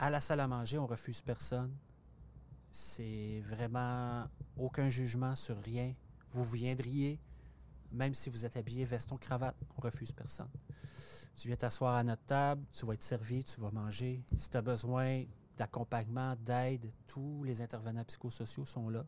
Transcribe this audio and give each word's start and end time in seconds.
À 0.00 0.10
la 0.10 0.20
salle 0.20 0.38
à 0.38 0.46
manger, 0.46 0.78
on 0.78 0.86
refuse 0.86 1.20
personne. 1.22 1.72
C'est 2.70 3.42
vraiment 3.44 4.24
aucun 4.56 4.88
jugement 4.88 5.34
sur 5.34 5.58
rien. 5.58 5.92
Vous 6.30 6.44
viendriez, 6.44 7.18
même 7.90 8.14
si 8.14 8.30
vous 8.30 8.46
êtes 8.46 8.56
habillé 8.56 8.84
veston, 8.84 9.16
cravate, 9.16 9.56
on 9.76 9.80
refuse 9.80 10.12
personne. 10.12 10.50
Tu 11.34 11.48
viens 11.48 11.56
t'asseoir 11.56 11.96
à 11.96 12.04
notre 12.04 12.22
table, 12.26 12.62
tu 12.72 12.86
vas 12.86 12.94
être 12.94 13.02
servi, 13.02 13.42
tu 13.42 13.60
vas 13.60 13.72
manger. 13.72 14.22
Si 14.36 14.48
tu 14.48 14.56
as 14.56 14.62
besoin 14.62 15.24
d'accompagnement, 15.56 16.36
d'aide, 16.46 16.86
tous 17.08 17.42
les 17.42 17.60
intervenants 17.60 18.04
psychosociaux 18.04 18.66
sont 18.66 18.88
là. 18.90 19.04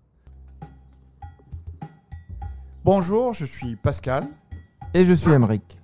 Bonjour, 2.82 3.32
je 3.32 3.44
suis 3.44 3.76
Pascal. 3.76 4.24
Et 4.92 5.04
je 5.04 5.12
suis 5.12 5.30
Emeric. 5.30 5.78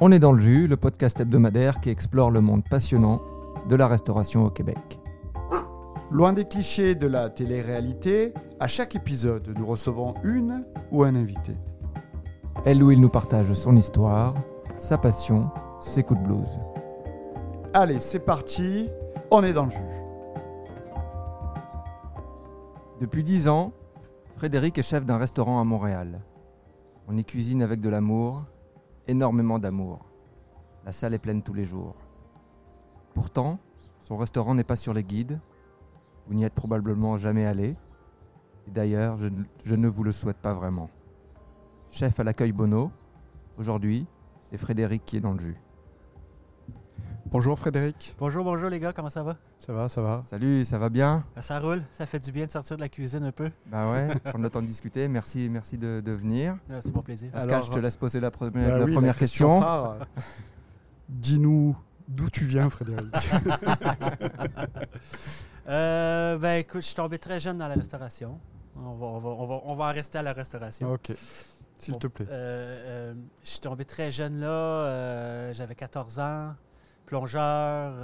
On 0.00 0.10
est 0.12 0.18
dans 0.18 0.32
le 0.32 0.40
jus, 0.40 0.66
le 0.66 0.78
podcast 0.78 1.20
hebdomadaire 1.20 1.80
qui 1.80 1.90
explore 1.90 2.30
le 2.30 2.40
monde 2.40 2.66
passionnant 2.66 3.20
de 3.68 3.76
la 3.76 3.86
restauration 3.86 4.44
au 4.44 4.50
Québec. 4.50 4.98
Loin 6.10 6.32
des 6.32 6.44
clichés 6.44 6.94
de 6.94 7.06
la 7.06 7.30
télé-réalité, 7.30 8.32
à 8.60 8.68
chaque 8.68 8.94
épisode, 8.94 9.54
nous 9.58 9.66
recevons 9.66 10.14
une 10.22 10.64
ou 10.92 11.02
un 11.02 11.14
invité. 11.14 11.56
Elle 12.64 12.82
ou 12.82 12.90
il 12.90 13.00
nous 13.00 13.08
partage 13.08 13.52
son 13.52 13.74
histoire, 13.76 14.34
sa 14.78 14.98
passion, 14.98 15.50
ses 15.80 16.02
coups 16.02 16.20
de 16.20 16.24
blues. 16.26 16.58
Allez, 17.72 17.98
c'est 17.98 18.24
parti, 18.24 18.88
on 19.30 19.42
est 19.42 19.52
dans 19.52 19.64
le 19.64 19.70
jus. 19.70 20.04
Depuis 23.00 23.24
dix 23.24 23.48
ans, 23.48 23.72
Frédéric 24.36 24.78
est 24.78 24.82
chef 24.82 25.04
d'un 25.04 25.18
restaurant 25.18 25.60
à 25.60 25.64
Montréal. 25.64 26.20
On 27.08 27.16
y 27.16 27.24
cuisine 27.24 27.62
avec 27.62 27.80
de 27.80 27.88
l'amour, 27.88 28.44
énormément 29.08 29.58
d'amour. 29.58 30.04
La 30.86 30.92
salle 30.92 31.14
est 31.14 31.18
pleine 31.18 31.42
tous 31.42 31.54
les 31.54 31.64
jours. 31.64 31.96
Pourtant, 33.14 33.58
son 34.00 34.16
restaurant 34.16 34.54
n'est 34.54 34.64
pas 34.64 34.76
sur 34.76 34.92
les 34.92 35.04
guides. 35.04 35.40
Vous 36.26 36.34
n'y 36.34 36.44
êtes 36.44 36.54
probablement 36.54 37.16
jamais 37.18 37.46
allé. 37.46 37.76
Et 38.66 38.70
d'ailleurs, 38.70 39.18
je, 39.18 39.26
ne- 39.26 39.44
je 39.64 39.74
ne 39.74 39.88
vous 39.88 40.04
le 40.04 40.12
souhaite 40.12 40.38
pas 40.38 40.54
vraiment. 40.54 40.90
Chef 41.90 42.18
à 42.18 42.24
l'accueil 42.24 42.52
Bono, 42.52 42.90
aujourd'hui, 43.58 44.06
c'est 44.50 44.56
Frédéric 44.58 45.04
qui 45.04 45.18
est 45.18 45.20
dans 45.20 45.32
le 45.32 45.38
jus. 45.40 45.56
Bonjour 47.26 47.58
Frédéric. 47.58 48.14
Bonjour, 48.18 48.44
bonjour 48.44 48.70
les 48.70 48.78
gars, 48.78 48.92
comment 48.92 49.10
ça 49.10 49.22
va? 49.22 49.36
Ça 49.58 49.72
va, 49.72 49.88
ça 49.88 50.00
va 50.02 50.22
Salut, 50.24 50.64
ça 50.64 50.78
va 50.78 50.88
bien? 50.88 51.24
Ah, 51.36 51.42
Ça 51.42 51.58
roule, 51.58 51.82
ça 51.90 52.06
fait 52.06 52.20
du 52.20 52.30
bien 52.30 52.46
de 52.46 52.50
sortir 52.50 52.76
de 52.76 52.80
la 52.82 52.88
cuisine 52.88 53.24
un 53.24 53.32
peu. 53.32 53.50
Bah 53.66 53.90
ouais, 53.90 54.14
prendre 54.24 54.42
le 54.44 54.50
temps 54.50 54.62
de 54.62 54.66
discuter. 54.66 55.08
Merci, 55.08 55.48
merci 55.50 55.76
de, 55.76 56.00
de 56.00 56.12
venir. 56.12 56.56
C'est 56.80 56.94
mon 56.94 57.02
plaisir. 57.02 57.32
Pascal, 57.32 57.54
Alors, 57.54 57.66
je 57.66 57.70
te 57.72 57.78
laisse 57.78 57.96
poser 57.96 58.20
la, 58.20 58.30
première- 58.30 58.68
Bah 58.70 58.78
la 58.78 58.84
oui, 58.84 58.92
première 58.94 59.16
question. 59.16 59.60
Dis-nous 61.08 61.76
d'où 62.08 62.28
tu 62.30 62.44
viens 62.44 62.68
Frédéric. 62.70 63.12
Euh, 65.66 66.36
ben 66.36 66.56
écoute, 66.56 66.82
je 66.82 66.86
suis 66.88 66.94
tombé 66.94 67.18
très 67.18 67.40
jeune 67.40 67.56
dans 67.56 67.68
la 67.68 67.74
restauration. 67.74 68.38
On 68.76 68.92
va, 68.96 69.06
on 69.06 69.18
va, 69.18 69.30
on 69.30 69.46
va, 69.46 69.60
on 69.64 69.74
va 69.74 69.84
en 69.86 69.92
rester 69.94 70.18
à 70.18 70.22
la 70.22 70.34
restauration. 70.34 70.92
ok, 70.92 71.12
s'il 71.78 71.96
te 71.96 72.06
plaît. 72.06 72.26
euh, 72.28 73.12
euh, 73.12 73.14
je 73.42 73.48
suis 73.48 73.60
tombé 73.60 73.86
très 73.86 74.10
jeune 74.10 74.40
là. 74.40 75.52
J'avais 75.54 75.74
14 75.74 76.18
ans, 76.18 76.54
plongeur. 77.06 77.94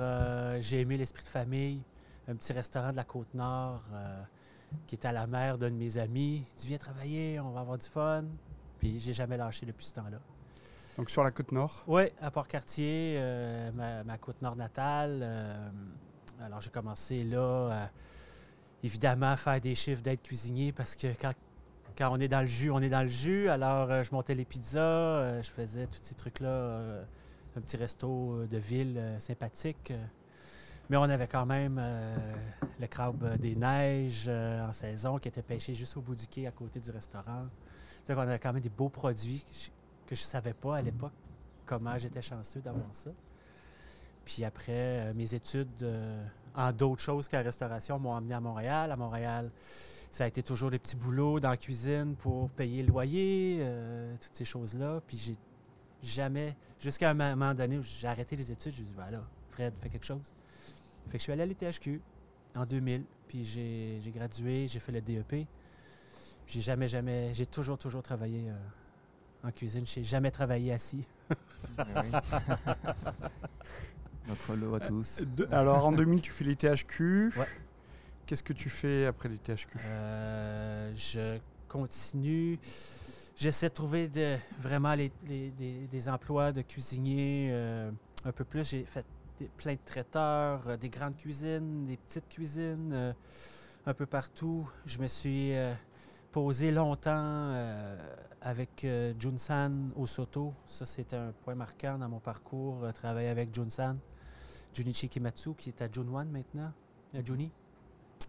J'ai 0.61 0.81
aimé 0.81 0.97
l'esprit 0.97 1.23
de 1.23 1.29
famille. 1.29 1.83
Un 2.29 2.35
petit 2.35 2.55
restaurant 2.55 2.93
de 2.93 2.97
la 2.97 3.05
Côte-Nord 3.05 3.83
qui 4.87 4.95
était 4.95 5.09
à 5.09 5.13
la 5.13 5.27
mer 5.27 5.59
d'un 5.59 5.69
de 5.71 5.75
mes 5.77 5.99
amis. 5.99 6.47
Tu 6.59 6.69
viens 6.69 6.79
travailler, 6.79 7.41
on 7.41 7.51
va 7.51 7.61
avoir 7.61 7.77
du 7.77 7.87
fun. 7.87 8.25
Puis 8.79 9.01
j'ai 9.01 9.13
jamais 9.13 9.37
lâché 9.37 9.67
depuis 9.67 9.85
ce 9.85 9.93
temps-là. 9.95 10.19
Donc 11.01 11.09
sur 11.09 11.25
la 11.25 11.31
côte 11.31 11.51
nord. 11.53 11.83
Oui, 11.87 12.03
à 12.21 12.31
Port-Cartier, 12.31 13.15
euh, 13.17 14.03
ma, 14.05 14.19
côte 14.19 14.43
nord 14.43 14.55
natale. 14.55 15.21
euh, 15.23 15.71
alors, 16.43 16.61
j'ai 16.61 16.69
commencé 16.69 17.25
là, 17.25 17.71
à, 17.85 17.91
évidemment, 18.83 19.31
à 19.31 19.37
faire 19.39 19.59
des 19.63 19.75
chiffres 19.75 20.03
d'aide 20.03 20.21
cuisinier 20.21 20.73
parce 20.73 20.97
que 20.97 21.07
quand, 21.19 21.33
quand 21.97 22.11
on 22.13 22.21
est 22.21 22.29
dans 22.29 22.43
le 22.43 22.47
jus, 22.47 22.71
on 22.71 22.81
est 22.81 22.91
dans 22.91 23.01
le 23.01 23.09
jus. 23.09 23.49
Alors, 23.49 23.91
euh, 23.91 24.03
je 24.03 24.11
montais 24.13 24.35
les 24.35 24.45
pizzas, 24.45 24.79
euh, 24.79 25.43
je 25.43 25.49
faisais 25.49 25.87
tous 25.87 26.01
ces 26.03 26.15
trucs-là, 26.17 26.49
euh, 26.51 27.03
un 27.57 27.63
petit 27.63 27.79
resto 27.79 28.35
euh, 28.35 28.47
de 28.47 28.59
ville 28.59 28.99
euh, 28.99 29.19
sympathique. 29.19 29.93
euh. 29.93 30.05
mais 30.91 30.99
on 30.99 31.05
avait 31.05 31.29
quand 31.29 31.47
même 31.47 31.79
euh, 31.81 32.15
le 32.79 32.87
crabe 32.89 33.39
des 33.39 33.57
neiges 33.57 34.27
euh, 34.29 34.69
en 34.69 34.73
saison 34.73 35.19
qui 35.19 35.29
était 35.29 35.41
pêché 35.41 35.73
juste 35.73 35.97
au 35.97 36.03
bout 36.03 36.15
du 36.15 36.27
quai 36.27 36.47
à 36.47 36.51
côté 36.51 36.79
du 36.79 36.91
restaurant. 36.91 37.47
Sais 38.05 38.15
qu'on 38.15 38.21
avait 38.21 38.39
quand 38.39 38.53
même 38.53 38.63
des 38.63 38.69
beaux 38.69 38.91
produits 38.91 39.43
que 40.11 40.15
je- 40.17 40.23
savais 40.23 40.53
pas 40.55 40.77
à 40.79 40.83
l'époque 40.83 41.13
comment 41.67 41.97
j'étais 41.97 42.21
chanceux 42.23 42.61
d'avoir 42.61 42.93
ça. 42.93 43.11
Puis 44.25 44.45
après, 44.45 44.73
euh, 44.73 45.15
mes 45.15 45.35
études 45.35 45.83
euh, 45.83 46.25
en 46.55 46.73
d'autres 46.73 47.01
choses 47.03 47.29
qu'à 47.29 47.39
la 47.39 47.45
restauration 47.45 47.99
m'ont 47.99 48.15
amené 48.15 48.35
à 48.35 48.41
Montréal. 48.41 48.91
À 48.93 48.97
Montréal, 48.97 49.51
ça 50.11 50.25
a 50.25 50.27
été 50.27 50.43
toujours 50.43 50.71
des 50.71 50.79
petits 50.79 50.97
boulots 50.97 51.41
dans 51.41 51.51
la 51.51 51.57
cuisine 51.57 52.15
pour 52.17 52.51
payer 52.51 52.83
le 52.83 52.89
loyer, 52.89 53.59
euh, 53.61 54.15
toutes 54.21 54.35
ces 54.35 54.45
choses-là. 54.45 55.01
Puis 55.07 55.17
j'ai 55.17 55.37
jamais, 56.03 56.57
jusqu'à 56.81 57.11
un 57.11 57.15
moment 57.15 57.55
donné 57.55 57.79
où 57.79 57.83
j'ai 57.83 58.07
arrêté 58.09 58.35
les 58.37 58.51
études, 58.53 58.73
j'ai 58.73 58.83
dit, 58.83 58.93
voilà, 58.95 59.23
Fred, 59.51 59.73
fais 59.81 59.89
quelque 59.89 60.07
chose. 60.07 60.35
Fait 61.07 61.13
que 61.13 61.19
je 61.19 61.23
suis 61.23 61.33
allé 61.33 61.43
à 61.43 61.47
l'ITHQ 61.47 62.01
en 62.57 62.67
2000, 62.67 63.05
puis 63.29 63.45
j'ai 63.45 64.01
gradué, 64.15 64.67
j'ai 64.67 64.81
fait 64.81 64.93
le 64.93 65.01
DEP. 65.01 65.47
J'ai 66.47 66.61
jamais, 66.61 66.89
jamais, 66.89 67.33
j'ai 67.33 67.47
toujours, 67.47 67.79
toujours 67.79 68.03
travaillé 68.03 68.51
en 69.45 69.51
cuisine. 69.51 69.85
Je 69.87 70.01
n'ai 70.01 70.05
jamais 70.05 70.31
travaillé 70.31 70.73
assis. 70.73 71.05
Notre 74.29 74.55
lot 74.55 74.75
à 74.75 74.81
tous. 74.81 75.23
De- 75.37 75.49
alors 75.51 75.85
en 75.87 75.93
2000, 75.93 76.21
tu 76.21 76.31
fais 76.33 76.45
l'ITHQ. 76.45 77.33
Ouais. 77.37 77.47
Qu'est-ce 78.27 78.43
que 78.43 78.53
tu 78.53 78.69
fais 78.71 79.07
après 79.07 79.29
l'ITHQ 79.29 79.79
Euh, 79.87 80.93
je 80.95 81.39
continue. 81.69 82.59
J'essaie 83.37 83.69
de 83.69 83.75
trouver 83.75 84.09
de- 84.09 84.37
vraiment 84.59 84.95
les- 84.95 85.11
les- 85.27 85.51
des, 85.51 85.87
des 85.89 86.09
emplois 86.09 86.53
de 86.53 86.63
cuisinier 86.63 87.49
euh, 87.53 87.91
un 88.25 88.33
peu 88.33 88.45
plus. 88.45 88.69
J'ai 88.69 88.85
fait 88.85 89.05
des- 89.39 89.49
plein 89.57 89.73
de 89.75 89.79
traiteurs, 89.85 90.69
euh, 90.69 90.77
des 90.77 90.91
grandes 90.91 91.17
cuisines, 91.17 91.87
des 91.87 91.97
petites 91.97 92.29
cuisines, 92.29 92.91
euh, 92.93 93.13
un 93.87 93.95
peu 93.95 94.07
partout. 94.07 94.69
Je 94.87 94.99
me 94.99 95.07
suis 95.09 95.55
euh, 95.55 95.73
posé 96.33 96.71
longtemps 96.71 97.11
euh, 97.15 97.97
avec 98.41 98.85
euh, 98.85 99.13
Junsan 99.19 99.91
au 99.97 100.07
Soto. 100.07 100.55
Ça, 100.67 100.87
c'était 100.87 101.17
un 101.17 101.33
point 101.33 101.55
marquant 101.55 101.99
dans 101.99 102.09
mon 102.09 102.21
parcours, 102.21 102.85
euh, 102.85 102.93
travailler 102.93 103.29
avec 103.29 103.55
Junsan. 103.55 103.97
Junichi 104.73 105.09
Kimatsu, 105.09 105.55
qui 105.55 105.71
est 105.71 105.83
à 105.83 105.91
Junwan 105.91 106.29
maintenant. 106.31 106.73
Euh, 107.15 107.23
Juni 107.25 107.51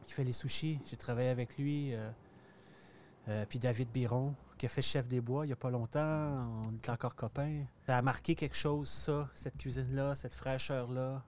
qui 0.07 0.13
fait 0.13 0.23
les 0.23 0.31
sushis. 0.31 0.79
J'ai 0.85 0.97
travaillé 0.97 1.29
avec 1.29 1.57
lui. 1.57 1.94
euh, 1.94 3.45
puis 3.47 3.59
David 3.59 3.90
Biron, 3.91 4.34
qui 4.57 4.66
a 4.66 4.69
fait 4.69 4.81
chef 4.81 5.07
des 5.07 5.22
bois 5.22 5.45
il 5.45 5.50
n'y 5.50 5.53
a 5.53 5.57
pas 5.57 5.69
longtemps. 5.69 6.00
On 6.67 6.73
est 6.73 6.90
encore 6.90 7.16
copains. 7.16 7.63
Ça 7.85 7.97
a 7.97 8.01
marqué 8.01 8.34
quelque 8.35 8.56
chose, 8.56 8.90
ça, 8.90 9.29
cette 9.35 9.57
cuisine-là, 9.57 10.16
cette 10.16 10.34
fraîcheur-là, 10.34 11.23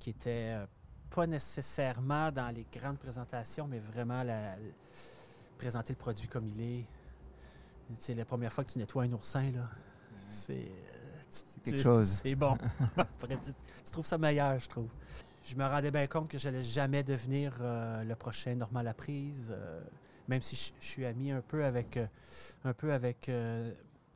qui 0.00 0.10
était 0.10 0.56
euh, 0.56 0.66
pas 1.10 1.26
nécessairement 1.28 2.32
dans 2.32 2.52
les 2.54 2.66
grandes 2.72 2.98
présentations, 2.98 3.68
mais 3.68 3.78
vraiment 3.78 4.22
la- 4.24 4.56
présenter 5.58 5.92
le 5.92 5.98
produit 5.98 6.28
comme 6.28 6.46
il 6.46 6.60
est. 6.60 6.84
Sais, 7.98 8.14
la 8.14 8.24
première 8.24 8.52
fois 8.52 8.64
que 8.64 8.70
tu 8.70 8.78
nettoies 8.78 9.04
un 9.04 9.12
oursin, 9.12 9.50
là, 9.50 9.68
c'est. 10.28 10.52
euh, 10.54 11.30
quelque 11.64 11.82
chose. 11.82 12.06
C'est 12.22 12.34
bon. 12.34 12.56
Après, 12.96 13.36
tu, 13.36 13.50
tu 13.84 13.90
trouves 13.92 14.06
ça 14.06 14.18
meilleur, 14.18 14.58
je 14.58 14.68
trouve. 14.68 14.88
Je 15.46 15.56
me 15.56 15.64
rendais 15.66 15.90
bien 15.90 16.06
compte 16.06 16.28
que 16.28 16.36
je 16.36 16.48
n'allais 16.50 16.62
jamais 16.62 17.02
devenir 17.02 17.56
euh, 17.62 18.04
le 18.04 18.14
prochain 18.14 18.54
Normand 18.54 18.82
Laprise, 18.82 19.48
euh, 19.50 19.80
même 20.28 20.42
si 20.42 20.54
je, 20.56 20.72
je 20.80 20.86
suis 20.86 21.06
ami 21.06 21.30
un 21.30 21.40
peu 21.40 21.64
avec, 21.64 21.98
un 22.64 22.74
peu 22.74 22.92
avec, 22.92 23.30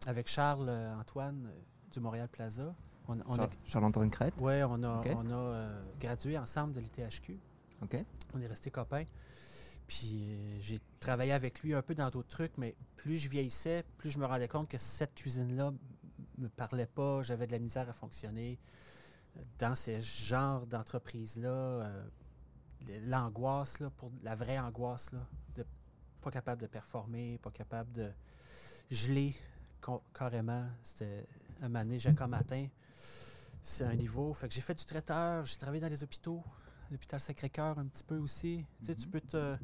avec 0.07 0.29
Charles 0.29 0.69
Antoine 1.01 1.49
du 1.91 2.01
Montréal 2.01 2.29
Plaza. 2.31 2.75
On, 3.09 3.19
on 3.27 3.33
a, 3.33 3.37
Charles- 3.37 3.51
Charles-Antoine 3.65 4.11
Crête? 4.11 4.35
ouais, 4.39 4.63
on 4.65 4.83
a, 4.83 5.03
on 5.17 5.31
a 5.33 5.69
gradué 5.99 6.37
ensemble 6.39 6.75
de 6.75 6.81
l'ITHQ. 6.81 7.39
Ok. 7.83 7.97
On 8.35 8.41
est 8.43 8.47
restés 8.47 8.71
copains. 8.71 9.05
Puis 9.93 10.17
euh, 10.31 10.57
j'ai 10.61 10.81
travaillé 11.01 11.33
avec 11.33 11.61
lui 11.63 11.75
un 11.75 11.83
peu 11.83 11.95
dans 11.95 12.09
d'autres 12.09 12.29
trucs, 12.29 12.57
mais 12.57 12.75
plus 12.97 13.19
je 13.19 13.29
vieillissais, 13.29 13.85
plus 13.99 14.11
je 14.11 14.19
me 14.19 14.25
rendais 14.25 14.49
compte 14.49 14.67
que 14.71 14.79
cette 14.79 15.15
cuisine-là 15.15 15.71
me 16.39 16.49
parlait 16.49 16.87
pas, 16.87 17.23
j'avais 17.23 17.47
de 17.47 17.53
la 17.53 17.59
misère 17.59 17.87
à 17.91 17.93
fonctionner. 17.93 18.59
Dans 19.59 19.75
ce 19.75 20.01
genre 20.01 20.67
d'entreprise-là, 20.67 21.51
euh, 21.51 22.05
l'angoisse, 23.05 23.81
là, 23.81 23.91
pour 23.91 24.11
la 24.23 24.35
vraie 24.35 24.59
angoisse, 24.59 25.13
là, 25.13 25.27
de 25.57 25.67
pas 26.23 26.31
capable 26.31 26.63
de 26.63 26.69
performer, 26.69 27.39
pas 27.43 27.51
capable 27.51 27.93
de 27.93 28.11
geler 28.91 29.35
carrément. 30.15 30.65
C'était 30.81 31.27
un 31.61 31.69
mané, 31.69 31.99
un 32.07 32.27
matin. 32.29 32.67
C'est 33.61 33.85
un 33.85 33.95
niveau. 33.95 34.33
Fait 34.33 34.49
que 34.49 34.55
j'ai 34.55 34.63
fait 34.63 34.75
du 34.75 34.87
traiteur, 34.87 35.45
j'ai 35.45 35.59
travaillé 35.59 35.83
dans 35.83 35.89
les 35.89 36.03
hôpitaux, 36.03 36.43
l'hôpital 36.91 37.21
Sacré-Cœur 37.21 37.79
un 37.79 37.87
petit 37.87 38.05
peu 38.05 38.17
aussi. 38.19 38.65
Tu 38.81 38.87
sais, 38.87 38.95
tu 38.95 39.07
peux 39.07 39.21
te. 39.21 39.57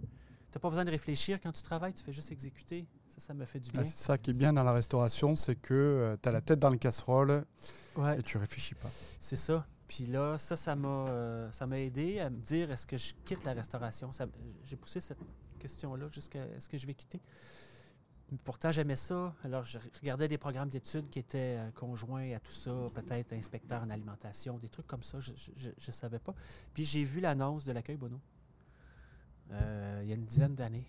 T'as 0.51 0.61
pas 0.61 0.69
besoin 0.71 0.85
de 0.85 0.91
réfléchir 0.91 1.41
quand 1.43 1.53
tu 1.53 1.63
travailles, 1.63 1.93
tu 1.95 2.03
fais 2.03 2.13
juste 2.13 2.33
exécuter. 2.33 2.87
Ça, 3.09 3.21
ça 3.21 3.35
me 3.35 3.45
fait 3.45 3.61
du 3.61 3.71
Ah, 3.75 3.83
bien. 3.83 3.85
c'est 3.85 3.99
ça 3.99 4.17
qui 4.19 4.31
est 4.31 4.35
bien 4.35 4.53
dans 4.53 4.63
la 4.63 4.73
restauration, 4.73 5.35
c'est 5.35 5.57
que 5.57 6.17
tu 6.23 6.29
as 6.29 6.33
la 6.33 6.41
tête 6.41 6.59
dans 6.59 6.71
le 6.71 6.79
casserole 6.79 7.45
Ouais. 7.97 8.19
et 8.19 8.23
tu 8.23 8.39
réfléchis 8.39 8.75
pas. 8.75 8.89
C'est 9.21 9.37
ça. 9.37 9.67
Puis 9.89 10.07
là, 10.07 10.37
ça, 10.39 10.55
ça 10.57 10.75
m'a, 10.77 10.89
euh, 10.89 11.51
ça 11.51 11.67
m'a 11.67 11.79
aidé 11.81 12.21
à 12.21 12.31
me 12.31 12.39
dire 12.41 12.71
est-ce 12.71 12.87
que 12.87 12.97
je 12.97 13.15
quitte 13.25 13.45
la 13.45 13.53
restauration? 13.55 14.11
J'ai 14.65 14.77
poussé 14.77 15.01
cette 15.01 15.19
question-là 15.59 16.09
jusqu'à 16.13 16.45
est-ce 16.57 16.69
que 16.69 16.79
je 16.79 16.87
vais 16.87 16.95
quitter? 16.95 17.21
Pourtant, 18.45 18.71
j'aimais 18.71 18.97
ça. 18.97 19.35
Alors, 19.43 19.65
je 19.65 19.79
regardais 20.03 20.29
des 20.29 20.37
programmes 20.37 20.69
d'études 20.69 21.09
qui 21.09 21.19
étaient 21.19 21.57
euh, 21.59 21.71
conjoints 21.71 22.35
à 22.35 22.39
tout 22.39 22.53
ça, 22.53 22.71
peut-être 22.95 23.33
inspecteur 23.33 23.83
en 23.83 23.89
alimentation, 23.89 24.59
des 24.59 24.69
trucs 24.69 24.87
comme 24.87 25.03
ça. 25.03 25.19
Je 25.21 25.31
ne 25.71 25.93
savais 25.93 26.19
pas. 26.19 26.35
Puis 26.75 26.85
j'ai 26.85 27.05
vu 27.05 27.21
l'annonce 27.21 27.65
de 27.65 27.73
l'accueil 27.73 27.97
Bono 27.97 28.21
euh, 29.53 30.01
il 30.03 30.09
y 30.09 30.13
a 30.13 30.15
une 30.15 30.25
dizaine 30.25 30.55
d'années. 30.55 30.87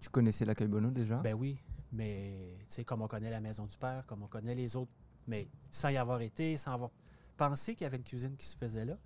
Tu 0.00 0.08
connaissais 0.08 0.44
l'accueil 0.44 0.68
Bono 0.68 0.90
déjà? 0.90 1.16
Ben 1.16 1.34
oui, 1.34 1.60
mais 1.92 2.56
tu 2.60 2.74
sais, 2.74 2.84
comme 2.84 3.02
on 3.02 3.08
connaît 3.08 3.30
la 3.30 3.40
Maison 3.40 3.66
du 3.66 3.76
Père, 3.76 4.04
comme 4.06 4.22
on 4.22 4.28
connaît 4.28 4.54
les 4.54 4.76
autres, 4.76 4.92
mais 5.26 5.48
sans 5.70 5.88
y 5.88 5.96
avoir 5.96 6.20
été, 6.20 6.56
sans 6.56 6.72
avoir 6.72 6.90
pensé 7.36 7.74
qu'il 7.74 7.84
y 7.84 7.86
avait 7.86 7.96
une 7.96 8.04
cuisine 8.04 8.36
qui 8.36 8.46
se 8.46 8.56
faisait 8.56 8.84
là. 8.84 8.98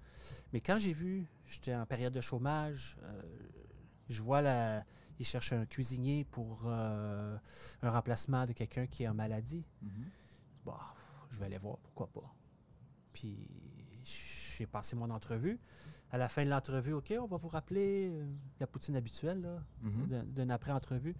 Mais 0.52 0.60
quand 0.60 0.78
j'ai 0.78 0.92
vu, 0.92 1.26
j'étais 1.46 1.74
en 1.74 1.86
période 1.86 2.12
de 2.12 2.20
chômage, 2.20 2.98
euh, 3.02 3.22
je 4.08 4.22
vois 4.22 4.42
la. 4.42 4.84
Ils 5.18 5.26
cherchent 5.26 5.52
un 5.52 5.66
cuisinier 5.66 6.24
pour 6.24 6.62
euh, 6.64 7.36
un 7.82 7.90
remplacement 7.90 8.46
de 8.46 8.52
quelqu'un 8.52 8.86
qui 8.86 9.02
est 9.02 9.08
en 9.08 9.14
maladie. 9.14 9.64
Mhm. 9.82 10.06
Bon, 10.64 10.72
je 11.30 11.38
vais 11.38 11.46
aller 11.46 11.58
voir, 11.58 11.78
pourquoi 11.78 12.06
pas. 12.08 12.34
Puis 13.12 13.48
j'ai 14.04 14.66
passé 14.66 14.96
mon 14.96 15.10
entrevue. 15.10 15.58
À 16.12 16.18
la 16.18 16.28
fin 16.28 16.44
de 16.44 16.50
l'entrevue, 16.50 16.92
OK, 16.94 17.12
on 17.20 17.26
va 17.26 17.36
vous 17.36 17.48
rappeler 17.48 18.10
euh, 18.12 18.26
la 18.58 18.66
poutine 18.66 18.96
habituelle, 18.96 19.40
là 19.42 19.62
Mhm. 19.82 20.06
d'un- 20.08 20.24
d'une 20.24 20.50
après-entrevue. 20.50 21.14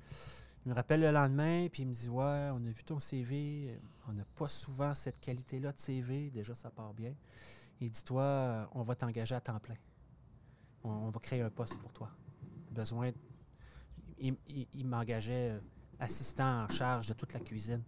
Il 0.67 0.71
me 0.71 0.75
rappelle 0.75 1.01
le 1.01 1.11
lendemain, 1.11 1.69
puis 1.71 1.83
il 1.85 1.89
me 1.89 1.93
dit 1.95 2.09
Ouais, 2.09 2.51
on 2.53 2.57
a 2.67 2.71
vu 2.71 2.83
ton 2.85 2.99
CV, 2.99 3.79
on 4.09 4.13
n'a 4.13 4.25
pas 4.35 4.49
souvent 4.49 4.93
cette 4.93 5.21
qualité-là 5.21 5.73
de 5.73 5.79
CV, 5.81 6.31
déjà 6.31 6.55
ça 6.55 6.71
part 6.71 6.93
bien. 6.93 7.15
Il 7.81 7.91
dit 7.91 8.05
Toi, 8.05 8.23
euh, 8.23 8.65
on 8.73 8.83
va 8.83 8.95
t'engager 8.95 9.35
à 9.35 9.41
temps 9.41 9.59
plein. 9.61 9.77
On, 10.85 10.91
on 10.91 11.11
va 11.11 11.21
créer 11.21 11.41
un 11.43 11.51
poste 11.51 11.79
pour 11.79 11.93
toi. 11.93 12.11
Besoin. 12.71 13.13
Il, 14.19 14.37
il- 14.49 14.67
il 14.75 14.87
m'engageait 14.87 15.51
euh, 15.51 15.61
assistant 15.99 16.65
en 16.65 16.69
charge 16.69 17.09
de 17.09 17.15
toute 17.15 17.33
la 17.33 17.41
cuisine. 17.41 17.83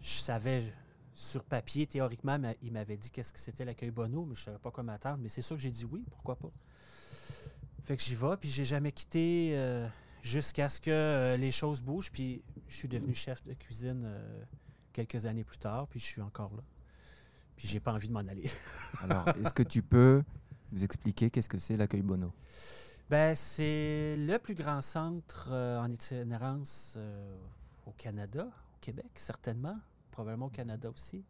Je 0.00 0.18
savais 0.18 0.72
sur 1.16 1.44
papier, 1.44 1.86
théoriquement, 1.86 2.38
il 2.62 2.72
m'avait 2.72 2.98
dit 2.98 3.10
qu'est-ce 3.10 3.32
que 3.32 3.38
c'était 3.38 3.64
l'accueil 3.64 3.90
Bono, 3.90 4.26
mais 4.26 4.34
je 4.34 4.42
ne 4.42 4.44
savais 4.44 4.58
pas 4.58 4.70
quoi 4.70 4.84
m'attendre. 4.84 5.18
Mais 5.22 5.30
c'est 5.30 5.40
sûr 5.40 5.56
que 5.56 5.62
j'ai 5.62 5.70
dit 5.70 5.86
oui, 5.86 6.04
pourquoi 6.10 6.36
pas. 6.36 6.50
Fait 7.84 7.96
que 7.96 8.02
j'y 8.02 8.14
vais, 8.14 8.36
puis 8.38 8.50
j'ai 8.50 8.66
jamais 8.66 8.92
quitté 8.92 9.52
euh, 9.54 9.88
jusqu'à 10.20 10.68
ce 10.68 10.78
que 10.78 10.90
euh, 10.90 11.36
les 11.38 11.50
choses 11.50 11.80
bougent. 11.80 12.12
Puis 12.12 12.42
je 12.68 12.76
suis 12.76 12.88
devenu 12.88 13.14
chef 13.14 13.42
de 13.44 13.54
cuisine 13.54 14.02
euh, 14.04 14.44
quelques 14.92 15.24
années 15.24 15.42
plus 15.42 15.56
tard, 15.56 15.88
puis 15.88 15.98
je 15.98 16.04
suis 16.04 16.20
encore 16.20 16.54
là. 16.54 16.62
Puis 17.56 17.66
j'ai 17.66 17.80
pas 17.80 17.94
envie 17.94 18.08
de 18.08 18.12
m'en 18.12 18.20
aller. 18.20 18.50
Alors, 19.02 19.26
est-ce 19.40 19.54
que 19.54 19.62
tu 19.62 19.82
peux 19.82 20.22
nous 20.70 20.84
expliquer 20.84 21.30
qu'est-ce 21.30 21.48
que 21.48 21.58
c'est 21.58 21.78
l'accueil 21.78 22.02
Bono? 22.02 22.30
Ben, 23.08 23.34
c'est 23.34 24.16
le 24.18 24.36
plus 24.36 24.54
grand 24.54 24.82
centre 24.82 25.50
en 25.50 25.90
itinérance 25.90 26.98
au 27.86 27.92
Canada, 27.92 28.44
au 28.44 28.78
Québec, 28.80 29.06
certainement, 29.14 29.78
probablement 30.16 30.46
au 30.46 30.50
Canada 30.50 30.88
aussi. 30.88 31.26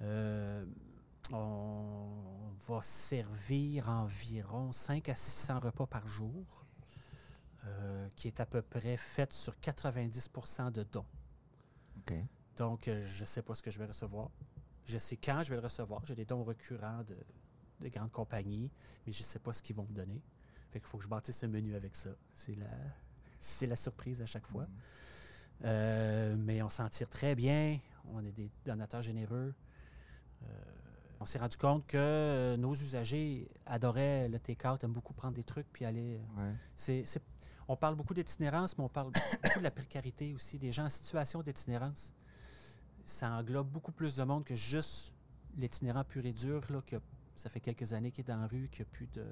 Euh, 0.00 0.64
on 1.30 2.54
va 2.66 2.80
servir 2.82 3.90
environ 3.90 4.72
5 4.72 5.10
à 5.10 5.14
600 5.14 5.60
repas 5.60 5.86
par 5.86 6.06
jour, 6.06 6.64
euh, 7.66 8.08
qui 8.16 8.28
est 8.28 8.40
à 8.40 8.46
peu 8.46 8.62
près 8.62 8.96
fait 8.96 9.30
sur 9.34 9.54
90% 9.60 10.72
de 10.72 10.84
dons. 10.84 11.04
Donc, 12.56 12.88
euh, 12.88 13.02
je 13.02 13.20
ne 13.20 13.26
sais 13.26 13.42
pas 13.42 13.54
ce 13.54 13.62
que 13.62 13.70
je 13.70 13.78
vais 13.78 13.84
recevoir. 13.84 14.30
Je 14.86 14.96
sais 14.96 15.18
quand 15.18 15.42
je 15.42 15.50
vais 15.50 15.56
le 15.56 15.62
recevoir. 15.62 16.04
J'ai 16.06 16.14
des 16.14 16.24
dons 16.24 16.44
récurrents 16.44 17.04
de, 17.04 17.16
de 17.80 17.88
grandes 17.88 18.10
compagnies, 18.10 18.70
mais 19.06 19.12
je 19.12 19.20
ne 19.20 19.24
sais 19.24 19.38
pas 19.38 19.52
ce 19.52 19.62
qu'ils 19.62 19.76
vont 19.76 19.86
me 19.86 19.94
donner. 19.94 20.22
Fait 20.70 20.80
qu'il 20.80 20.88
faut 20.88 20.96
que 20.96 21.04
je 21.04 21.08
bâtisse 21.08 21.44
un 21.44 21.48
menu 21.48 21.74
avec 21.74 21.94
ça. 21.94 22.10
C'est 22.32 22.54
la, 22.54 22.70
c'est 23.38 23.66
la 23.66 23.76
surprise 23.76 24.22
à 24.22 24.26
chaque 24.26 24.46
fois. 24.46 24.64
Mhm. 24.64 24.78
Euh, 25.64 26.34
mais 26.38 26.62
on 26.62 26.68
s'en 26.68 26.88
tire 26.88 27.08
très 27.08 27.34
bien. 27.34 27.78
On 28.12 28.24
est 28.24 28.32
des 28.32 28.50
donateurs 28.66 29.02
généreux. 29.02 29.54
Euh, 30.42 30.46
on 31.20 31.24
s'est 31.24 31.38
rendu 31.38 31.56
compte 31.56 31.86
que 31.86 31.96
euh, 31.96 32.56
nos 32.56 32.74
usagers 32.74 33.48
adoraient 33.66 34.28
le 34.28 34.40
take-out, 34.40 34.82
aiment 34.82 34.92
beaucoup 34.92 35.14
prendre 35.14 35.34
des 35.34 35.44
trucs 35.44 35.66
puis 35.72 35.84
aller. 35.84 36.20
Ouais. 36.36 36.52
C'est, 36.74 37.04
c'est- 37.04 37.22
on 37.68 37.76
parle 37.76 37.94
beaucoup 37.94 38.12
d'itinérance, 38.12 38.76
mais 38.76 38.82
on 38.84 38.88
parle 38.88 39.12
beaucoup 39.12 39.58
de 39.60 39.62
la 39.64 39.70
précarité 39.70 40.34
aussi, 40.34 40.58
des 40.58 40.72
gens 40.72 40.84
en 40.86 40.88
situation 40.90 41.42
d'itinérance. 41.42 42.12
Ça 43.04 43.30
englobe 43.30 43.68
beaucoup 43.68 43.92
plus 43.92 44.16
de 44.16 44.24
monde 44.24 44.44
que 44.44 44.54
juste 44.56 45.14
l'itinérant 45.56 46.02
pur 46.02 46.26
et 46.26 46.32
dur, 46.32 46.60
là, 46.70 46.82
que 46.84 46.96
ça 47.36 47.48
fait 47.48 47.60
quelques 47.60 47.92
années 47.92 48.10
qu'il 48.10 48.24
est 48.24 48.28
dans 48.28 48.36
la 48.40 48.46
rue, 48.48 48.68
qu'il 48.68 48.84
n'y 48.84 48.88
a 48.90 48.92
plus 48.92 49.06
de. 49.14 49.24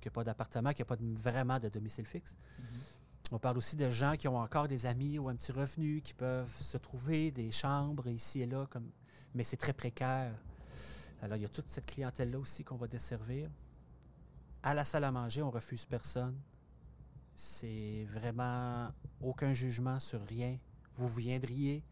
qu'il 0.00 0.10
a 0.10 0.12
pas 0.12 0.22
d'appartement, 0.24 0.70
qu'il 0.70 0.80
n'y 0.84 0.86
a 0.88 0.90
pas 0.90 0.96
de- 0.96 1.14
vraiment 1.18 1.58
de 1.58 1.70
domicile 1.70 2.04
fixe. 2.06 2.36
On 3.32 3.38
parle 3.38 3.56
aussi 3.56 3.74
de 3.74 3.88
gens 3.88 4.16
qui 4.16 4.28
ont 4.28 4.38
encore 4.38 4.68
des 4.68 4.86
amis 4.86 5.18
ou 5.18 5.28
un 5.28 5.34
petit 5.34 5.52
revenu, 5.52 6.02
qui 6.02 6.12
peuvent 6.14 6.54
se 6.60 6.76
trouver 6.76 7.30
des 7.30 7.50
chambres 7.50 8.06
ici 8.08 8.42
et 8.42 8.46
là, 8.46 8.66
mais 9.34 9.42
c'est 9.44 9.56
très 9.56 9.72
précaire. 9.72 10.34
Alors, 11.22 11.36
il 11.36 11.42
y 11.42 11.46
a 11.46 11.48
toute 11.48 11.68
cette 11.68 11.86
clientèle-là 11.86 12.38
aussi 12.38 12.64
qu'on 12.64 12.76
va 12.76 12.86
desservir. 12.86 13.48
À 14.62 14.74
la 14.74 14.84
salle 14.84 15.04
à 15.04 15.10
manger, 15.10 15.42
on 15.42 15.50
refuse 15.50 15.86
personne. 15.86 16.38
C'est 17.34 18.06
vraiment 18.10 18.90
aucun 19.20 19.52
jugement 19.52 19.98
sur 19.98 20.20
rien. 20.26 20.58
Vous 20.96 21.08
viendriez, 21.08 21.82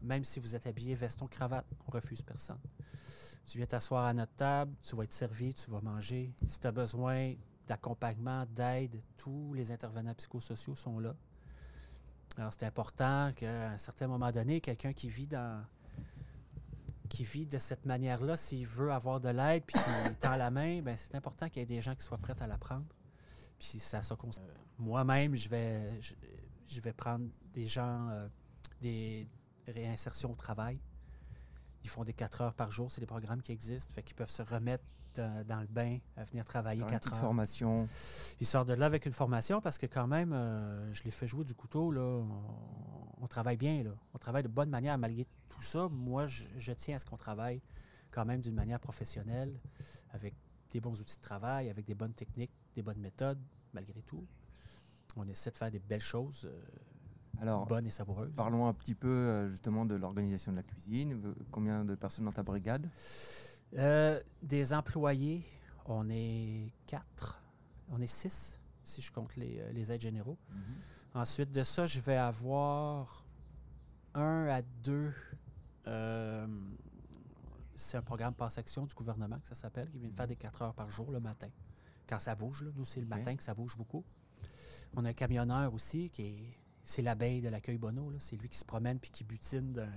même 0.00 0.24
si 0.24 0.40
vous 0.40 0.54
êtes 0.54 0.66
habillé 0.66 0.94
veston, 0.94 1.26
cravate, 1.26 1.66
on 1.86 1.90
refuse 1.90 2.22
personne. 2.22 2.60
Tu 3.44 3.58
viens 3.58 3.66
t'asseoir 3.66 4.06
à 4.06 4.14
notre 4.14 4.34
table, 4.34 4.72
tu 4.82 4.94
vas 4.94 5.04
être 5.04 5.12
servi, 5.12 5.52
tu 5.52 5.70
vas 5.70 5.80
manger. 5.80 6.32
Si 6.44 6.60
tu 6.60 6.66
as 6.66 6.72
besoin 6.72 7.34
d'accompagnement, 7.70 8.44
d'aide, 8.46 9.00
tous 9.16 9.54
les 9.54 9.70
intervenants 9.70 10.14
psychosociaux 10.14 10.74
sont 10.74 10.98
là. 10.98 11.14
Alors, 12.36 12.52
c'est 12.52 12.66
important 12.66 13.30
qu'à 13.36 13.70
un 13.70 13.76
certain 13.78 14.08
moment 14.08 14.32
donné, 14.32 14.60
quelqu'un 14.60 14.92
qui 14.92 15.08
vit 15.08 15.28
dans 15.28 15.64
qui 17.08 17.22
vit 17.24 17.46
de 17.46 17.58
cette 17.58 17.86
manière-là, 17.86 18.36
s'il 18.36 18.66
veut 18.66 18.92
avoir 18.92 19.20
de 19.20 19.28
l'aide 19.28 19.64
puis 19.64 19.76
qu'il 19.82 20.16
tend 20.16 20.34
la 20.36 20.50
main, 20.50 20.80
ben 20.82 20.96
c'est 20.96 21.14
important 21.16 21.48
qu'il 21.48 21.60
y 21.60 21.62
ait 21.62 21.66
des 21.66 21.80
gens 21.80 21.94
qui 21.96 22.04
soient 22.04 22.18
prêts 22.18 22.40
à 22.40 22.46
la 22.48 22.56
prendre. 22.58 22.86
Puis 23.58 23.68
ça 24.02 24.14
qu'on 24.16 24.30
s- 24.30 24.40
euh, 24.40 24.52
Moi-même, 24.78 25.34
je 25.36 25.48
vais, 25.48 26.00
je, 26.00 26.14
vais 26.80 26.92
prendre 26.92 27.26
des 27.52 27.66
gens, 27.66 28.08
euh, 28.10 28.28
des 28.80 29.28
réinsertions 29.68 30.30
au 30.32 30.36
travail. 30.36 30.78
Ils 31.84 31.90
font 31.90 32.04
des 32.04 32.14
4 32.14 32.40
heures 32.42 32.54
par 32.54 32.70
jour, 32.70 32.90
c'est 32.92 33.00
des 33.00 33.06
programmes 33.08 33.42
qui 33.42 33.50
existent, 33.52 33.92
fait 33.92 34.02
peuvent 34.16 34.30
se 34.30 34.42
remettre 34.42 34.84
dans, 35.14 35.46
dans 35.46 35.60
le 35.60 35.66
bain, 35.66 35.98
à 36.16 36.24
venir 36.24 36.44
travailler 36.44 36.80
Alors, 36.80 36.88
une 36.90 36.94
4 36.94 37.02
petite 37.02 37.14
heures. 37.14 37.20
formation. 37.20 37.88
Ils 38.40 38.46
sortent 38.46 38.68
de 38.68 38.74
là 38.74 38.86
avec 38.86 39.06
une 39.06 39.12
formation 39.12 39.60
parce 39.60 39.78
que 39.78 39.86
quand 39.86 40.06
même, 40.06 40.32
euh, 40.32 40.92
je 40.92 41.02
les 41.04 41.10
fais 41.10 41.26
jouer 41.26 41.44
du 41.44 41.54
couteau. 41.54 41.90
Là. 41.90 42.00
On, 42.02 43.24
on 43.24 43.26
travaille 43.26 43.56
bien. 43.56 43.82
Là. 43.82 43.90
On 44.14 44.18
travaille 44.18 44.42
de 44.42 44.48
bonne 44.48 44.70
manière. 44.70 44.96
Malgré 44.98 45.24
tout 45.48 45.62
ça, 45.62 45.88
moi, 45.90 46.26
je, 46.26 46.44
je 46.58 46.72
tiens 46.72 46.96
à 46.96 46.98
ce 46.98 47.06
qu'on 47.06 47.16
travaille 47.16 47.60
quand 48.10 48.24
même 48.24 48.40
d'une 48.40 48.54
manière 48.54 48.80
professionnelle, 48.80 49.60
avec 50.10 50.34
des 50.72 50.80
bons 50.80 51.00
outils 51.00 51.16
de 51.16 51.22
travail, 51.22 51.68
avec 51.70 51.84
des 51.86 51.94
bonnes 51.94 52.14
techniques, 52.14 52.50
des 52.74 52.82
bonnes 52.82 52.98
méthodes, 53.00 53.38
malgré 53.72 54.02
tout. 54.02 54.26
On 55.16 55.28
essaie 55.28 55.50
de 55.50 55.56
faire 55.56 55.70
des 55.70 55.78
belles 55.78 56.00
choses, 56.00 56.44
euh, 56.44 56.60
Alors, 57.40 57.66
bonnes 57.66 57.86
et 57.86 57.90
savoureuses. 57.90 58.32
parlons 58.36 58.66
un 58.66 58.72
petit 58.72 58.94
peu 58.94 59.08
euh, 59.08 59.48
justement 59.48 59.84
de 59.84 59.94
l'organisation 59.94 60.50
de 60.52 60.56
la 60.56 60.62
cuisine. 60.64 61.20
Euh, 61.24 61.34
Combien 61.52 61.84
de 61.84 61.94
personnes 61.94 62.24
dans 62.24 62.32
ta 62.32 62.42
brigade? 62.42 62.88
Euh, 63.76 64.20
des 64.42 64.72
employés, 64.72 65.44
on 65.86 66.08
est 66.10 66.72
quatre. 66.86 67.42
On 67.88 68.00
est 68.00 68.06
six, 68.06 68.60
si 68.84 69.00
je 69.02 69.12
compte 69.12 69.36
les, 69.36 69.60
euh, 69.60 69.72
les 69.72 69.92
aides 69.92 70.00
généraux. 70.00 70.38
Ensuite 71.14 71.52
de 71.52 71.62
ça, 71.62 71.86
je 71.86 72.00
vais 72.00 72.16
avoir 72.16 73.26
un 74.14 74.46
à 74.48 74.62
deux. 74.62 75.12
euh, 75.86 76.46
c'est 77.76 77.96
un 77.96 78.02
programme 78.02 78.34
passe-action 78.34 78.84
du 78.84 78.94
gouvernement 78.94 79.38
que 79.38 79.46
ça 79.48 79.54
s'appelle, 79.54 79.88
qui 79.90 79.98
vient 79.98 80.10
de 80.10 80.14
faire 80.14 80.26
des 80.26 80.36
4 80.36 80.62
heures 80.62 80.74
par 80.74 80.90
jour 80.90 81.10
le 81.10 81.18
matin. 81.20 81.48
Quand 82.06 82.18
ça 82.18 82.34
bouge, 82.34 82.62
là. 82.64 82.70
nous, 82.76 82.84
c'est 82.84 83.00
le 83.00 83.06
matin 83.06 83.34
que 83.36 83.42
ça 83.42 83.54
bouge 83.54 83.76
beaucoup. 83.76 84.04
On 84.94 85.04
a 85.04 85.10
un 85.10 85.12
camionneur 85.14 85.72
aussi, 85.72 86.10
qui 86.10 86.22
est. 86.22 86.58
C'est 86.82 87.02
l'abeille 87.02 87.40
de 87.40 87.48
l'accueil 87.48 87.78
Bono. 87.78 88.10
là. 88.10 88.16
C'est 88.18 88.36
lui 88.36 88.48
qui 88.48 88.58
se 88.58 88.64
promène 88.64 88.98
puis 88.98 89.10
qui 89.10 89.22
butine 89.24 89.72
d'un, 89.72 89.90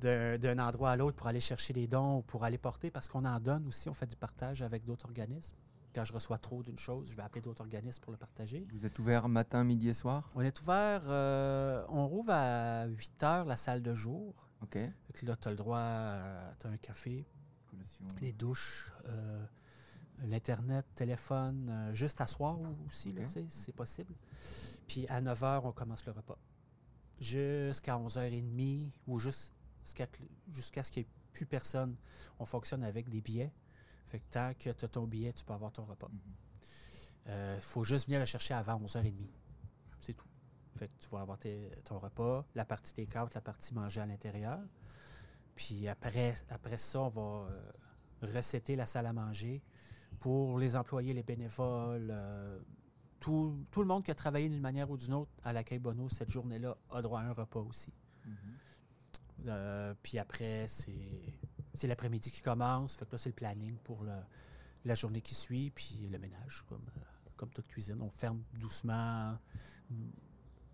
d'un, 0.00 0.58
endroit 0.58 0.90
à 0.92 0.96
l'autre 0.96 1.16
pour 1.16 1.26
aller 1.26 1.40
chercher 1.40 1.72
des 1.72 1.86
dons 1.86 2.18
ou 2.18 2.22
pour 2.22 2.44
aller 2.44 2.58
porter, 2.58 2.90
parce 2.90 3.08
qu'on 3.08 3.24
en 3.24 3.38
donne 3.40 3.66
aussi. 3.66 3.88
On 3.88 3.94
fait 3.94 4.06
du 4.06 4.16
partage 4.16 4.62
avec 4.62 4.84
d'autres 4.84 5.06
organismes. 5.06 5.56
Quand 5.94 6.04
je 6.04 6.12
reçois 6.12 6.38
trop 6.38 6.62
d'une 6.62 6.78
chose, 6.78 7.08
je 7.10 7.16
vais 7.16 7.22
appeler 7.22 7.40
d'autres 7.40 7.62
organismes 7.62 8.00
pour 8.00 8.12
le 8.12 8.18
partager. 8.18 8.64
Vous 8.72 8.86
êtes 8.86 8.96
ouvert 9.00 9.28
matin, 9.28 9.64
midi 9.64 9.88
et 9.88 9.92
soir? 9.94 10.30
On 10.36 10.40
est 10.40 10.60
ouvert, 10.60 11.02
euh, 11.06 11.84
on 11.88 12.06
rouvre 12.06 12.30
à 12.32 12.86
8 12.86 13.22
heures 13.24 13.44
la 13.44 13.56
salle 13.56 13.82
de 13.82 13.92
jour. 13.92 14.34
Ok. 14.62 14.78
Que 15.14 15.26
là, 15.26 15.34
tu 15.36 15.48
as 15.48 15.50
le 15.50 15.56
droit 15.56 15.78
à 15.80 16.54
t'as 16.60 16.68
un 16.68 16.76
café, 16.76 17.26
Collation. 17.68 18.04
les 18.20 18.32
douches, 18.32 18.92
euh, 19.06 19.44
l'Internet, 20.26 20.86
téléphone, 20.94 21.68
euh, 21.68 21.94
juste 21.94 22.20
asseoir 22.20 22.58
aussi, 22.86 23.12
là, 23.12 23.22
Ok. 23.22 23.26
tu 23.26 23.32
sais, 23.32 23.44
c'est 23.48 23.74
possible. 23.74 24.14
Puis 24.86 25.08
à 25.08 25.20
9 25.20 25.42
heures, 25.42 25.64
on 25.64 25.72
commence 25.72 26.06
le 26.06 26.12
repas. 26.12 26.38
Jusqu'à 27.20 27.98
11h30 27.98 28.92
ou 29.06 29.18
juste- 29.18 29.52
jusqu'à 29.84 30.82
ce 30.82 30.90
qu'il 30.90 31.02
n'y 31.04 31.08
ait 31.08 31.12
plus 31.32 31.46
personne. 31.46 31.96
On 32.38 32.44
fonctionne 32.44 32.82
avec 32.84 33.08
des 33.08 33.20
billets. 33.20 33.52
Fait 34.08 34.18
que 34.20 34.24
tant 34.30 34.52
que 34.54 34.70
tu 34.70 34.84
as 34.84 34.88
ton 34.88 35.06
billet, 35.06 35.32
tu 35.32 35.44
peux 35.44 35.52
avoir 35.52 35.72
ton 35.72 35.84
repas. 35.84 36.08
Il 37.26 37.60
faut 37.60 37.84
juste 37.84 38.06
venir 38.06 38.18
le 38.20 38.26
chercher 38.26 38.54
avant 38.54 38.78
11h30. 38.80 39.14
C'est 40.00 40.14
tout. 40.14 40.26
Fait 40.76 40.88
que 40.88 40.92
tu 40.98 41.08
vas 41.10 41.20
avoir 41.20 41.38
tes- 41.38 41.70
ton 41.84 41.98
repas, 41.98 42.44
la 42.54 42.64
partie 42.64 42.94
des 42.94 43.06
cartes, 43.06 43.34
la 43.34 43.40
partie 43.40 43.74
manger 43.74 44.00
à 44.00 44.06
l'intérieur. 44.06 44.58
Puis 45.54 45.86
après, 45.88 46.34
après 46.48 46.76
ça, 46.78 47.00
on 47.02 47.08
va 47.08 47.50
euh, 47.50 47.72
recéter 48.22 48.76
la 48.76 48.86
salle 48.86 49.06
à 49.06 49.12
manger 49.12 49.62
pour 50.20 50.58
les 50.58 50.74
employés, 50.76 51.12
les 51.12 51.22
bénévoles, 51.22 52.08
euh, 52.10 52.58
tout, 53.20 53.64
tout 53.70 53.80
le 53.80 53.86
monde 53.86 54.02
qui 54.04 54.10
a 54.10 54.14
travaillé 54.14 54.48
d'une 54.48 54.60
manière 54.60 54.90
ou 54.90 54.96
d'une 54.96 55.12
autre 55.12 55.30
à 55.44 55.52
l'accueil 55.52 55.78
Bono 55.78 56.08
cette 56.08 56.30
journée-là 56.30 56.76
a 56.90 57.02
droit 57.02 57.20
à 57.20 57.24
un 57.24 57.32
repas 57.32 57.60
aussi. 57.60 57.92
Euh, 59.46 59.94
puis 60.02 60.18
après, 60.18 60.66
c'est 60.66 61.34
c'est 61.74 61.86
l'après-midi 61.86 62.30
qui 62.30 62.40
commence. 62.42 62.96
Fait 62.96 63.06
que 63.06 63.12
là, 63.12 63.18
c'est 63.18 63.28
le 63.30 63.34
planning 63.34 63.76
pour 63.84 64.02
le- 64.02 64.10
la 64.84 64.94
journée 64.94 65.20
qui 65.20 65.34
suit, 65.34 65.70
puis 65.70 66.08
le 66.10 66.18
ménage, 66.18 66.64
comme, 66.68 66.84
euh, 66.96 67.00
comme 67.36 67.50
toute 67.50 67.66
cuisine. 67.68 68.00
On 68.02 68.10
ferme 68.10 68.42
doucement. 68.58 69.38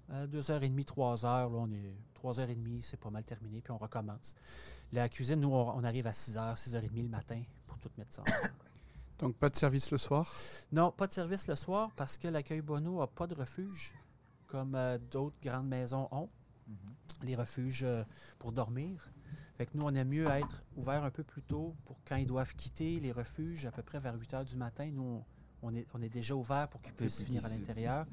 À 0.09 0.27
2h30, 0.27 0.85
3h, 0.85 1.23
là, 1.25 1.49
on 1.51 1.71
est 1.71 1.97
3h30, 2.15 2.81
c'est 2.81 2.97
pas 2.99 3.11
mal 3.11 3.25
terminé, 3.25 3.61
puis 3.61 3.73
on 3.73 3.79
recommence. 3.79 4.37
La 4.93 5.09
cuisine, 5.09 5.41
nous, 5.41 5.53
on, 5.53 5.71
on 5.77 5.85
arrive 5.85 6.07
à 6.07 6.13
6h, 6.13 6.55
6h30 6.57 7.03
le 7.03 7.09
matin 7.09 7.43
pour 7.67 7.79
tout 7.79 7.91
mettre 7.99 8.15
ça. 8.15 8.23
Donc 9.19 9.35
pas 9.37 9.49
de 9.49 9.57
service 9.57 9.91
le 9.91 9.99
soir? 9.99 10.33
Non, 10.71 10.93
pas 10.93 11.07
de 11.07 11.13
service 11.13 11.47
le 11.49 11.55
soir 11.57 11.91
parce 11.97 12.19
que 12.19 12.29
l'accueil 12.29 12.61
Bono 12.61 13.01
n'a 13.01 13.07
pas 13.07 13.27
de 13.27 13.35
refuge 13.35 13.95
comme 14.47 14.75
euh, 14.75 14.99
d'autres 15.11 15.37
grandes 15.43 15.69
maisons 15.69 16.07
ont. 16.13 16.29
Les 17.23 17.35
refuges 17.35 17.85
euh, 17.85 18.03
pour 18.39 18.53
dormir. 18.53 19.11
Fait 19.57 19.67
que 19.67 19.71
nous, 19.75 19.85
on 19.87 19.95
aime 19.95 20.09
mieux 20.09 20.27
être 20.29 20.63
ouvert 20.77 21.03
un 21.05 21.11
peu 21.11 21.23
plus 21.23 21.43
tôt 21.43 21.75
pour 21.87 21.97
quand 22.07 22.17
ils 22.17 22.27
doivent 22.27 22.55
quitter 22.55 23.01
les 23.01 23.13
refuges, 23.13 23.65
à 23.67 23.71
peu 23.71 23.83
près 23.83 23.99
vers 24.01 24.15
8 24.19 24.35
heures 24.35 24.45
du 24.45 24.57
matin. 24.57 24.91
Nous, 24.93 25.25
on, 25.63 25.75
est, 25.75 25.87
on 25.95 26.03
est 26.03 26.11
déjà 26.11 26.35
ouvert 26.35 26.69
pour 26.69 26.83
qu'ils 26.83 26.93
puissent 26.93 27.17
puis 27.23 27.33
venir 27.33 27.45
à 27.47 27.49
l'intérieur. 27.49 28.05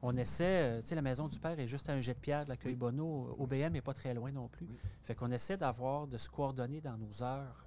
On 0.00 0.16
essaie, 0.16 0.44
euh, 0.78 0.80
tu 0.80 0.86
sais, 0.88 0.94
la 0.94 1.02
maison 1.02 1.26
du 1.26 1.38
père 1.40 1.58
est 1.58 1.66
juste 1.66 1.88
à 1.88 1.92
un 1.94 2.00
jet 2.00 2.14
de 2.14 2.20
pierre 2.20 2.44
de 2.44 2.50
l'accueil 2.50 2.72
Oui. 2.74 2.78
Bono. 2.78 3.34
OBM 3.38 3.72
n'est 3.72 3.80
pas 3.82 3.94
très 3.94 4.14
loin 4.14 4.30
non 4.30 4.46
plus. 4.48 4.66
Oui. 4.66 4.76
Fait 5.02 5.14
qu'on 5.16 5.32
essaie 5.32 5.56
d'avoir, 5.56 6.06
de 6.06 6.16
se 6.16 6.30
coordonner 6.30 6.80
dans 6.80 6.96
nos 6.96 7.22
heures 7.22 7.66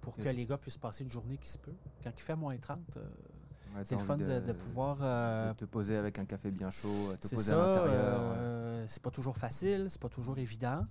pour 0.00 0.16
que 0.16 0.28
les 0.28 0.46
gars 0.46 0.56
puissent 0.56 0.78
passer 0.78 1.02
une 1.02 1.10
journée 1.10 1.36
qui 1.36 1.48
se 1.48 1.58
peut. 1.58 1.74
Quand 2.04 2.12
il 2.16 2.22
fait 2.22 2.36
moins 2.36 2.56
30, 2.56 2.78
euh, 2.96 3.04
Ouais, 3.76 3.84
c'est 3.84 3.96
le 3.96 4.00
fun 4.00 4.16
de, 4.16 4.24
de 4.40 4.52
pouvoir. 4.52 4.96
euh, 5.02 5.52
de 5.52 5.58
te 5.58 5.64
poser 5.66 5.96
avec 5.96 6.18
un 6.18 6.24
café 6.24 6.50
bien 6.50 6.70
chaud, 6.70 7.12
te 7.20 7.28
poser 7.28 7.50
ça. 7.50 7.62
à 7.62 7.66
l'intérieur. 7.84 8.20
euh, 8.38 8.67
c'est 8.88 9.02
pas 9.02 9.10
toujours 9.10 9.36
facile, 9.36 9.86
c'est 9.88 10.00
pas 10.00 10.08
toujours 10.08 10.38
évident. 10.38 10.82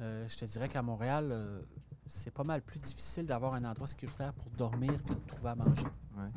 Euh, 0.00 0.26
je 0.28 0.36
te 0.36 0.44
dirais 0.44 0.68
qu'à 0.68 0.82
Montréal, 0.82 1.28
euh, 1.30 1.62
c'est 2.06 2.30
pas 2.32 2.44
mal 2.44 2.62
plus 2.62 2.78
difficile 2.78 3.26
d'avoir 3.26 3.54
un 3.54 3.64
endroit 3.64 3.86
sécuritaire 3.86 4.32
pour 4.34 4.50
dormir 4.50 5.02
que 5.04 5.14
de 5.14 5.20
trouver 5.26 5.50
à 5.50 5.54
manger. 5.54 5.86
Ouais. 6.16 6.28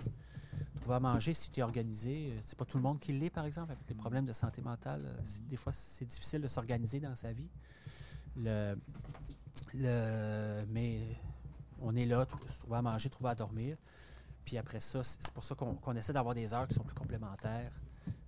Trouver 0.81 0.95
à 0.95 0.99
manger, 0.99 1.33
si 1.33 1.49
tu 1.51 1.59
es 1.59 1.63
organisé, 1.63 2.31
euh, 2.31 2.39
c'est 2.45 2.57
pas 2.57 2.65
tout 2.65 2.77
le 2.77 2.83
monde 2.83 2.99
qui 2.99 3.11
l'est, 3.13 3.29
par 3.29 3.45
exemple, 3.45 3.71
avec 3.71 3.87
les 3.89 3.95
problèmes 3.95 4.25
de 4.25 4.33
santé 4.33 4.61
mentale. 4.61 5.01
c'est- 5.23 5.47
Des 5.47 5.57
fois, 5.57 5.71
c'est 5.73 6.05
difficile 6.05 6.41
de 6.41 6.47
s'organiser 6.47 6.99
dans 6.99 7.15
sa 7.15 7.31
vie. 7.33 7.49
Le, 8.37 8.75
le, 9.73 10.65
mais 10.69 11.01
on 11.81 11.95
est 11.95 12.05
là, 12.05 12.25
se 12.47 12.59
trouver 12.59 12.77
à 12.77 12.81
manger, 12.81 13.09
trouver 13.09 13.29
à 13.31 13.35
dormir. 13.35 13.77
Puis 14.43 14.57
après 14.57 14.79
ça, 14.79 15.01
c'est 15.01 15.31
pour 15.31 15.43
ça 15.43 15.55
qu'on 15.55 15.73
qu'on 15.75 15.95
essaie 15.95 16.13
d'avoir 16.13 16.35
des 16.35 16.53
heures 16.53 16.67
qui 16.67 16.75
sont 16.75 16.83
plus 16.83 16.93
complémentaires 16.93 17.71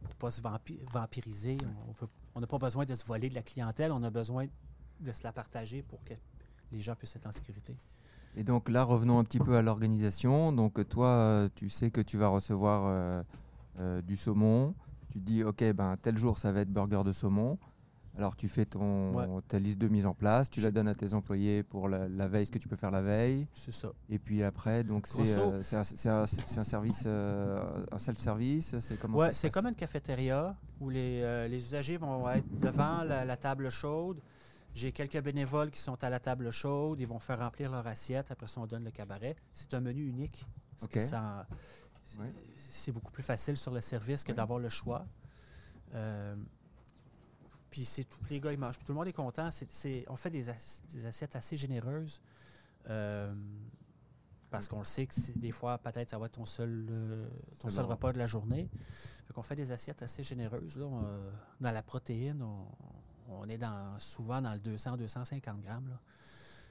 pour 0.04 0.16
pas 0.16 0.32
se 0.32 0.42
vampi- 0.42 0.80
vampiriser. 0.92 1.58
On 2.36 2.40
n'a 2.40 2.48
pas 2.48 2.58
besoin 2.58 2.86
de 2.86 2.96
se 2.96 3.06
voler 3.06 3.30
de 3.30 3.36
la 3.36 3.42
clientèle, 3.44 3.92
on 3.92 4.04
a 4.04 4.10
besoin 4.10 4.46
de 5.00 5.12
se 5.12 5.24
la 5.24 5.32
partager 5.32 5.84
pour 5.84 6.04
que 6.04 6.14
les 6.72 6.82
gens 6.82 6.96
puissent 6.96 7.16
être 7.16 7.28
en 7.28 7.32
sécurité. 7.32 7.76
Et 8.36 8.44
donc 8.44 8.70
là, 8.70 8.84
revenons 8.84 9.18
un 9.20 9.24
petit 9.24 9.40
peu 9.40 9.56
à 9.58 9.62
l'organisation. 9.62 10.52
Donc 10.52 10.88
toi, 10.90 11.50
tu 11.56 11.70
sais 11.70 11.90
que 11.90 12.02
tu 12.02 12.18
vas 12.18 12.28
recevoir 12.28 12.86
euh, 12.86 13.24
euh, 13.80 14.02
du 14.02 14.18
saumon. 14.18 14.76
Tu 15.12 15.20
dis, 15.20 15.44
ok, 15.44 15.64
ben 15.74 15.98
tel 16.02 16.18
jour 16.18 16.38
ça 16.38 16.52
va 16.52 16.62
être 16.62 16.70
burger 16.72 17.04
de 17.04 17.14
saumon. 17.14 17.58
Alors 18.18 18.36
tu 18.36 18.48
fais 18.50 18.66
ton, 18.66 19.42
ta 19.48 19.60
liste 19.60 19.78
de 19.78 19.88
mise 19.88 20.08
en 20.08 20.16
place, 20.16 20.50
tu 20.50 20.60
la 20.60 20.72
donnes 20.72 20.88
à 20.88 20.96
tes 20.96 21.14
employés 21.14 21.62
pour 21.62 21.88
la, 21.88 22.08
la 22.10 22.28
veille, 22.28 22.48
ce 22.48 22.52
que 22.52 22.58
tu 22.58 22.68
peux 22.68 22.76
faire 22.76 22.90
la 22.90 23.02
veille. 23.04 23.48
C'est 23.54 23.72
ça. 23.72 23.90
Et 24.10 24.18
puis 24.18 24.42
après, 24.44 24.84
donc 24.84 25.06
c'est 25.06 25.36
euh, 25.38 25.62
un, 25.74 25.84
service, 26.64 27.04
euh, 27.06 27.86
un 27.92 28.00
self-service. 28.00 28.80
C'est 28.80 29.00
comment 29.00 29.20
Ouais, 29.20 29.32
c'est 29.32 29.52
comme 29.52 29.68
une 29.68 29.76
cafétéria 29.76 30.56
où 30.80 30.90
les, 30.90 31.22
euh, 31.22 31.48
les 31.48 31.58
usagers 31.58 31.98
vont 31.98 32.28
être 32.30 32.48
devant 32.60 33.04
la, 33.04 33.24
la 33.24 33.38
table 33.38 33.70
chaude. 33.70 34.20
J'ai 34.74 34.92
quelques 34.92 35.22
bénévoles 35.22 35.70
qui 35.70 35.80
sont 35.80 36.04
à 36.04 36.10
la 36.10 36.20
table 36.20 36.50
chaude. 36.52 37.00
Ils 37.00 37.08
vont 37.08 37.20
faire 37.20 37.40
remplir 37.40 37.72
leur 37.72 37.86
assiette. 37.86 38.32
Après 38.32 38.48
ça, 38.48 38.60
on 38.62 38.66
donne 38.68 38.84
le 38.84 38.92
cabaret. 38.92 39.36
C'est 39.54 39.74
un 39.76 39.80
menu 39.80 40.08
unique. 40.08 40.46
c'est 40.78 41.14
Ouais. 42.20 42.94
beaucoup 42.94 43.12
plus 43.12 43.24
facile 43.24 43.58
sur 43.58 43.72
le 43.74 43.82
service 43.82 44.24
que 44.24 44.32
Ouais. 44.32 44.36
d'avoir 44.36 44.60
le 44.60 44.70
choix. 44.70 45.06
Puis 47.70 47.84
c'est 47.86 48.06
tous 48.06 48.24
les 48.30 48.40
gars, 48.40 48.52
ils 48.54 48.58
mangent. 48.60 48.78
Puis 48.78 48.86
tout 48.86 48.94
le 48.94 48.98
monde 48.98 49.08
est 49.08 49.14
content. 49.14 49.52
C'est- 49.52 49.72
c'est- 49.72 50.06
on 50.08 50.16
fait 50.16 50.30
des, 50.30 50.50
ass- 50.50 50.84
des 50.94 51.06
assiettes 51.06 51.36
assez 51.36 51.58
généreuses. 51.58 52.22
Euh, 52.90 53.34
parce 54.50 54.68
qu'on 54.70 54.80
le 54.80 54.86
sait 54.86 55.06
que 55.06 55.14
c'est- 55.14 55.38
des 55.38 55.52
fois, 55.52 55.78
peut-être, 55.78 56.10
ça 56.10 56.18
va 56.18 56.28
être 56.28 56.34
ton 56.34 56.46
seul, 56.46 56.88
euh, 56.90 57.28
ton 57.60 57.64
Seul 57.64 57.72
seul 57.74 57.84
repas. 57.86 57.94
repas 57.96 58.14
de 58.14 58.18
la 58.20 58.26
journée. 58.26 58.70
Fait 59.28 59.34
qu'on 59.34 59.44
fait 59.44 59.56
des 59.58 59.72
assiettes 59.74 60.02
assez 60.04 60.24
généreuses. 60.24 60.78
Là. 60.78 60.86
On, 60.86 61.04
euh, 61.04 61.30
dans 61.60 61.72
la 61.72 61.84
protéine, 61.84 62.42
on, 62.42 62.66
on 63.30 63.50
est 63.50 63.58
dans, 63.58 64.00
souvent 64.00 64.42
dans 64.42 64.54
le 64.54 64.60
200-250 64.60 65.60
grammes. 65.60 65.90
Là. 65.90 66.00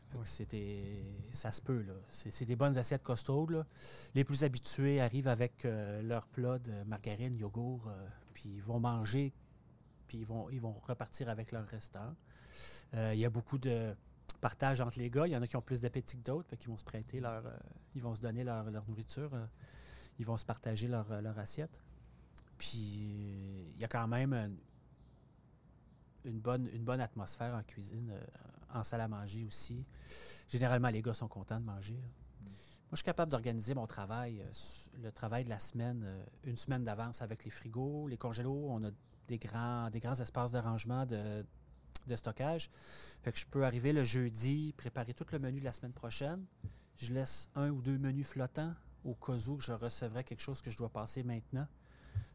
Fait 0.09 0.19
que 0.19 0.25
c'était, 0.27 1.03
ça 1.31 1.53
se 1.53 1.61
peut. 1.61 1.83
là. 1.83 1.93
C'est, 2.09 2.31
c'est 2.31 2.47
des 2.47 2.57
bonnes 2.57 2.79
assiettes 2.79 3.03
costaudes. 3.03 3.51
là. 3.51 3.67
Les 4.15 4.25
plus 4.25 4.43
habitués 4.45 5.03
arrivent 5.03 5.29
avec 5.29 5.67
euh, 5.67 6.01
leur 6.01 6.27
plat 6.29 6.59
de 6.59 6.83
margarine, 6.85 7.35
yogourt, 7.35 7.91
puis 8.33 8.55
ils 8.55 8.63
vont 8.63 8.81
manger, 8.81 9.35
ils 10.17 10.27
vont, 10.27 10.49
ils 10.51 10.61
vont 10.61 10.73
repartir 10.73 11.29
avec 11.29 11.53
leur 11.53 11.67
restant. 11.67 12.15
Euh, 12.95 13.15
Il 13.15 13.21
y 13.21 13.25
a 13.25 13.31
beaucoup 13.31 13.59
de 13.59 13.95
partage 14.41 14.81
entre 14.81 14.99
les 14.99 15.11
gars. 15.11 15.27
Il 15.27 15.33
y 15.33 15.37
en 15.37 15.43
a 15.43 15.47
qui 15.47 15.57
ont 15.57 15.63
plus 15.63 15.81
d'appétit 15.81 16.19
que 16.19 16.23
d'autres, 16.25 16.57
qu'ils 16.57 16.69
vont 16.69 16.77
se 16.77 16.85
prêter 16.85 17.21
leur, 17.21 17.47
euh, 17.47 17.57
ils 17.95 18.03
vont 18.03 18.15
se 18.15 18.21
donner 18.21 18.45
leur, 18.45 18.65
nourriture. 18.89 19.33
euh, 19.35 19.47
ils 20.19 20.27
vont 20.27 20.37
se 20.37 20.45
partager 20.47 20.89
leur, 20.89 21.21
leur 21.21 21.39
assiette. 21.39 21.83
Puis 22.57 23.69
il 23.75 23.79
y 23.79 23.85
a 23.85 23.89
quand 23.89 24.09
même 24.09 24.57
une, 26.25 26.41
bonne, 26.41 26.69
une 26.73 26.85
bonne 26.85 27.01
atmosphère 27.03 27.55
en 27.55 27.63
cuisine, 27.63 28.15
en 28.73 28.83
salle 28.83 29.03
à 29.03 29.09
manger 29.09 29.45
aussi. 29.45 29.85
Généralement, 30.49 30.89
les 30.89 31.03
gars 31.03 31.13
sont 31.13 31.29
contents 31.29 31.61
de 31.61 31.67
manger. 31.67 32.01
Moi, 32.89 32.93
je 32.93 32.97
suis 32.97 33.05
capable 33.05 33.31
d'organiser 33.31 33.75
mon 33.75 33.87
travail, 33.87 34.43
le 35.03 35.13
travail 35.13 35.45
de 35.45 35.51
la 35.51 35.59
semaine, 35.59 36.25
une 36.45 36.57
semaine 36.57 36.83
d'avance 36.83 37.21
avec 37.21 37.45
les 37.45 37.51
frigos, 37.51 38.09
les 38.09 38.17
congélos. 38.17 38.69
On 38.71 38.85
a 38.85 38.91
des 39.27 39.39
grands, 39.39 39.91
des 39.91 40.01
grands 40.01 40.15
espaces 40.21 40.53
de 40.53 40.59
rangement, 40.59 41.07
de, 41.07 41.45
de 42.07 42.17
stockage. 42.17 42.71
Fait 43.23 43.33
que 43.33 43.39
je 43.39 43.47
peux 43.47 43.65
arriver 43.65 43.93
le 43.93 44.05
jeudi, 44.05 44.73
préparer 44.77 45.15
tout 45.15 45.27
le 45.33 45.39
menu 45.39 45.61
de 45.61 45.65
la 45.65 45.73
semaine 45.73 45.93
prochaine. 45.93 46.45
Je 46.97 47.13
laisse 47.13 47.51
un 47.55 47.71
ou 47.71 47.83
deux 47.83 47.99
menus 47.99 48.27
flottants 48.27 48.75
au 49.05 49.15
cas 49.15 49.35
où 49.49 49.61
je 49.61 49.73
recevrais 49.73 50.25
quelque 50.25 50.41
chose 50.43 50.63
que 50.63 50.71
je 50.71 50.79
dois 50.79 50.89
passer 50.89 51.23
maintenant. 51.23 51.67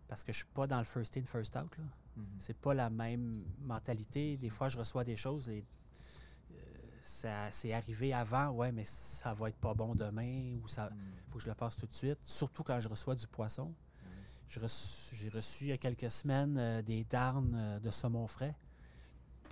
Parce 0.07 0.23
que 0.23 0.31
je 0.31 0.37
suis 0.37 0.47
pas 0.53 0.67
dans 0.67 0.77
le 0.79 0.83
first 0.85 1.15
in, 1.17 1.23
first 1.23 1.55
out. 1.55 1.77
Là. 1.77 1.83
Mhm. 2.17 2.25
C'est 2.37 2.57
pas 2.57 2.73
la 2.73 2.89
même 2.89 3.43
mentalité. 3.61 4.37
Des 4.37 4.49
fois, 4.49 4.67
je 4.69 4.77
reçois 4.77 5.03
des 5.03 5.15
choses 5.15 5.47
et 5.49 5.65
euh, 6.51 6.55
ça 7.01 7.49
c'est 7.51 7.71
arrivé 7.73 8.13
avant, 8.13 8.49
ouais, 8.51 8.71
mais 8.73 8.83
ça 8.83 9.33
va 9.33 9.47
être 9.49 9.57
pas 9.57 9.73
bon 9.73 9.95
demain 9.95 10.57
ou 10.63 10.67
ça 10.67 10.89
Mhm. 10.89 10.97
faut 11.29 11.37
que 11.37 11.43
je 11.45 11.49
le 11.49 11.55
passe 11.55 11.77
tout 11.77 11.87
de 11.87 11.93
suite. 11.93 12.19
Surtout 12.23 12.63
quand 12.63 12.79
je 12.79 12.89
reçois 12.89 13.15
du 13.15 13.25
poisson. 13.27 13.73
J'ai 14.53 15.29
reçu 15.29 15.63
il 15.65 15.67
y 15.69 15.71
a 15.71 15.77
quelques 15.77 16.11
semaines 16.11 16.57
euh, 16.57 16.81
des 16.81 17.05
darnes 17.05 17.55
euh, 17.55 17.79
de 17.79 17.89
saumon 17.89 18.27
frais. 18.27 18.53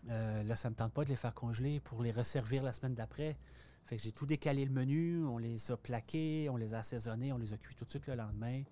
Euh, 0.10 0.44
là, 0.44 0.56
ça 0.58 0.68
ne 0.70 0.74
me 0.74 0.78
tente 0.78 0.92
pas 0.94 1.06
de 1.06 1.10
les 1.10 1.16
faire 1.16 1.34
congeler 1.34 1.80
pour 1.80 2.04
les 2.04 2.12
resservir 2.12 2.64
la 2.64 2.74
semaine 2.74 2.96
d'après. 2.96 3.38
Fait 3.86 3.96
que 3.96 4.02
j'ai 4.04 4.12
tout 4.12 4.26
décalé 4.26 4.66
le 4.66 4.72
menu, 4.72 5.26
on 5.26 5.38
les 5.38 5.72
a 5.72 5.78
plaqués, 5.78 6.50
on 6.50 6.58
les 6.58 6.74
a 6.74 6.80
assaisonnés, 6.80 7.32
on 7.32 7.38
les 7.38 7.54
a 7.54 7.58
cuits 7.58 7.76
tout 7.76 7.86
de 7.86 7.90
suite 7.90 8.08
le 8.08 8.16
lendemain. 8.16 8.64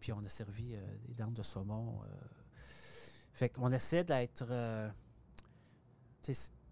Puis 0.00 0.12
on 0.12 0.24
a 0.24 0.28
servi 0.28 0.74
des 1.06 1.14
darnes 1.14 1.32
de 1.32 1.42
saumon. 1.42 2.00
Fait 3.32 3.48
qu'on 3.48 3.72
essaie 3.72 4.04
d'être. 4.04 4.44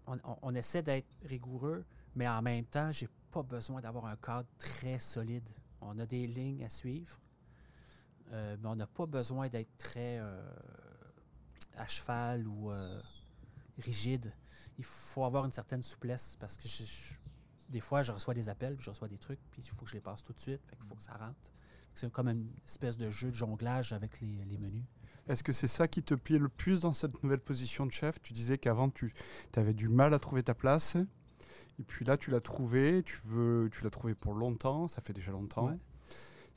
on, 0.05 0.17
on- 0.41 0.53
essaie 0.55 0.83
d'être 0.83 1.07
rigoureux, 1.23 1.83
mais 2.15 2.27
en 2.27 2.41
même 2.41 2.65
temps, 2.65 2.91
j'ai 2.91 3.09
pas 3.31 3.41
besoin 3.41 3.81
d'avoir 3.81 4.05
un 4.05 4.15
cadre 4.15 4.47
très 4.59 4.99
solide. 4.99 5.49
On 5.81 5.97
a 5.99 6.05
des 6.05 6.27
lignes 6.27 6.63
à 6.63 6.69
suivre, 6.69 7.17
mais 8.31 8.67
on 8.67 8.75
n'a 8.75 8.87
pas 8.87 9.05
besoin 9.05 9.47
d'être 9.49 9.77
très 9.77 10.19
euh, 10.19 10.41
à 11.77 11.87
cheval 11.87 12.47
ou 12.47 12.71
euh, 12.71 13.01
rigide. 13.79 14.33
Il 14.77 14.83
faut 14.83 15.23
avoir 15.25 15.45
une 15.45 15.51
certaine 15.51 15.83
souplesse 15.83 16.37
parce 16.39 16.57
que 16.57 16.67
je- 16.67 16.83
je- 16.83 17.13
des 17.69 17.79
fois, 17.81 18.03
je 18.03 18.11
reçois 18.11 18.33
des 18.33 18.49
appels, 18.49 18.75
puis 18.75 18.85
je 18.85 18.89
reçois 18.91 19.07
des 19.07 19.17
trucs, 19.17 19.39
puis 19.51 19.61
il 19.61 19.69
faut 19.69 19.83
que 19.85 19.89
je 19.89 19.93
les 19.95 20.01
passe 20.01 20.23
tout 20.23 20.33
de 20.33 20.39
suite. 20.39 20.61
Fait 20.67 20.75
qu'il 20.75 20.85
faut 20.85 20.95
que 20.95 21.03
ça 21.03 21.13
rentre. 21.13 21.51
C'est 21.93 22.11
comme 22.11 22.27
une 22.27 22.49
espèce 22.65 22.97
de 22.97 23.09
jeu 23.09 23.29
de 23.29 23.35
jonglage 23.35 23.93
avec 23.93 24.19
les, 24.21 24.43
les 24.45 24.57
menus. 24.57 24.83
Est-ce 25.27 25.43
que 25.43 25.53
c'est 25.53 25.67
ça 25.69 25.87
qui 25.87 26.03
te 26.03 26.13
plaît 26.13 26.37
le 26.37 26.49
plus 26.49 26.81
dans 26.81 26.93
cette 26.93 27.23
nouvelle 27.23 27.39
position 27.39 27.85
de 27.85 27.91
chef? 27.91 28.21
Tu 28.21 28.33
disais 28.33 28.57
qu'avant, 28.57 28.89
tu 28.89 29.13
avais 29.55 29.73
du 29.73 29.87
mal 29.89 30.13
à 30.13 30.19
trouver 30.19 30.43
ta 30.43 30.53
place. 30.53 30.97
Et 31.79 31.83
puis 31.83 32.05
là, 32.05 32.15
tu 32.17 32.29
l'as 32.31 32.41
trouvé, 32.41 33.01
tu 33.03 33.17
veux, 33.25 33.69
tu 33.71 33.83
l'as 33.83 33.89
trouvé 33.89 34.13
pour 34.13 34.33
longtemps, 34.35 34.87
ça 34.87 35.01
fait 35.01 35.13
déjà 35.13 35.31
longtemps. 35.31 35.69
Ouais. 35.69 35.77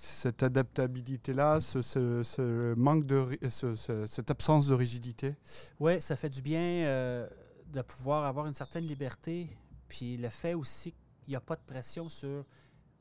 Cette 0.00 0.44
adaptabilité-là, 0.44 1.60
ce, 1.60 2.74
manque 2.74 3.04
de, 3.04 3.36
ce- 3.50 3.74
ce- 3.74 4.06
cette 4.06 4.30
absence 4.30 4.68
de 4.68 4.74
rigidité? 4.74 5.34
Oui, 5.80 6.00
ça 6.00 6.14
fait 6.14 6.30
du 6.30 6.40
bien 6.40 6.60
euh, 6.86 7.28
de 7.66 7.82
pouvoir 7.82 8.24
avoir 8.24 8.46
une 8.46 8.54
certaine 8.54 8.84
liberté. 8.86 9.50
Puis 9.88 10.16
le 10.16 10.28
fait 10.28 10.54
aussi 10.54 10.92
qu'il 11.20 11.30
n'y 11.32 11.34
a 11.36 11.40
pas 11.40 11.56
de 11.56 11.62
pression 11.66 12.08
sur 12.08 12.44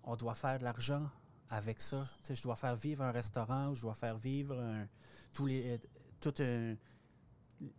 on 0.04 0.16
doit 0.16 0.34
faire 0.34 0.58
de 0.58 0.64
l'argent 0.64 1.08
avec 1.52 1.82
ça. 1.82 2.04
Je 2.28 2.42
dois 2.42 2.56
faire 2.56 2.76
vivre 2.76 3.04
un 3.04 3.12
restaurant, 3.12 3.70
ou 3.70 3.76
je 3.76 3.84
dois 3.84 3.94
faire 3.94 4.18
vivre 4.18 4.58
un- 4.60 4.88
tous 5.34 5.46
les, 5.46 5.76
euh, 5.76 5.78
toute 6.20 6.42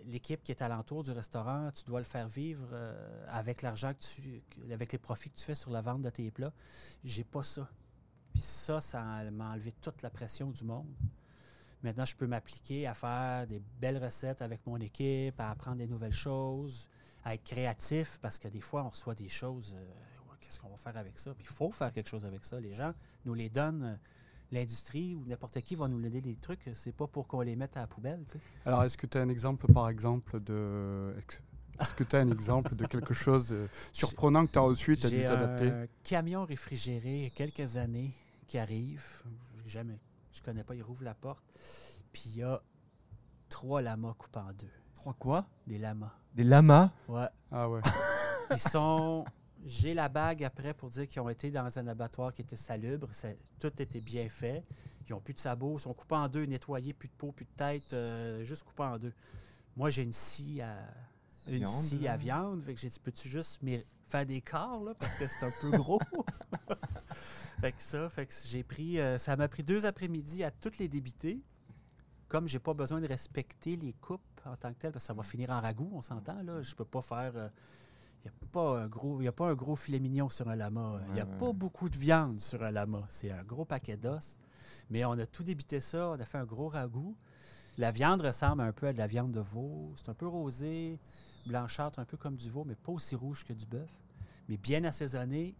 l'équipe 0.07 0.45
qui 0.45 0.53
est 0.53 0.63
alentour 0.63 1.03
du 1.03 1.11
restaurant. 1.11 1.73
Tu 1.75 1.83
dois 1.85 1.99
le 1.99 2.05
faire 2.05 2.29
vivre 2.29 2.69
euh, 2.73 3.27
avec 3.31 3.63
l'argent 3.63 3.93
que 3.95 3.99
tu, 3.99 4.43
avec 4.73 4.93
les 4.93 4.99
profits 4.99 5.31
que 5.31 5.37
tu 5.39 5.45
fais 5.45 5.57
sur 5.57 5.73
la 5.73 5.81
vente 5.83 6.03
de 6.03 6.11
tes 6.11 6.31
plats. 6.31 6.53
J'ai 7.03 7.25
pas 7.25 7.43
ça. 7.43 7.69
Puis 8.39 8.45
ça, 8.47 8.81
ça 8.81 9.01
m'a 9.33 9.51
enlevé 9.51 9.73
toute 9.83 10.01
la 10.03 10.11
pression 10.11 10.53
du 10.53 10.63
monde. 10.63 10.87
Maintenant, 11.83 12.05
je 12.05 12.15
peux 12.15 12.29
m'appliquer 12.29 12.87
à 12.87 12.95
faire 12.95 13.49
des 13.49 13.61
belles 13.81 13.99
recettes 14.03 14.43
avec 14.43 14.65
mon 14.65 14.77
équipe, 14.77 15.41
à 15.41 15.51
apprendre 15.51 15.79
des 15.79 15.89
nouvelles 15.89 16.13
choses, 16.13 16.89
à 17.25 17.35
être 17.35 17.43
créatif, 17.43 18.21
parce 18.23 18.39
que 18.39 18.47
des 18.47 18.61
fois, 18.61 18.85
on 18.85 18.91
reçoit 18.91 19.17
des 19.17 19.29
choses. 19.29 19.75
euh, 19.77 19.85
Qu'est-ce 20.41 20.61
qu'on 20.61 20.69
va 20.69 20.77
faire 20.77 20.97
avec 20.97 21.19
ça? 21.19 21.35
Puis 21.35 21.45
il 21.51 21.53
faut 21.53 21.73
faire 21.73 21.93
quelque 21.93 22.09
chose 22.09 22.25
avec 22.25 22.45
ça. 22.45 22.61
Les 22.61 22.73
gens 22.75 22.93
nous 23.25 23.35
les 23.35 23.49
donnent. 23.49 23.83
euh, 23.83 23.97
L'industrie 24.53 25.17
ou 25.17 25.25
n'importe 25.27 25.61
qui 25.63 25.75
va 25.75 25.89
nous 25.89 26.01
donner 26.01 26.21
des 26.21 26.37
trucs. 26.37 26.71
C'est 26.75 26.93
pas 26.95 27.09
pour 27.09 27.27
qu'on 27.27 27.41
les 27.41 27.57
mette 27.57 27.77
à 27.77 27.81
la 27.81 27.87
poubelle. 27.89 28.23
tu 28.25 28.35
sais. 28.35 28.41
Alors, 28.65 28.85
est-ce 28.85 28.97
que 28.97 29.07
tu 29.09 29.19
as 29.19 29.23
un 29.23 29.29
exemple, 29.29 29.71
par 29.73 29.89
exemple, 29.89 30.39
de. 30.41 31.13
Est-ce 31.81 31.93
que 31.95 32.05
tu 32.05 32.15
as 32.17 32.21
un 32.21 32.31
exemple 32.31 32.75
de 32.77 32.87
quelque 32.87 33.13
chose 33.15 33.49
de 33.51 33.69
surprenant 33.93 34.47
que 34.47 34.53
tu 34.53 34.59
as 34.59 34.63
reçu 34.63 34.93
et 34.93 34.97
tu 34.97 35.07
as 35.07 35.11
dû 35.11 35.25
t'adapter? 35.25 35.69
un 35.71 35.87
camion 36.05 36.45
réfrigéré 36.47 37.17
il 37.19 37.23
y 37.25 37.27
a 37.27 37.31
quelques 37.31 37.77
années 37.77 38.11
qui 38.49 38.59
arrive. 38.59 39.05
Jamais. 39.67 40.01
Je 40.33 40.43
connais 40.43 40.65
pas. 40.65 40.75
Il 40.75 40.83
rouvre 40.83 41.05
la 41.05 41.15
porte. 41.15 41.45
Puis 42.13 42.23
il 42.27 42.37
y 42.39 42.43
a 42.43 42.61
trois 43.49 43.81
lamas 43.83 44.15
coupés 44.15 44.41
en 44.41 44.53
deux. 44.53 44.71
Trois 44.95 45.15
quoi? 45.15 45.47
Des 45.67 45.79
lamas. 45.79 46.13
Des 46.35 46.43
lamas? 46.45 46.91
Ouais. 47.07 47.29
Ah 47.53 47.69
ouais. 47.69 47.81
Ils 48.51 48.59
sont. 48.59 49.25
J'ai 49.65 49.93
la 49.93 50.09
bague 50.09 50.45
après 50.45 50.73
pour 50.73 50.89
dire 50.89 51.07
qu'ils 51.09 51.21
ont 51.21 51.29
été 51.29 51.51
dans 51.51 51.79
un 51.79 51.87
abattoir 51.89 52.33
qui 52.33 52.43
était 52.43 52.57
salubre. 52.57 53.09
Ça- 53.13 53.29
tout 53.61 53.73
était 53.83 54.01
bien 54.01 54.29
fait. 54.29 54.65
Ils 55.09 55.13
n'ont 55.13 55.21
plus 55.21 55.35
de 55.35 55.39
sabots, 55.41 55.77
ils 55.77 55.81
sont 55.81 55.95
coupés 55.95 56.15
en 56.15 56.29
deux, 56.29 56.45
nettoyés, 56.45 56.93
plus 56.93 57.09
de 57.09 57.15
peau, 57.15 57.33
plus 57.33 57.45
de 57.45 57.51
tête, 57.57 57.93
euh, 57.93 58.43
juste 58.45 58.63
coupés 58.63 58.85
en 58.85 58.99
deux. 58.99 59.13
Moi, 59.77 59.91
j'ai 59.91 60.03
une 60.05 60.13
scie 60.13 60.61
à, 60.63 60.77
une 61.49 61.59
Viande, 61.59 61.83
scie 61.83 61.99
là. 61.99 62.13
à 62.13 62.17
viande. 62.17 62.63
Fait 62.63 62.75
que 62.75 62.81
j'ai 62.81 62.89
dit, 62.89 63.01
peux-tu 63.01 63.29
juste 63.29 63.63
m'y- 63.63 63.85
faire 64.09 64.25
des 64.27 64.41
quarts, 64.41 64.81
là, 64.83 64.95
parce 64.95 65.17
que 65.19 65.27
c'est 65.27 65.45
un 65.47 65.53
peu 65.61 65.71
gros. 65.77 65.99
fait 67.61 67.73
que 67.73 67.83
ça, 67.83 68.09
fait 68.09 68.27
que 68.27 68.35
j'ai 68.47 68.63
pris. 68.63 68.99
euh, 69.01 69.19
ça 69.19 69.37
m'a 69.37 69.49
pris 69.49 69.63
deux 69.63 69.87
après-midi 69.87 70.45
à 70.45 70.51
toutes 70.51 70.79
les 70.79 70.89
débiter. 70.89 71.41
Comme 72.29 72.47
j'ai 72.47 72.59
pas 72.59 72.75
besoin 72.75 73.01
de 73.01 73.07
respecter 73.07 73.77
les 73.77 73.95
coupes 73.95 74.21
en 74.45 74.55
tant 74.57 74.73
que 74.73 74.79
telles, 74.79 74.93
parce 74.93 75.05
que 75.05 75.07
ça 75.07 75.15
va 75.15 75.23
finir 75.23 75.51
en 75.51 75.61
ragoût, 75.61 75.91
on 75.95 76.03
s'entend, 76.03 76.43
là. 76.43 76.63
Je 76.63 76.75
peux 76.75 76.85
pas 76.85 77.01
faire. 77.01 77.33
euh, 77.37 77.49
il 78.25 78.31
n'y 78.31 78.37
a, 78.37 78.47
pas 78.53 78.81
un 78.83 78.87
gros- 78.89 79.23
y 79.23 79.29
a 79.29 79.33
pas 79.33 79.49
un 79.49 79.55
gros 79.55 79.77
filet 79.77 79.99
mignon 80.01 80.29
sur 80.29 80.49
un 80.49 80.57
lama. 80.57 81.01
Il 81.09 81.15
n'y 81.15 81.21
a 81.21 81.25
Ouais, 81.25 81.39
pas 81.39 81.53
beaucoup 81.53 81.89
de 81.89 81.97
viande 81.97 82.41
sur 82.41 82.63
un 82.63 82.71
lama. 82.71 83.05
C'est 83.09 83.31
un 83.31 83.45
gros 83.45 83.65
paquet 83.65 83.97
d'os. 83.97 84.41
Mais 84.91 85.05
on 85.05 85.13
a 85.13 85.25
tout 85.25 85.43
débité 85.45 85.81
ça. 85.81 86.11
On 86.11 86.21
a 86.21 86.25
fait 86.27 86.37
un 86.39 86.45
gros 86.45 86.69
ragoût. 86.69 87.17
La 87.79 87.93
viande 87.93 88.21
ressemble 88.21 88.61
un 88.63 88.73
peu 88.73 88.89
à 88.89 88.93
de 88.93 88.99
la 88.99 89.07
viande 89.07 89.31
de 89.33 89.41
veau. 89.41 89.93
C'est 89.97 90.09
un 90.11 90.15
peu 90.15 90.27
rosé, 90.27 90.99
blanchâtre, 91.47 91.99
un 92.01 92.05
peu 92.05 92.17
comme 92.17 92.37
du 92.37 92.51
veau, 92.51 92.65
mais 92.65 92.75
pas 92.75 92.93
aussi 92.93 93.15
rouge 93.15 93.45
que 93.45 93.53
du 93.53 93.65
bœuf. 93.65 93.89
Mais 94.49 94.57
bien 94.59 94.83
assaisonné. 94.85 95.55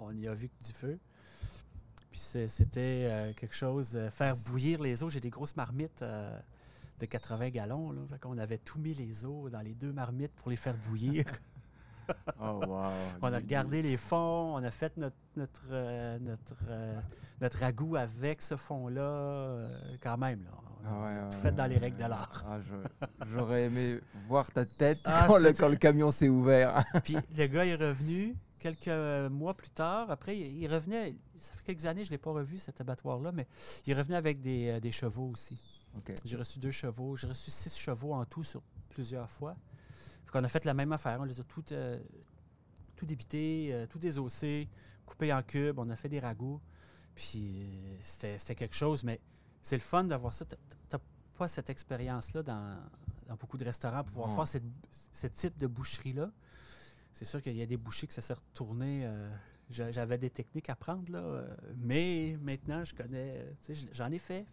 On 0.00 0.12
y 0.16 0.26
a 0.28 0.34
vu 0.34 0.48
que 0.48 0.64
du 0.64 0.72
feu. 0.72 0.98
Puis 2.10 2.18
c'était 2.20 3.06
euh, 3.08 3.32
quelque 3.34 3.54
chose. 3.54 3.92
euh, 3.96 4.10
faire 4.10 4.34
bouillir 4.48 4.82
les 4.82 5.02
os. 5.02 5.12
J'ai 5.12 5.20
des 5.20 5.30
grosses 5.30 5.56
marmites 5.56 6.02
euh, 6.02 6.36
de 6.98 7.06
80 7.06 7.50
gallons. 7.50 7.92
Là. 7.92 8.00
Qu'on 8.20 8.38
avait 8.38 8.58
tout 8.58 8.78
mis 8.78 8.94
les 8.94 9.24
os 9.24 9.50
dans 9.50 9.60
les 9.60 9.74
deux 9.74 9.92
marmites 9.92 10.32
pour 10.34 10.50
les 10.50 10.56
faire 10.56 10.76
bouillir. 10.88 11.24
Oh, 12.40 12.60
wow. 12.66 12.90
On 13.22 13.32
a 13.32 13.36
regardé 13.36 13.82
les 13.82 13.96
fonds, 13.96 14.56
on 14.56 14.64
a 14.64 14.72
fait 14.72 14.96
notre, 14.96 15.14
notre, 15.36 16.18
notre, 16.18 16.56
notre 17.40 17.58
ragoût 17.60 17.94
avec 17.94 18.42
ce 18.42 18.56
fond-là, 18.56 19.68
quand 20.02 20.18
même. 20.18 20.42
Là. 20.42 20.50
On 20.82 20.86
a 20.86 20.90
Ah 20.90 21.02
ouais, 21.26 21.30
tout 21.30 21.38
fait 21.38 21.52
dans 21.52 21.66
les 21.66 21.78
règles 21.78 21.98
de 21.98 22.06
l'art. 22.06 22.44
Ah, 22.48 22.58
J'aurais 23.28 23.66
aimé 23.66 24.00
voir 24.26 24.50
ta 24.50 24.64
tête 24.64 24.98
Ah, 25.04 25.26
quand, 25.28 25.36
le, 25.38 25.44
c'était- 25.48 25.60
quand 25.60 25.68
le 25.68 25.76
camion 25.76 26.10
s'est 26.10 26.28
ouvert. 26.28 26.82
Puis 27.04 27.16
le 27.36 27.46
gars 27.46 27.64
est 27.64 27.76
revenu 27.76 28.34
quelques 28.60 29.30
mois 29.32 29.54
plus 29.54 29.70
tard. 29.70 30.10
Après, 30.10 30.38
il 30.38 30.66
revenait, 30.68 31.16
ça 31.36 31.52
fait 31.54 31.64
quelques 31.64 31.86
années, 31.86 32.04
je 32.04 32.10
ne 32.10 32.12
l'ai 32.14 32.18
pas 32.18 32.30
revu, 32.30 32.58
cet 32.58 32.80
abattoir-là, 32.80 33.32
mais 33.32 33.46
il 33.86 33.94
revenait 33.96 34.16
avec 34.16 34.40
des, 34.40 34.68
euh, 34.68 34.80
des 34.80 34.92
chevaux 34.92 35.28
aussi. 35.30 35.58
J'ai 36.24 36.36
reçu 36.36 36.60
deux 36.60 36.70
chevaux. 36.70 37.16
J'ai 37.16 37.26
reçu 37.26 37.50
six 37.50 37.76
chevaux 37.76 38.12
en 38.14 38.24
tout 38.24 38.44
sur 38.44 38.62
plusieurs 38.90 39.28
fois. 39.28 39.56
Fait 40.26 40.30
qu'on 40.30 40.44
a 40.44 40.48
fait 40.48 40.64
la 40.64 40.74
même 40.74 40.92
affaire. 40.92 41.18
On 41.20 41.24
les 41.24 41.40
a 41.40 41.42
tout, 41.44 41.64
euh, 41.72 41.98
tout 42.94 43.06
débité, 43.06 43.70
euh, 43.72 43.86
tout 43.88 43.98
désossé, 43.98 44.68
coupé 45.04 45.32
en 45.32 45.42
cubes. 45.42 45.78
On 45.80 45.90
a 45.90 45.96
fait 45.96 46.08
des 46.08 46.20
ragoûts. 46.20 46.60
Puis 47.16 47.72
euh, 47.84 47.96
c'était 48.00 48.54
quelque 48.54 48.76
chose. 48.76 49.02
Mais 49.02 49.20
c'est 49.62 49.76
le 49.76 49.82
fun 49.82 50.04
d'avoir 50.04 50.32
ça. 50.32 50.44
Tu 50.44 50.56
n'as 50.92 51.00
pas 51.36 51.48
cette 51.48 51.70
expérience-là 51.70 52.42
dans, 52.44 52.76
dans 53.26 53.34
beaucoup 53.34 53.56
de 53.58 53.64
restaurants, 53.64 54.04
pouvoir 54.04 54.28
faire 54.36 54.46
cette- 54.46 54.62
ce 55.12 55.26
type 55.26 55.58
de 55.58 55.66
boucherie-là. 55.66 56.30
C'est 57.12 57.24
sûr 57.24 57.42
qu'il 57.42 57.56
y 57.56 57.62
a 57.62 57.66
des 57.66 57.76
bouchers 57.76 58.06
que 58.06 58.12
ça 58.14 58.20
s'est 58.22 58.34
retourné. 58.34 59.02
euh, 59.04 59.30
j'a- 59.70 59.90
J'avais 59.90 60.18
des 60.18 60.30
techniques 60.30 60.70
à 60.70 60.76
prendre, 60.76 61.10
là, 61.12 61.18
euh, 61.18 61.48
mais 61.78 62.36
maintenant, 62.42 62.84
je 62.84 62.94
connais. 62.94 63.34
euh, 63.36 63.50
tu 63.60 63.74
sais, 63.74 63.88
J'en 63.92 64.10
ai 64.10 64.18
fait. 64.18 64.46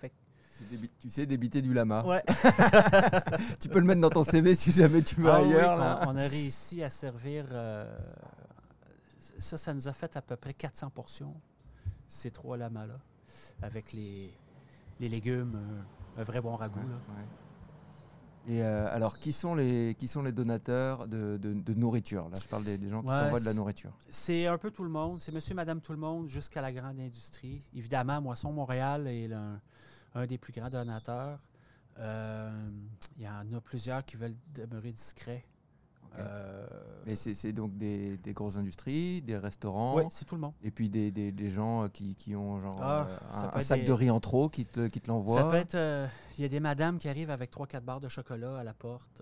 Tu 1.00 1.10
sais 1.12 1.28
débiter 1.28 1.62
du 1.62 1.72
lama. 1.72 2.04
Ouais. 2.04 2.24
Tu 3.60 3.70
peux 3.70 3.78
le 3.80 3.86
mettre 3.86 4.02
dans 4.02 4.10
ton 4.10 4.24
CV 4.24 4.56
si 4.56 4.72
jamais 4.72 5.04
tu 5.04 5.22
vas 5.22 5.36
Ah 5.36 5.38
ailleurs. 5.38 6.00
on, 6.08 6.16
a 6.18 6.28
réussi 6.28 6.82
à 6.84 6.90
servir. 6.90 7.46
euh, 7.52 7.96
ça, 9.38 9.56
ça 9.58 9.74
nous 9.74 9.88
a 9.88 9.94
fait 9.94 10.18
à 10.18 10.22
peu 10.24 10.36
près 10.36 10.54
400 10.56 10.90
portions, 10.90 11.36
ces 12.08 12.32
trois 12.32 12.58
lamas-là, 12.58 12.98
avec 13.62 13.94
les, 13.94 14.34
les 15.00 15.10
légumes, 15.10 15.60
un, 16.18 16.22
un 16.22 16.24
vrai 16.24 16.42
bon 16.42 16.56
ragoût. 16.56 16.80
Ouais, 16.80 16.86
là. 16.86 17.16
ouais. 17.20 17.26
Et 18.50 18.64
euh, 18.64 18.88
alors, 18.96 19.20
qui 19.20 19.34
sont 19.34 19.56
les, 19.56 19.94
qui 20.00 20.08
sont 20.08 20.22
les 20.24 20.32
donateurs 20.32 21.08
de, 21.08 21.36
de- 21.38 21.54
de 21.54 21.74
nourriture? 21.74 22.30
Là, 22.30 22.38
je 22.42 22.48
parle 22.48 22.64
des, 22.64 22.78
des 22.78 22.90
gens 22.90 23.02
qui 23.02 23.10
Ouais, 23.10 23.18
t'envoient 23.20 23.42
de 23.42 23.46
la 23.46 23.54
nourriture. 23.54 23.92
C'est 24.10 24.48
un 24.48 24.58
peu 24.58 24.72
tout 24.72 24.84
le 24.84 24.90
monde. 24.90 25.22
C'est 25.22 25.34
monsieur, 25.34 25.54
madame, 25.54 25.82
tout 25.82 25.92
le 25.92 25.98
monde, 25.98 26.28
jusqu'à 26.30 26.62
la 26.62 26.72
grande 26.72 27.00
industrie. 27.00 27.62
Évidemment, 27.76 28.22
Moisson 28.22 28.54
Montréal 28.54 29.06
est 29.08 29.32
un, 29.34 29.60
un 30.16 30.26
des 30.26 30.38
plus 30.38 30.54
grands 30.54 30.70
donateurs. 30.70 31.40
Euh, 32.00 32.70
Il 33.18 33.24
y 33.24 33.28
en 33.28 33.52
a 33.58 33.60
plusieurs 33.62 34.06
qui 34.06 34.16
veulent 34.16 34.36
demeurer 34.56 34.94
discrets. 34.94 35.44
Euh, 36.20 36.68
Mais 37.06 37.16
c'est 37.16 37.54
donc 37.54 37.78
des, 37.78 38.18
des 38.18 38.34
grosses 38.34 38.58
industries, 38.58 39.22
des 39.22 39.38
restaurants, 39.38 39.96
ouais, 39.96 40.08
c'est 40.10 40.26
tout 40.26 40.36
le 40.36 40.42
monde. 40.42 40.54
et 40.64 40.72
puis 40.72 40.90
des, 40.90 41.12
des- 41.12 41.32
des 41.32 41.50
gens 41.50 41.84
euh, 41.84 41.88
qui, 41.88 42.16
qui 42.16 42.36
ont 42.36 42.60
genre 42.60 42.80
Ah, 42.82 43.08
euh, 43.08 43.50
un, 43.54 43.62
sac 43.62 43.84
de 43.86 43.92
riz 43.94 44.10
en 44.10 44.20
trop 44.20 44.50
qui 44.50 44.66
te, 44.66 44.88
qui 44.88 45.00
te 45.00 45.08
l'envoie. 45.08 45.42
Ça 45.42 45.50
peut 45.50 45.56
être. 45.56 46.10
Il 46.38 46.42
y 46.42 46.46
a 46.46 46.50
des 46.50 46.60
madames 46.60 47.00
qui 47.00 47.08
arrivent 47.10 47.32
avec 47.32 47.52
3-4 47.52 47.82
barres 47.82 48.00
de 48.00 48.10
chocolat 48.10 48.58
à 48.60 48.64
la 48.64 48.74
porte, 48.74 49.22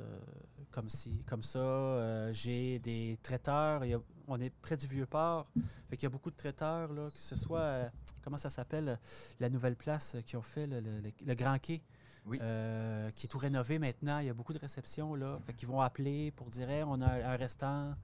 comme, 0.71 0.89
si, 0.89 1.23
comme 1.27 1.43
ça. 1.43 2.31
J'ai 2.33 2.79
des 2.79 3.17
traiteurs. 3.23 3.85
il 3.85 3.91
y 3.91 3.93
a- 3.93 4.01
on 4.27 4.41
est 4.41 4.49
près 4.49 4.75
du 4.75 4.87
Vieux-Port. 4.87 5.45
Fait 5.89 5.97
qu'il 5.97 6.03
y 6.03 6.07
a 6.07 6.09
beaucoup 6.09 6.31
de 6.31 6.35
traiteurs, 6.35 6.91
là, 6.91 7.09
que 7.13 7.19
ce 7.19 7.35
soit. 7.35 7.59
euh, 7.59 7.89
comment 8.23 8.37
ça 8.37 8.49
s'appelle 8.49 8.89
euh, 8.89 8.95
La 9.39 9.49
nouvelle 9.49 9.75
place 9.75 10.15
euh, 10.15 10.21
qui 10.21 10.35
ont 10.35 10.41
fait 10.41 10.65
le, 10.65 10.79
le- 10.79 10.99
le- 10.99 11.11
le 11.25 11.35
Grand 11.35 11.59
Quai. 11.59 11.81
Oui. 12.25 12.39
euh, 12.41 13.11
qui 13.11 13.27
est 13.27 13.29
tout 13.29 13.37
rénové 13.37 13.77
maintenant. 13.79 14.19
Il 14.19 14.25
y 14.25 14.29
a 14.29 14.33
beaucoup 14.33 14.53
de 14.53 14.59
réceptions. 14.59 15.15
Là. 15.15 15.39
Fait 15.45 15.53
qu'ils 15.53 15.67
vont 15.67 15.81
appeler 15.81 16.31
pour 16.31 16.49
dire 16.49 16.69
Hey, 16.69 16.83
on 16.83 17.01
a 17.01 17.07
un, 17.07 17.35
restant. 17.35 17.95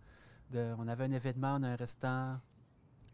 De, 0.52 0.74
on 0.78 0.88
avait 0.88 1.06
un 1.06 1.12
événement, 1.12 1.56
on 1.60 1.64
a 1.64 1.70
un 1.70 1.76
restant. 1.76 2.40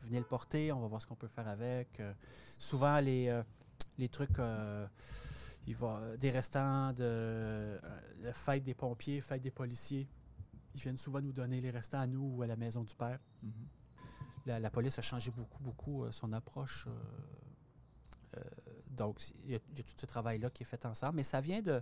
Venez 0.01 0.19
le 0.19 0.25
porter, 0.25 0.71
on 0.71 0.79
va 0.79 0.87
voir 0.87 1.01
ce 1.01 1.07
qu'on 1.07 1.15
peut 1.15 1.27
faire 1.27 1.47
avec. 1.47 1.99
Euh, 1.99 2.13
souvent, 2.59 2.99
les, 2.99 3.27
euh, 3.29 3.43
les 3.97 4.09
trucs, 4.09 4.37
il 5.65 5.75
va, 5.75 6.17
des 6.17 6.29
restants 6.29 6.93
de 6.93 7.79
la 8.21 8.33
fête 8.33 8.63
des 8.63 8.73
pompiers, 8.73 9.21
fête 9.21 9.41
des 9.41 9.51
policiers. 9.51 10.07
Ils 10.75 10.81
viennent 10.81 10.97
souvent 10.97 11.21
nous 11.21 11.31
donner 11.31 11.61
les 11.61 11.71
restants 11.71 11.99
à 11.99 12.07
nous 12.07 12.35
ou 12.35 12.41
à 12.43 12.47
la 12.47 12.55
maison 12.55 12.83
du 12.83 12.95
père. 12.95 13.19
Mhm. 13.43 13.51
La, 14.45 14.59
la 14.59 14.69
police 14.69 14.97
a 14.97 15.01
changé 15.01 15.31
beaucoup, 15.31 15.61
beaucoup 15.61 16.09
son 16.11 16.31
approche. 16.33 16.87
Euh, 19.01 19.03
euh, 19.03 19.07
donc, 19.07 19.21
il 19.45 19.51
y, 19.51 19.55
a, 19.55 19.59
tout 19.59 19.93
ce 19.97 20.05
travail-là 20.05 20.49
qui 20.49 20.63
est 20.63 20.65
fait 20.65 20.85
ensemble. 20.85 21.15
Mais 21.17 21.23
ça 21.23 21.41
vient 21.41 21.61
de, 21.61 21.81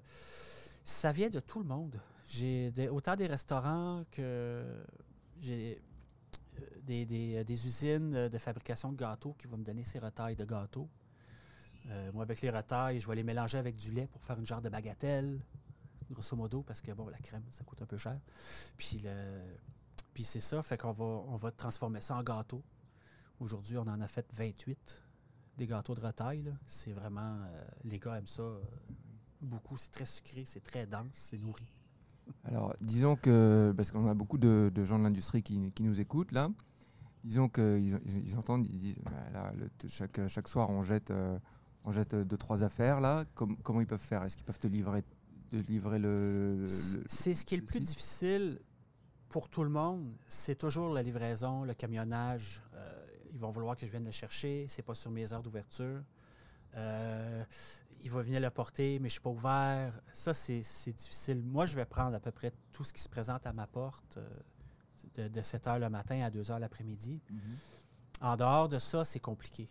ça 0.83 1.11
vient 1.11 1.29
de 1.29 1.39
tout 1.39 1.59
le 1.59 1.65
monde. 1.65 1.99
J'ai 2.27 2.71
autant 2.91 3.15
des 3.15 3.27
restaurants 3.27 4.03
que 4.11 4.63
j'ai 5.41 5.81
euh, 6.59 6.63
des, 6.83 7.05
des- 7.05 7.43
des 7.43 7.67
usines 7.67 8.15
euh, 8.15 8.29
de 8.29 8.37
fabrication 8.37 8.91
de 8.91 8.97
gâteaux 8.97 9.33
qui 9.37 9.47
vont 9.47 9.57
me 9.57 9.63
donner 9.63 9.83
ces 9.83 9.99
retailles 9.99 10.35
de 10.35 10.45
gâteaux. 10.45 10.89
Euh, 11.87 12.11
moi, 12.13 12.23
avec 12.23 12.41
les 12.41 12.49
retailles, 12.49 12.99
je 12.99 13.07
vais 13.07 13.15
les 13.15 13.23
mélanger 13.23 13.57
avec 13.59 13.75
du 13.75 13.91
lait 13.91 14.07
pour 14.07 14.23
faire 14.23 14.39
une 14.39 14.45
genre 14.45 14.61
de 14.61 14.69
bagatelle, 14.69 15.39
grosso 16.09 16.35
modo, 16.35 16.63
parce 16.63 16.81
que 16.81 16.91
bon, 16.93 17.07
la 17.09 17.19
crème, 17.19 17.43
ça 17.51 17.63
coûte 17.63 17.81
un 17.81 17.85
peu 17.85 17.97
cher. 17.97 18.19
Puis 18.77 19.01
le, 19.03 19.41
Puis 20.13 20.23
c'est 20.23 20.39
ça, 20.39 20.63
fait 20.63 20.77
qu'on 20.77 20.93
va, 20.93 21.05
on 21.05 21.35
va 21.35 21.51
transformer 21.51 22.01
ça 22.01 22.15
en 22.15 22.23
gâteau. 22.23 22.63
Aujourd'hui, 23.39 23.77
on 23.77 23.81
en 23.81 24.01
a 24.01 24.07
fait 24.07 24.25
28, 24.33 25.03
des 25.57 25.67
gâteaux 25.67 25.95
de 25.95 26.01
retail. 26.01 26.53
C'est 26.65 26.93
vraiment... 26.93 27.39
euh, 27.43 27.63
les 27.83 27.99
gars 27.99 28.17
aiment 28.17 28.27
ça 28.27 28.43
euh, 28.43 28.61
beaucoup. 29.41 29.77
C'est 29.77 29.91
très 29.91 30.05
sucré, 30.05 30.43
c'est 30.45 30.63
très 30.63 30.85
dense, 30.85 31.07
c'est 31.13 31.37
nourri. 31.37 31.65
Alors, 32.43 32.75
disons 32.81 33.15
que, 33.15 33.73
parce 33.77 33.91
qu'on 33.91 34.07
a 34.09 34.13
beaucoup 34.13 34.37
de, 34.37 34.71
de 34.73 34.83
gens 34.83 34.97
de 34.99 35.03
l'industrie 35.03 35.43
qui, 35.43 35.71
qui 35.71 35.83
nous 35.83 35.99
écoutent 36.01 36.31
là, 36.31 36.49
disons 37.23 37.47
qu'ils 37.49 37.99
ils, 38.05 38.27
ils 38.27 38.37
entendent, 38.37 38.65
ils 38.67 38.77
disent, 38.77 38.97
Bah, 39.03 39.11
là, 39.33 39.53
le- 39.55 39.69
t- 39.69 39.89
chaque, 39.89 40.27
chaque 40.27 40.47
soir 40.47 40.69
on 40.69 40.81
jette, 40.83 41.11
euh, 41.11 41.37
on 41.83 41.91
jette 41.91 42.15
deux, 42.15 42.37
trois 42.37 42.63
affaires 42.63 42.99
là, 42.99 43.25
Com- 43.35 43.55
comment 43.63 43.79
ils 43.81 43.87
peuvent 43.87 43.99
faire? 43.99 44.23
Est-ce 44.23 44.35
qu'ils 44.37 44.45
peuvent 44.45 44.59
te 44.59 44.67
livrer, 44.67 45.03
te 45.51 45.55
livrer 45.57 45.99
le... 45.99 46.65
C'est- 46.67 47.33
ce 47.33 47.45
qui 47.45 47.53
est 47.53 47.57
le 47.57 47.61
le 47.61 47.67
plus 47.67 47.79
difficile 47.79 48.59
pour 49.29 49.47
tout 49.49 49.63
le 49.63 49.69
monde. 49.69 50.11
C'est 50.27 50.55
toujours 50.57 50.93
la 50.93 51.03
livraison, 51.03 51.63
le 51.63 51.73
camionnage. 51.75 52.63
Euh, 52.73 52.94
ils 53.35 53.39
vont 53.39 53.51
vouloir 53.51 53.75
que 53.75 53.85
je 53.85 53.91
vienne 53.91 54.05
le 54.05 54.11
chercher. 54.11 54.65
C'est 54.67 54.81
pas 54.81 54.95
sur 54.95 55.11
mes 55.11 55.31
heures 55.33 55.43
d'ouverture. 55.43 56.01
Euh, 56.75 57.43
il 58.03 58.09
va 58.11 58.21
venir 58.21 58.39
le 58.39 58.49
porter, 58.49 58.97
mais 58.99 59.09
je 59.09 59.13
suis 59.13 59.21
pas 59.21 59.29
ouvert. 59.29 59.93
Ça, 60.11 60.33
c'est 60.33 60.59
difficile. 60.93 61.41
Moi, 61.43 61.65
je 61.65 61.75
vais 61.75 61.85
prendre 61.85 62.15
à 62.15 62.19
peu 62.19 62.31
près 62.31 62.51
tout 62.71 62.83
ce 62.83 62.93
qui 62.93 63.01
se 63.01 63.09
présente 63.09 63.45
à 63.45 63.53
ma 63.53 63.67
porte 63.67 64.17
euh, 64.17 64.29
de, 65.15 65.27
de 65.27 65.41
7 65.41 65.67
heures 65.67 65.79
le 65.79 65.89
matin 65.89 66.21
à 66.23 66.29
2 66.31 66.49
heures 66.51 66.59
l'après-midi. 66.59 67.21
En 68.21 68.35
dehors 68.37 68.69
de 68.69 68.79
ça, 68.79 69.03
c'est 69.05 69.19
compliqué. 69.19 69.67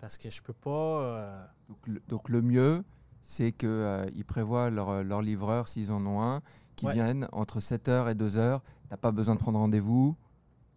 Parce 0.00 0.18
que 0.18 0.28
je 0.30 0.42
peux 0.42 0.52
pas. 0.52 0.70
euh, 0.70 1.44
Donc, 1.68 1.86
le, 1.86 2.00
donc 2.08 2.28
le 2.28 2.42
mieux, 2.42 2.84
c'est 3.22 3.52
qu'ils 3.52 4.24
prévoient 4.26 4.68
leur, 4.70 5.04
leur 5.04 5.22
livreur, 5.22 5.68
s'ils 5.68 5.92
en 5.92 6.04
ont 6.06 6.20
un, 6.22 6.42
qui 6.74 6.86
Ouais. 6.86 6.94
viennent 6.94 7.28
entre 7.32 7.60
7h 7.60 8.10
et 8.10 8.14
2h. 8.14 8.60
Tu 8.60 8.88
n'as 8.90 8.96
pas 8.96 9.12
besoin 9.12 9.34
de 9.36 9.40
prendre 9.40 9.58
rendez-vous. 9.60 10.16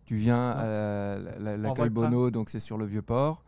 Tu 0.05 0.15
viens 0.15 0.53
Non. 0.53 0.59
à 0.59 0.65
la- 0.65 1.39
la- 1.39 1.51
va 1.51 1.57
l'accueil. 1.57 1.89
Bono, 1.89 2.29
donc 2.31 2.49
c'est 2.49 2.59
sur 2.59 2.77
le 2.77 2.85
Vieux-Port. 2.85 3.43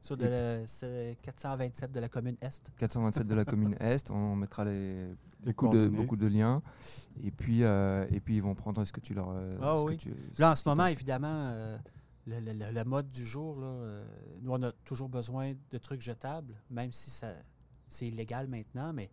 sur 0.00 0.18
de 0.18 0.26
la- 0.26 0.66
c'est 0.66 1.16
427 1.22 1.90
de 1.90 1.98
la 1.98 2.10
commune 2.10 2.36
Est. 2.42 2.70
427 2.76 3.26
de 3.26 3.34
la 3.34 3.46
commune 3.46 3.74
Est. 3.80 4.10
On 4.10 4.36
mettra 4.36 4.62
les, 4.62 5.06
Les 5.06 5.14
beaucoup, 5.46 5.68
de, 5.70 5.88
beaucoup 5.88 6.16
de 6.16 6.26
liens. 6.26 6.60
Et 7.22 7.30
puis, 7.30 7.64
euh, 7.64 8.04
et 8.10 8.20
puis 8.20 8.36
ils 8.36 8.42
vont 8.42 8.54
prendre 8.54 8.84
ce 8.84 8.92
que 8.92 9.00
tu 9.00 9.14
leur. 9.14 9.30
euh, 9.30 9.56
Ah 9.62 9.80
oui. 9.82 9.96
tu- 9.96 10.12
Là, 10.36 10.50
en 10.50 10.56
ce 10.56 10.68
moment, 10.68 10.84
évidemment, 10.88 11.48
euh, 11.54 11.78
le, 12.26 12.38
le- 12.40 12.52
le- 12.52 12.70
le 12.70 12.84
mode 12.84 13.08
du 13.08 13.24
jour, 13.24 13.58
là, 13.58 13.66
euh, 13.66 14.04
nous, 14.42 14.52
on 14.52 14.62
a 14.62 14.72
toujours 14.84 15.08
besoin 15.08 15.54
de 15.70 15.78
trucs 15.78 16.02
jetables, 16.02 16.54
même 16.68 16.92
si 16.92 17.08
ça 17.08 17.28
c'est 17.88 18.06
illégal 18.06 18.46
maintenant, 18.46 18.92
mais 18.92 19.10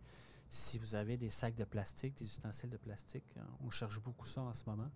si 0.50 0.76
vous 0.78 0.94
avez 0.94 1.16
des 1.16 1.30
sacs 1.30 1.54
de 1.54 1.64
plastique, 1.64 2.18
des 2.18 2.26
ustensiles 2.26 2.68
de 2.68 2.76
plastique, 2.76 3.24
on 3.64 3.70
cherche 3.70 3.98
beaucoup 4.02 4.26
ça 4.26 4.42
en 4.42 4.52
ce 4.52 4.64
moment. 4.66 4.90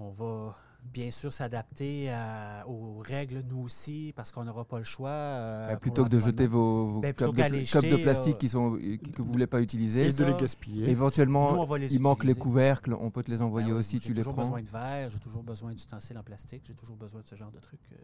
On 0.00 0.10
va 0.10 0.54
bien 0.84 1.10
sûr 1.10 1.32
s'adapter 1.32 2.08
à- 2.10 2.64
aux 2.68 2.98
règles, 2.98 3.42
nous 3.48 3.58
aussi, 3.62 4.12
parce 4.14 4.30
qu'on 4.30 4.44
n'aura 4.44 4.64
pas 4.64 4.78
le 4.78 4.84
choix. 4.84 5.10
euh, 5.10 5.70
pour 5.72 5.80
plutôt 5.80 6.04
que 6.04 6.08
de 6.08 6.20
jeter 6.20 6.46
vos, 6.46 6.86
vos 6.86 7.00
Ben, 7.00 7.12
de, 7.12 7.96
plastique 7.96 8.34
euh, 8.34 8.38
qui 8.38 8.48
sont, 8.48 8.76
qui- 8.76 8.98
que 9.00 9.20
vous 9.20 9.26
ne 9.28 9.32
voulez 9.32 9.48
pas 9.48 9.60
utiliser, 9.60 10.06
Et 10.06 10.12
de 10.12 10.24
les 10.24 10.34
gaspiller. 10.34 10.88
éventuellement, 10.88 11.52
Nous, 11.52 11.58
on 11.58 11.64
va 11.64 11.78
les 11.78 11.92
il 11.92 12.00
manque 12.00 12.22
les 12.22 12.36
couvercles, 12.36 12.94
on 12.94 13.10
peut 13.10 13.24
te 13.24 13.30
les 13.32 13.42
envoyer 13.42 13.66
Ben 13.68 13.74
oui, 13.74 13.80
aussi, 13.80 13.96
j'ai 13.98 14.04
tu 14.04 14.12
les 14.12 14.20
toujours 14.20 14.34
prends. 14.34 14.42
besoin 14.42 14.62
de 14.62 14.68
verre, 14.68 15.10
j'ai 15.10 15.18
toujours 15.18 15.42
besoin 15.42 15.72
d'ustensiles 15.72 16.16
en 16.16 16.22
plastique, 16.22 16.62
j'ai 16.64 16.74
toujours 16.74 16.96
besoin 16.96 17.20
de 17.22 17.26
ce 17.26 17.34
genre 17.34 17.50
de 17.50 17.58
trucs 17.58 17.80
euh, 17.92 17.96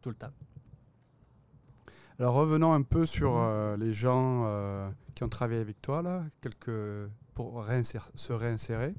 tout 0.00 0.08
le 0.08 0.16
temps. 0.16 0.32
Alors 2.18 2.34
revenons 2.34 2.72
un 2.72 2.82
peu 2.82 3.04
sur 3.04 3.36
euh, 3.36 3.76
les 3.76 3.92
gens 3.92 4.44
euh, 4.46 4.88
qui 5.14 5.22
ont 5.22 5.28
travaillé 5.28 5.60
avec 5.60 5.82
toi, 5.82 6.00
là, 6.00 6.24
quelques, 6.40 7.10
pour 7.34 7.62
se 8.14 8.32
réinsérer. 8.32 8.94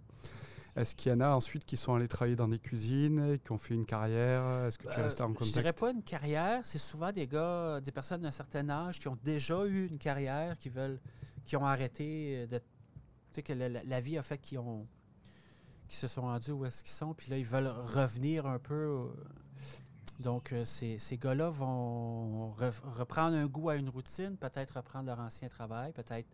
Est-ce 0.75 0.93
qu'il 0.93 1.09
y 1.11 1.15
en 1.15 1.21
a 1.21 1.29
ensuite 1.29 1.63
qui 1.65 1.77
sont 1.77 1.93
allés 1.95 2.07
travailler 2.07 2.35
dans 2.35 2.49
des 2.49 2.59
cuisines, 2.59 3.39
qui 3.39 3.51
ont 3.53 3.57
fait 3.57 3.73
une 3.75 3.85
carrière? 3.85 4.43
Est-ce 4.67 4.77
que 4.77 4.87
tu 4.87 4.99
es 4.99 4.99
Euh, 4.99 5.03
resté 5.05 5.23
en 5.23 5.33
Je 5.39 5.51
dirais 5.51 5.71
contact 5.71 5.79
pas 5.79 5.91
une 5.91 6.03
carrière, 6.03 6.59
c'est 6.65 6.79
souvent 6.79 7.11
des 7.13 7.27
gars, 7.27 7.79
des 7.81 7.91
personnes 7.91 8.21
d'un 8.21 8.31
certain 8.31 8.67
âge 8.69 8.99
qui 8.99 9.07
ont 9.07 9.17
déjà 9.23 9.65
eu 9.65 9.87
une 9.87 9.97
carrière, 9.97 10.57
qui 10.57 10.67
veulent, 10.69 10.99
qui 11.45 11.55
ont 11.55 11.65
arrêté 11.65 12.39
euh, 12.43 12.47
de, 12.47 12.57
tu 12.59 12.63
sais 13.31 13.43
que 13.43 13.53
la, 13.53 14.01
vie 14.01 14.17
a 14.17 14.21
fait 14.23 14.37
qu'ils 14.37 14.59
ont, 14.59 14.85
qui 15.87 15.95
se 15.95 16.07
sont 16.09 16.23
rendus 16.23 16.51
où 16.51 16.65
est-ce 16.65 16.83
qu'ils 16.83 16.91
sont, 16.93 17.13
puis 17.13 17.29
là 17.31 17.37
ils 17.37 17.45
veulent 17.45 17.67
revenir 17.69 18.45
un 18.45 18.59
peu. 18.59 18.73
euh, 18.73 19.07
Donc 20.19 20.51
euh, 20.51 20.65
ces, 20.65 20.97
ces 20.97 21.17
gars-là 21.17 21.49
vont 21.49 22.53
re- 22.59 22.81
reprendre 22.97 23.37
un 23.37 23.45
goût 23.47 23.69
à 23.69 23.75
une 23.77 23.87
routine, 23.89 24.35
peut-être 24.37 24.71
reprendre 24.75 25.05
leur 25.07 25.19
ancien 25.21 25.47
travail, 25.47 25.93
peut-être. 25.93 26.27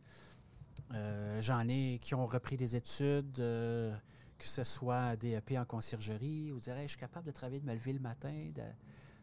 euh, 0.94 1.42
J'en 1.42 1.68
ai 1.68 2.00
qui 2.02 2.16
ont 2.16 2.26
repris 2.26 2.58
des 2.58 2.76
études. 2.76 3.40
euh, 3.40 3.96
que 4.42 4.48
ce 4.48 4.64
soit 4.64 5.16
DEP 5.18 5.52
en 5.58 5.66
conciergerie, 5.66 6.52
ou 6.52 6.60
dire 6.60 6.76
Hey, 6.76 6.88
je 6.88 6.92
suis 6.94 7.00
capable 7.00 7.26
de 7.28 7.32
travailler, 7.32 7.60
de 7.62 7.66
me 7.68 7.74
lever 7.74 7.94
le 7.94 8.00
matin, 8.00 8.50
de, 8.56 8.64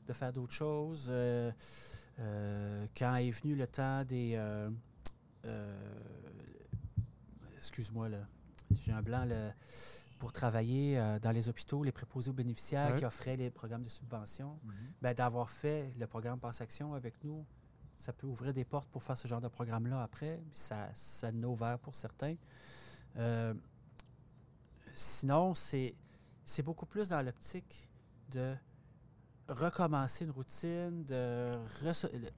de 0.06 0.12
faire 0.12 0.32
d'autres 0.32 0.52
choses. 0.52 1.08
Euh, 1.10 1.50
euh, 2.20 2.86
quand 2.96 3.16
est 3.16 3.30
venu 3.30 3.54
le 3.56 3.66
temps 3.66 4.04
des. 4.04 4.34
euh, 4.36 4.70
Excuse-moi, 7.56 8.08
là. 8.08 8.26
J'ai 8.82 8.92
un 8.92 9.02
blanc 9.02 9.26
pour 10.18 10.32
travailler 10.32 10.96
dans 11.22 11.30
les 11.32 11.48
hôpitaux, 11.48 11.82
les 11.82 11.92
préposés 11.92 12.30
aux 12.30 12.34
bénéficiaires 12.34 12.92
Ouais. 12.92 12.98
qui 12.98 13.04
offraient 13.04 13.36
les 13.36 13.50
programmes 13.50 13.82
de 13.82 13.88
subvention. 13.88 14.58
Mhm. 14.64 14.72
Ben, 15.02 15.14
d'avoir 15.14 15.50
fait 15.50 15.92
le 15.98 16.06
programme 16.06 16.38
Passe 16.38 16.60
Action 16.60 16.94
avec 16.94 17.22
nous, 17.24 17.44
ça 17.96 18.12
peut 18.12 18.26
ouvrir 18.28 18.52
des 18.54 18.64
portes 18.64 18.88
pour 18.90 19.02
faire 19.02 19.18
ce 19.18 19.26
genre 19.26 19.40
de 19.40 19.48
programme-là 19.48 20.02
après. 20.02 20.40
Ça, 20.52 20.88
ça 20.94 21.28
en 21.30 21.42
a 21.42 21.46
ouvert 21.46 21.78
pour 21.80 21.94
certains. 21.96 22.36
Sinon, 25.00 25.54
c'est 25.54 25.94
beaucoup 26.64 26.84
plus 26.84 27.10
dans 27.10 27.22
l'optique 27.22 27.88
de 28.30 28.56
recommencer 29.48 30.24
une 30.24 30.30
routine, 30.30 31.04
de 31.04 31.52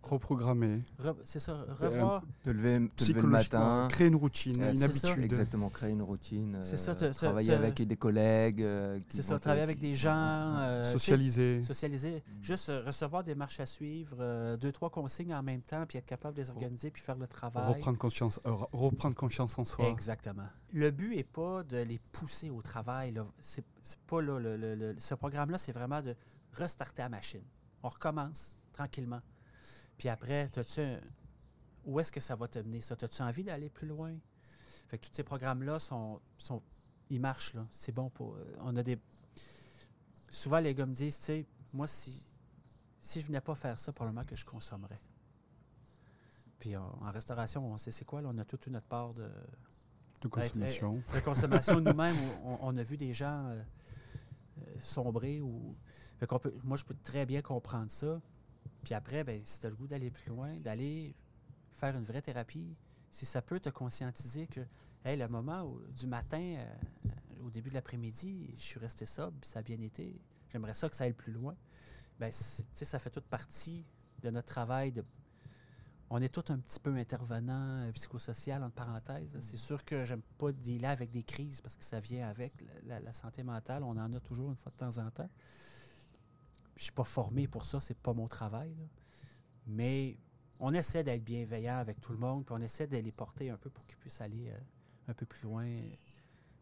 Reprogrammer, 0.02 0.82
re- 1.02 1.16
c'est 1.24 1.40
ça, 1.40 1.64
revoir. 1.80 2.22
Te 2.42 2.50
lever, 2.50 2.88
te 2.96 3.04
lever 3.04 3.20
le 3.22 3.28
matin. 3.28 3.88
créer 3.90 4.08
une 4.08 4.14
routine, 4.16 4.62
Euh, 4.62 4.70
une 4.70 4.76
ça. 4.78 4.84
habitude. 4.86 5.24
Exactement, 5.24 5.68
créer 5.70 5.90
une 5.90 6.02
routine. 6.02 6.58
C'est 6.62 6.74
euh, 6.74 6.76
ça, 6.76 6.94
te- 6.94 7.12
travailler 7.12 7.50
te- 7.50 7.54
avec 7.54 7.82
des 7.82 7.96
collègues. 7.96 8.62
euh, 8.62 8.98
C'est 9.08 9.22
ça, 9.22 9.38
travailler 9.38 9.62
avec 9.62 9.78
des 9.80 9.94
gens. 9.94 10.10
euh, 10.14 10.84
Socialiser. 10.92 11.62
Socialiser. 11.62 12.22
Mm. 12.26 12.42
Juste 12.42 12.68
euh, 12.68 12.82
recevoir 12.86 13.24
des 13.24 13.34
marches 13.34 13.60
à 13.60 13.66
suivre, 13.66 14.16
euh, 14.20 14.56
deux, 14.56 14.72
trois 14.72 14.90
consignes 14.90 15.34
en 15.34 15.42
même 15.42 15.62
temps, 15.62 15.84
puis 15.86 15.98
être 15.98 16.06
capable 16.06 16.36
de 16.36 16.42
les 16.42 16.50
organiser, 16.50 16.90
puis 16.90 17.02
faire 17.02 17.16
le 17.16 17.26
travail. 17.26 17.66
Reprendre 17.74 17.98
confiance, 17.98 18.40
euh, 18.46 18.50
re- 18.50 18.68
reprendre 18.72 19.14
confiance 19.16 19.58
en 19.58 19.64
soi. 19.64 19.88
Exactement. 19.88 20.44
Le 20.72 20.90
but 20.90 21.16
n'est 21.16 21.24
pas 21.24 21.62
de 21.64 21.78
les 21.78 21.98
pousser 22.12 22.50
au 22.50 22.62
travail. 22.62 23.14
c'est 23.40 23.64
pas 24.06 24.20
là. 24.22 24.38
le- 24.38 24.56
le- 24.56 24.74
le- 24.74 24.94
ce 24.98 25.14
programme-là, 25.14 25.58
c'est 25.58 25.72
vraiment 25.72 26.00
de 26.00 26.14
restarter 26.52 27.02
la 27.02 27.08
machine. 27.08 27.44
On 27.82 27.88
recommence 27.88 28.56
tranquillement. 28.72 29.20
Puis 29.98 30.08
après, 30.08 30.48
t'as-tu 30.48 30.80
un- 30.80 30.98
où 31.84 31.98
est-ce 32.00 32.12
que 32.12 32.20
ça 32.20 32.36
va 32.36 32.48
te 32.48 32.58
mener, 32.58 32.80
ça? 32.80 32.94
As-tu 33.00 33.22
envie 33.22 33.44
d'aller 33.44 33.70
plus 33.70 33.86
loin? 33.86 34.14
Fait 34.88 34.98
que 34.98 35.06
tous 35.06 35.14
ces 35.14 35.22
programmes-là 35.22 35.78
sont, 35.78 36.20
sont. 36.36 36.62
Ils 37.10 37.20
marchent, 37.20 37.54
là. 37.54 37.66
C'est 37.70 37.92
bon 37.92 38.10
pour. 38.10 38.34
euh, 38.36 38.44
On 38.60 38.76
a 38.76 38.82
des. 38.82 38.98
Souvent, 40.30 40.58
les 40.58 40.74
gars 40.74 40.86
me 40.86 40.94
disent, 40.94 41.18
tu 41.18 41.24
sais, 41.24 41.46
moi, 41.72 41.86
si, 41.86 42.22
si 43.00 43.20
je 43.20 43.26
venais 43.26 43.40
pas 43.40 43.54
faire 43.54 43.78
ça, 43.78 43.92
probablement 43.92 44.24
que 44.24 44.36
je 44.36 44.44
consommerais. 44.44 45.00
Puis 46.58 46.76
en, 46.76 46.84
en 47.00 47.10
restauration, 47.10 47.66
on 47.66 47.78
sait 47.78 47.90
c'est 47.90 48.04
quoi, 48.04 48.20
là, 48.20 48.28
on 48.32 48.38
a 48.38 48.44
toute 48.44 48.66
notre 48.68 48.86
part 48.86 49.14
de, 49.14 49.28
De 50.20 50.28
consommation. 50.28 51.02
de 51.14 51.20
consommation 51.20 51.80
nous-mêmes. 51.80 52.16
on 52.44 52.76
a 52.76 52.82
vu 52.82 52.96
des 52.96 53.12
gens 53.14 53.46
euh, 53.48 53.62
euh, 54.58 54.76
sombrer. 54.80 55.40
Ou... 55.40 55.74
Moi, 56.64 56.76
je 56.76 56.84
peux 56.84 56.94
très 57.02 57.26
bien 57.26 57.42
comprendre 57.42 57.90
ça. 57.90 58.20
Puis 58.82 58.94
après, 58.94 59.24
ben, 59.24 59.40
si 59.44 59.60
tu 59.60 59.66
as 59.66 59.70
le 59.70 59.76
goût 59.76 59.86
d'aller 59.86 60.10
plus 60.10 60.28
loin, 60.30 60.54
d'aller 60.56 61.14
faire 61.76 61.96
une 61.96 62.04
vraie 62.04 62.22
thérapie, 62.22 62.76
si 63.10 63.26
ça 63.26 63.42
peut 63.42 63.60
te 63.60 63.70
conscientiser 63.70 64.46
que 64.46 64.60
le 65.04 65.26
moment 65.28 65.76
du 65.96 66.06
matin 66.06 66.40
euh, 66.40 67.44
au 67.44 67.50
début 67.50 67.70
de 67.70 67.74
l'après-midi, 67.74 68.54
je 68.56 68.62
suis 68.62 68.78
resté 68.78 69.06
sobre, 69.06 69.36
puis 69.40 69.50
ça 69.50 69.60
a 69.60 69.62
bien 69.62 69.80
été, 69.80 70.20
j'aimerais 70.52 70.74
ça 70.74 70.88
que 70.88 70.94
ça 70.94 71.04
aille 71.04 71.12
plus 71.12 71.32
loin. 71.32 71.56
Ben, 72.18 72.30
ça 72.30 72.98
fait 72.98 73.10
toute 73.10 73.24
partie 73.24 73.84
de 74.22 74.30
notre 74.30 74.48
travail 74.48 74.92
on 76.12 76.20
est 76.20 76.28
tous 76.28 76.52
un 76.52 76.58
petit 76.58 76.80
peu 76.80 76.92
intervenant 76.96 77.86
euh, 77.86 77.92
psychosocial, 77.92 78.64
entre 78.64 78.74
parenthèses. 78.74 79.36
C'est 79.38 79.56
sûr 79.56 79.84
que 79.84 80.04
j'aime 80.04 80.22
pas 80.38 80.50
dealer 80.50 80.90
avec 80.90 81.12
des 81.12 81.22
crises 81.22 81.60
parce 81.60 81.76
que 81.76 81.84
ça 81.84 82.00
vient 82.00 82.28
avec 82.28 82.52
la 82.84 83.12
santé 83.12 83.44
mentale. 83.44 83.84
On 83.84 83.96
en 83.96 84.12
a 84.12 84.18
toujours 84.18 84.50
une 84.50 84.56
fois 84.56 84.72
de 84.72 84.76
temps 84.76 84.98
en 84.98 85.08
temps. 85.10 85.30
Je 86.76 86.84
suis 86.84 86.92
pas 86.92 87.04
formé 87.04 87.46
pour 87.48 87.64
ça, 87.64 87.80
c'est 87.80 87.98
pas 87.98 88.12
mon 88.14 88.26
travail. 88.26 88.74
là. 88.78 88.84
Mais 89.66 90.16
on 90.58 90.72
essaie 90.74 91.04
d'être 91.04 91.24
bienveillant 91.24 91.76
avec 91.76 92.00
tout 92.00 92.12
le 92.12 92.18
monde, 92.18 92.44
puis 92.44 92.54
on 92.58 92.60
essaie 92.62 92.86
de 92.86 92.96
les 92.96 93.12
porter 93.12 93.50
un 93.50 93.56
peu 93.56 93.70
pour 93.70 93.86
qu'ils 93.86 93.96
puissent 93.98 94.20
aller 94.20 94.48
euh, 94.50 94.58
un 95.08 95.14
peu 95.14 95.26
plus 95.26 95.42
loin 95.44 95.64
euh, 95.64 95.90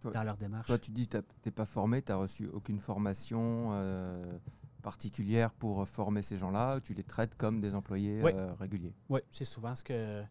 Toi- 0.00 0.12
dans 0.12 0.22
leur 0.24 0.36
démarche. 0.36 0.66
Toi, 0.66 0.78
tu 0.78 0.90
dis 0.90 1.08
que 1.08 1.18
tu 1.18 1.24
n'es 1.46 1.52
pas 1.52 1.66
formé, 1.66 2.02
tu 2.02 2.12
n'as 2.12 2.18
reçu 2.18 2.46
aucune 2.48 2.78
formation 2.80 3.70
euh, 3.72 4.38
particulière 4.82 5.52
pour 5.52 5.86
former 5.88 6.22
ces 6.22 6.38
gens-là. 6.38 6.80
Tu 6.80 6.94
les 6.94 7.04
traites 7.04 7.34
comme 7.36 7.60
des 7.60 7.74
employés 7.74 8.20
Oui. 8.22 8.32
euh, 8.34 8.52
réguliers. 8.54 8.94
Oui, 9.08 9.20
c'est 9.30 9.44
souvent 9.44 9.74
ce 9.74 9.84
que 9.84 10.22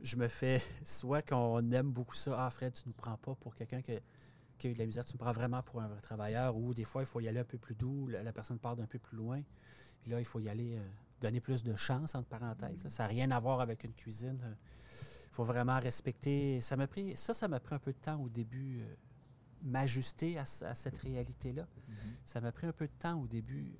je 0.00 0.16
me 0.16 0.28
fais. 0.28 0.62
Soit 0.84 1.22
qu'on 1.22 1.70
aime 1.72 1.90
beaucoup 1.92 2.14
ça. 2.14 2.46
Ah, 2.46 2.50
Fred, 2.50 2.72
tu 2.74 2.82
ne 2.84 2.88
nous 2.90 2.94
prends 2.94 3.16
pas 3.16 3.34
pour 3.34 3.54
quelqu'un 3.54 3.82
que- 3.82 4.00
qui 4.58 4.66
a 4.66 4.70
eu 4.70 4.74
de 4.74 4.78
la 4.78 4.86
misère, 4.86 5.04
tu 5.04 5.14
me 5.14 5.18
prends 5.18 5.32
vraiment 5.32 5.62
pour 5.62 5.80
un 5.80 5.88
travailleur, 5.96 6.56
ou 6.56 6.74
des 6.74 6.84
fois, 6.84 7.02
il 7.02 7.06
faut 7.06 7.20
y 7.20 7.28
aller 7.28 7.40
un 7.40 7.44
peu 7.44 7.58
plus 7.58 7.74
doux, 7.74 8.08
la, 8.08 8.22
la 8.22 8.32
personne 8.32 8.58
part 8.58 8.76
d'un 8.76 8.86
peu 8.86 8.98
plus 8.98 9.16
loin. 9.16 9.42
Puis 10.02 10.10
là, 10.10 10.18
il 10.18 10.24
faut 10.24 10.40
y 10.40 10.48
aller, 10.48 10.76
euh, 10.76 10.84
donner 11.20 11.40
plus 11.40 11.62
de 11.62 11.74
chance, 11.74 12.14
entre 12.14 12.28
parenthèses. 12.28 12.88
Ça 12.88 13.04
n'a 13.04 13.08
rien 13.08 13.30
à 13.30 13.40
voir 13.40 13.60
avec 13.60 13.84
une 13.84 13.94
cuisine. 13.94 14.38
Il 14.42 15.34
faut 15.34 15.44
vraiment 15.44 15.78
respecter. 15.78 16.60
Ça 16.60 16.76
m'a 16.76 16.86
pris, 16.86 17.16
ça, 17.16 17.34
ça 17.34 17.48
m'a 17.48 17.60
pris 17.60 17.74
un 17.74 17.78
peu 17.78 17.92
de 17.92 17.98
temps 17.98 18.20
au 18.20 18.28
début, 18.28 18.80
euh, 18.80 18.94
m'ajuster 19.62 20.38
à, 20.38 20.44
cette 20.44 20.98
réalité-là. 20.98 21.66
Ça 22.24 22.40
m'a 22.40 22.52
pris 22.52 22.66
un 22.66 22.72
peu 22.72 22.86
de 22.86 22.92
temps 22.98 23.20
au 23.20 23.26
début 23.26 23.74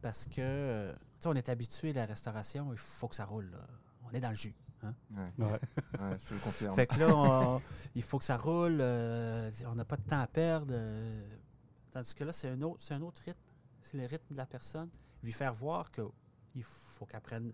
parce 0.00 0.26
que, 0.26 0.40
euh, 0.40 0.92
tu 0.92 0.98
sais, 1.20 1.28
on 1.28 1.34
est 1.34 1.48
habitué 1.48 1.90
à 1.90 1.94
la 1.94 2.06
restauration, 2.06 2.72
il 2.72 2.78
faut 2.78 3.08
que 3.08 3.16
ça 3.16 3.24
roule. 3.24 3.50
là. 3.50 3.66
On 4.04 4.10
est 4.10 4.20
dans 4.20 4.30
le 4.30 4.36
jus. 4.36 4.54
Hein? 4.82 4.94
Ouais, 5.10 5.32
Ouais. 5.38 5.52
ouais, 5.52 6.18
je 6.20 6.28
te 6.28 6.34
le 6.34 6.40
confirme. 6.40 6.74
Fait 6.74 6.86
que 6.86 6.98
là, 6.98 7.08
on- 7.16 7.60
il 7.94 8.02
faut 8.02 8.18
que 8.18 8.24
ça 8.24 8.36
roule. 8.36 8.78
euh, 8.80 9.50
on 9.66 9.74
n'a 9.74 9.84
pas 9.84 9.96
de 9.96 10.02
temps 10.02 10.20
à 10.20 10.26
perdre. 10.26 10.72
euh, 10.76 11.36
tandis 11.90 12.14
que 12.14 12.24
là, 12.24 12.32
c'est 12.32 12.48
un, 12.48 12.60
autre, 12.62 12.80
c'est 12.82 12.94
un 12.94 13.02
autre 13.02 13.22
rythme. 13.24 13.40
C'est 13.82 13.96
le 13.98 14.06
rythme 14.06 14.32
de 14.32 14.36
la 14.36 14.46
personne. 14.46 14.88
Lui 15.22 15.32
faire 15.32 15.52
voir 15.54 15.90
qu'il 15.90 16.64
faut 16.64 17.06
qu'elle 17.06 17.20
prenne 17.20 17.52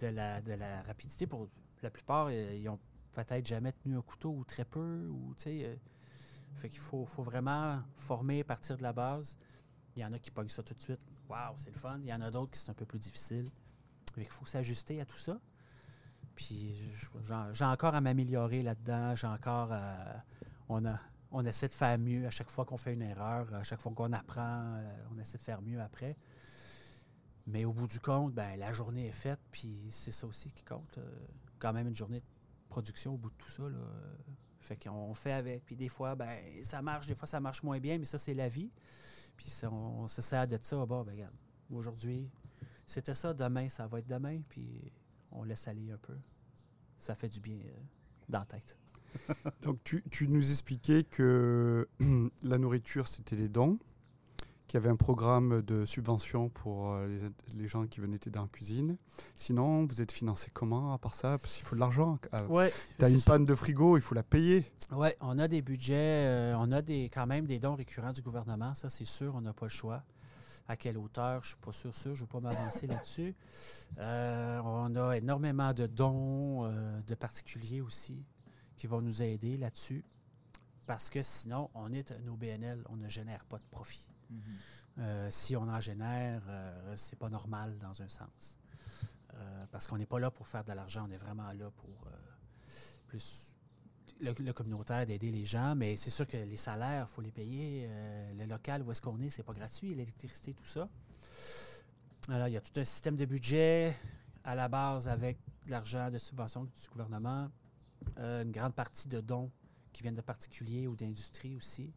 de 0.00 0.06
la, 0.08 0.40
de 0.42 0.52
la 0.54 0.82
rapidité. 0.82 1.26
Pour 1.26 1.48
la 1.82 1.90
plupart, 1.90 2.28
euh, 2.30 2.54
ils 2.54 2.68
ont 2.68 2.78
peut-être 3.12 3.46
jamais 3.46 3.72
tenu 3.72 3.96
un 3.96 4.02
couteau 4.02 4.30
ou 4.30 4.44
très 4.44 4.64
peu. 4.64 5.06
Ou, 5.08 5.34
tu 5.36 5.42
sais, 5.44 5.64
euh, 5.64 5.76
fait 6.56 6.68
qu'il 6.68 6.80
faut, 6.80 7.04
faut 7.06 7.22
vraiment 7.22 7.82
former 7.96 8.40
à 8.40 8.44
partir 8.44 8.76
de 8.76 8.82
la 8.82 8.92
base. 8.92 9.38
Il 9.96 10.02
y 10.02 10.04
en 10.04 10.12
a 10.12 10.18
qui 10.18 10.30
pognent 10.30 10.48
ça 10.48 10.62
tout 10.62 10.74
de 10.74 10.82
suite. 10.82 11.00
Waouh, 11.28 11.54
c'est 11.56 11.70
le 11.70 11.78
fun. 11.78 11.98
Il 12.02 12.08
y 12.08 12.12
en 12.14 12.20
a 12.20 12.30
d'autres 12.30 12.50
qui 12.52 12.58
c'est 12.58 12.70
un 12.70 12.74
peu 12.74 12.84
plus 12.84 12.98
difficile. 12.98 13.48
Qu'il 14.14 14.26
faut 14.28 14.44
s'ajuster 14.46 15.00
à 15.00 15.04
tout 15.06 15.16
ça. 15.16 15.40
Puis 16.34 16.76
j'ai 17.52 17.64
encore 17.64 17.94
à 17.94 18.00
m'améliorer 18.00 18.62
là-dedans. 18.62 19.14
J'ai 19.14 19.26
encore 19.26 19.72
à- 19.72 20.22
on, 20.68 20.84
a, 20.84 20.98
on 21.30 21.44
essaie 21.44 21.68
de 21.68 21.74
faire 21.74 21.98
mieux 21.98 22.26
à 22.26 22.30
chaque 22.30 22.50
fois 22.50 22.64
qu'on 22.64 22.76
fait 22.78 22.94
une 22.94 23.02
erreur, 23.02 23.52
à 23.54 23.62
chaque 23.62 23.80
fois 23.80 23.92
qu'on 23.94 24.12
apprend, 24.12 24.62
euh, 24.76 25.04
on 25.14 25.18
essaie 25.18 25.38
de 25.38 25.42
faire 25.44 25.62
mieux 25.62 25.80
après. 25.80 26.16
Mais 27.46 27.64
au 27.64 27.72
bout 27.72 27.86
du 27.86 28.00
compte, 28.00 28.32
ben, 28.34 28.58
la 28.58 28.72
journée 28.72 29.08
est 29.08 29.12
faite, 29.12 29.40
puis 29.52 29.88
c'est 29.90 30.10
ça 30.10 30.26
aussi 30.26 30.50
qui 30.50 30.64
compte. 30.64 30.98
euh, 30.98 31.26
quand 31.58 31.72
même 31.72 31.86
une 31.88 31.94
journée 31.94 32.20
de 32.20 32.26
production 32.68 33.14
au 33.14 33.16
bout 33.18 33.30
de 33.30 33.36
tout 33.36 33.48
ça. 33.50 33.62
Euh, 33.62 34.16
fait 34.60 34.76
qu'on 34.82 35.14
fait 35.14 35.32
avec. 35.32 35.64
Puis 35.64 35.76
des 35.76 35.88
fois, 35.88 36.14
ben, 36.14 36.38
ça 36.62 36.80
marche, 36.82 37.06
des 37.06 37.14
fois 37.14 37.26
ça 37.28 37.38
marche 37.40 37.62
moins 37.62 37.78
bien, 37.78 37.98
mais 37.98 38.06
ça, 38.06 38.18
c'est 38.18 38.34
la 38.34 38.48
vie. 38.48 38.70
Puis 39.36 39.52
on, 39.64 40.02
on 40.02 40.08
se 40.08 40.22
sert 40.22 40.46
de 40.46 40.58
ça. 40.60 40.84
Bon, 40.86 41.02
ben, 41.04 41.12
regarde, 41.12 41.34
aujourd'hui, 41.70 42.30
c'était 42.86 43.14
ça, 43.14 43.32
demain, 43.34 43.68
ça 43.68 43.86
va 43.86 43.98
être 43.98 44.06
demain, 44.06 44.40
puis 44.48 44.90
on 45.34 45.44
laisse 45.44 45.68
aller 45.68 45.90
un 45.90 45.98
peu. 45.98 46.14
Ça 46.98 47.14
fait 47.14 47.28
du 47.28 47.40
bien 47.40 47.56
euh, 47.56 47.70
dans 48.28 48.40
la 48.40 48.44
tête. 48.46 48.78
Donc 49.62 49.78
tu, 49.84 50.02
tu 50.10 50.28
nous 50.28 50.50
expliquais 50.50 51.04
que 51.04 51.88
la 52.42 52.58
nourriture, 52.58 53.06
c'était 53.08 53.36
des 53.36 53.48
dons, 53.48 53.78
qu'il 54.66 54.80
y 54.80 54.82
avait 54.82 54.88
un 54.90 54.96
programme 54.96 55.60
de 55.62 55.84
subvention 55.84 56.48
pour 56.48 56.92
euh, 56.92 57.06
les, 57.06 57.58
les 57.58 57.68
gens 57.68 57.86
qui 57.86 58.00
venaient 58.00 58.18
t'aider 58.18 58.38
en 58.38 58.48
cuisine. 58.48 58.96
Sinon, 59.34 59.84
vous 59.86 60.00
êtes 60.00 60.10
financé 60.10 60.50
comment 60.54 60.94
à 60.94 60.98
part 60.98 61.14
ça? 61.14 61.36
Parce 61.38 61.54
qu'il 61.54 61.64
faut 61.64 61.74
de 61.76 61.80
l'argent. 61.80 62.18
Euh, 62.32 62.46
Ouais, 62.46 62.72
T'as 62.98 63.06
c'est 63.08 63.12
une 63.12 63.18
sûr. 63.20 63.32
panne 63.32 63.44
de 63.46 63.54
frigo, 63.54 63.96
il 63.98 64.00
faut 64.00 64.14
la 64.14 64.22
payer. 64.22 64.64
Oui, 64.90 65.08
on 65.20 65.38
a 65.38 65.48
des 65.48 65.60
budgets, 65.62 65.94
euh, 66.26 66.54
on 66.58 66.72
a 66.72 66.80
des, 66.82 67.10
quand 67.12 67.26
même 67.26 67.46
des 67.46 67.58
dons 67.58 67.74
récurrents 67.74 68.12
du 68.12 68.22
gouvernement, 68.22 68.74
ça 68.74 68.88
c'est 68.88 69.04
sûr, 69.04 69.34
on 69.34 69.42
n'a 69.42 69.52
pas 69.52 69.66
le 69.66 69.70
choix. 69.70 70.02
À 70.66 70.76
quelle 70.76 70.96
hauteur, 70.96 71.42
je 71.42 71.48
ne 71.48 71.50
suis 71.50 71.60
pas 71.60 71.72
sûr, 71.72 71.94
sûr, 71.94 72.14
je 72.14 72.22
ne 72.22 72.26
veux 72.26 72.26
pas 72.26 72.40
m'avancer 72.40 72.86
là-dessus. 72.86 73.34
Euh, 73.98 74.60
on 74.64 74.96
a 74.96 75.16
énormément 75.16 75.74
de 75.74 75.86
dons 75.86 76.64
euh, 76.64 77.00
de 77.02 77.14
particuliers 77.14 77.82
aussi 77.82 78.24
qui 78.76 78.86
vont 78.86 79.02
nous 79.02 79.22
aider 79.22 79.58
là-dessus. 79.58 80.04
Parce 80.86 81.10
que 81.10 81.22
sinon, 81.22 81.70
on 81.74 81.92
est 81.92 82.12
un 82.12 82.26
OBNL, 82.28 82.82
on 82.88 82.96
ne 82.96 83.08
génère 83.08 83.44
pas 83.44 83.58
de 83.58 83.64
profit. 83.64 84.08
Euh, 84.98 85.28
si 85.30 85.54
on 85.54 85.68
en 85.68 85.80
génère, 85.80 86.42
c'est 86.96 87.18
pas 87.18 87.28
normal 87.28 87.78
dans 87.78 88.02
un 88.02 88.08
sens. 88.08 88.58
Parce 89.70 89.86
qu'on 89.86 89.98
n'est 89.98 90.06
pas 90.06 90.20
là 90.20 90.30
pour 90.30 90.46
faire 90.46 90.64
de 90.64 90.72
l'argent, 90.72 91.06
on 91.08 91.10
est 91.10 91.18
vraiment 91.18 91.50
là 91.52 91.70
pour 91.76 92.06
plus 93.06 93.53
le, 94.20 94.52
communautaire, 94.52 95.06
d'aider 95.06 95.30
les 95.30 95.44
gens. 95.44 95.74
Mais 95.74 95.96
c'est 95.96 96.10
sûr 96.10 96.26
que 96.26 96.36
les 96.36 96.56
salaires, 96.56 97.06
il 97.08 97.12
faut 97.12 97.20
les 97.20 97.30
payer. 97.30 97.86
Euh, 97.88 98.34
le 98.34 98.46
local 98.46 98.82
où 98.82 98.90
est-ce 98.90 99.00
qu'on 99.02 99.20
est, 99.20 99.30
c'est 99.30 99.42
pas 99.42 99.52
gratuit, 99.52 99.94
l'électricité, 99.94 100.54
tout 100.54 100.64
ça. 100.64 100.88
Alors, 102.28 102.48
il 102.48 102.52
y 102.52 102.56
a 102.56 102.60
tout 102.60 102.78
un 102.78 102.84
système 102.84 103.16
de 103.16 103.24
budget 103.24 103.94
à 104.44 104.54
la 104.54 104.68
base 104.68 105.08
avec 105.08 105.38
de 105.66 105.70
l'argent 105.70 106.10
de 106.10 106.18
subvention 106.18 106.64
du 106.64 106.88
gouvernement, 106.90 107.50
euh, 108.18 108.42
une 108.42 108.52
grande 108.52 108.74
partie 108.74 109.08
de 109.08 109.20
dons 109.20 109.50
qui 109.92 110.02
viennent 110.02 110.14
de 110.14 110.20
particuliers 110.20 110.86
ou 110.86 110.96
d'industries 110.96 111.54
aussi. 111.54 111.92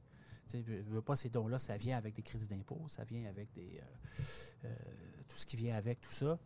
Tu 0.47 0.61
veux- 0.61 1.01
pas 1.01 1.17
ces 1.17 1.29
dons-là, 1.29 1.59
ça 1.59 1.75
vient 1.75 1.97
avec 1.97 2.15
des 2.15 2.21
crédits 2.21 2.47
d'impôt, 2.47 2.81
ça 2.87 3.03
vient 3.03 3.27
avec 3.27 3.51
des 3.53 3.81
euh, 4.63 4.75
tout 5.27 5.37
ce 5.37 5.45
qui 5.45 5.57
vient 5.57 5.75
avec 5.75 5.99
tout 5.99 6.11
ça. 6.11 6.39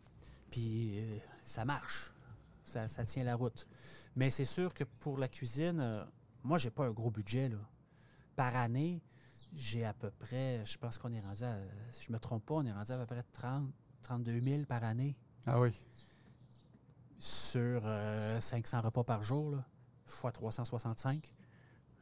Puis 0.50 1.00
ça 1.44 1.64
marche, 1.64 2.12
ça 2.64 3.04
tient 3.04 3.24
la 3.24 3.36
route. 3.36 3.66
Mais 4.16 4.30
c'est 4.30 4.44
sûr 4.44 4.74
que 4.74 4.84
pour 4.84 5.18
la 5.18 5.28
cuisine, 5.28 5.80
euh, 5.80 6.04
moi 6.42 6.58
j'ai 6.58 6.70
pas 6.70 6.84
un 6.86 6.90
gros 6.90 7.10
budget 7.10 7.48
là. 7.48 7.56
Par 8.36 8.54
année, 8.56 9.02
j'ai 9.54 9.84
à 9.84 9.92
peu 9.92 10.10
près, 10.10 10.62
je 10.64 10.78
pense 10.78 10.96
qu'on 10.98 11.12
est 11.12 11.20
rendu 11.20 11.44
à, 11.44 11.56
si 11.90 12.06
je 12.06 12.12
me 12.12 12.18
trompe 12.18 12.44
pas, 12.46 12.54
on 12.54 12.64
est 12.64 12.72
rendu 12.72 12.92
à 12.92 12.98
peu 12.98 13.06
près 13.06 13.22
30, 13.32 13.70
32 14.02 14.40
000 14.40 14.64
par 14.64 14.82
année 14.84 15.16
Ah 15.46 15.60
oui. 15.60 15.70
sur 17.18 17.82
euh, 17.84 18.40
500 18.40 18.80
repas 18.80 19.04
par 19.04 19.22
jour, 19.22 19.50
là, 19.52 19.64
fois 20.04 20.32
365. 20.32 21.30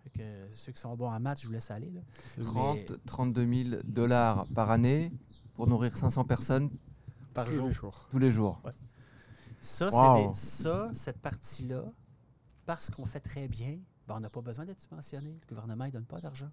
Fait 0.02 0.10
que 0.10 0.48
ceux 0.54 0.72
qui 0.72 0.80
sont 0.80 0.96
bons 0.96 1.08
en 1.10 1.20
maths, 1.20 1.40
je 1.42 1.46
vous 1.46 1.52
laisse 1.52 1.70
aller. 1.70 1.90
Là. 1.90 2.00
30, 2.42 2.76
Mais 2.90 2.96
32 3.06 3.64
000 3.70 3.82
dollars 3.84 4.46
par 4.54 4.70
année 4.70 5.12
pour 5.54 5.66
nourrir 5.66 5.96
500 5.96 6.24
personnes 6.24 6.70
par 7.34 7.46
Tous 7.46 7.52
jour. 7.54 7.66
les 7.66 7.72
jours. 7.72 8.08
tous 8.10 8.18
les 8.18 8.30
jours. 8.30 8.62
Ça, 9.60 9.90
Wow. 9.92 10.14
c'est 10.14 10.28
des- 10.28 10.34
ça, 10.34 10.90
cette 10.94 11.18
partie-là, 11.20 11.84
parce 12.70 12.88
qu'on 12.88 13.04
fait 13.04 13.18
très 13.18 13.48
bien, 13.48 13.80
ben, 14.06 14.14
on 14.14 14.20
n'a 14.20 14.30
pas 14.30 14.42
besoin 14.42 14.64
d'être 14.64 14.80
subventionné. 14.80 15.36
Le 15.42 15.46
gouvernement 15.48 15.86
ne 15.86 15.90
donne 15.90 16.04
pas 16.06 16.20
d'argent. 16.20 16.52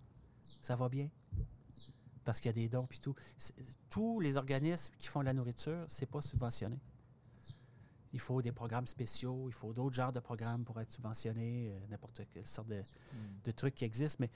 Ça 0.61 0.75
va 0.75 0.89
bien. 0.89 1.11
Parce 2.25 2.39
qu'il 2.39 2.49
y 2.49 2.49
a 2.49 2.53
des 2.53 2.67
dons 2.67 2.87
puis 2.87 2.99
tout. 2.99 3.13
Tous 3.91 4.19
les 4.19 4.35
organismes 4.35 4.91
qui 4.97 5.05
font 5.09 5.19
de 5.19 5.25
la 5.25 5.33
nourriture, 5.33 5.85
c'est 5.87 6.07
pas 6.07 6.21
subventionné. 6.21 6.79
Il 8.13 8.19
faut 8.19 8.41
des 8.41 8.51
programmes 8.51 8.87
spéciaux, 8.87 9.47
il 9.47 9.53
faut 9.53 9.73
d'autres 9.73 9.95
genres 9.95 10.11
de 10.11 10.19
programmes 10.19 10.65
pour 10.65 10.81
être 10.81 10.91
subventionné, 10.91 11.69
euh, 11.69 11.79
n'importe 11.87 12.21
quelle 12.33 12.47
sorte 12.47 12.69
de, 12.69 12.81
de 13.43 13.51
trucs 13.51 13.75
qui 13.75 13.85
existent. 13.85 14.17
Mais 14.19 14.31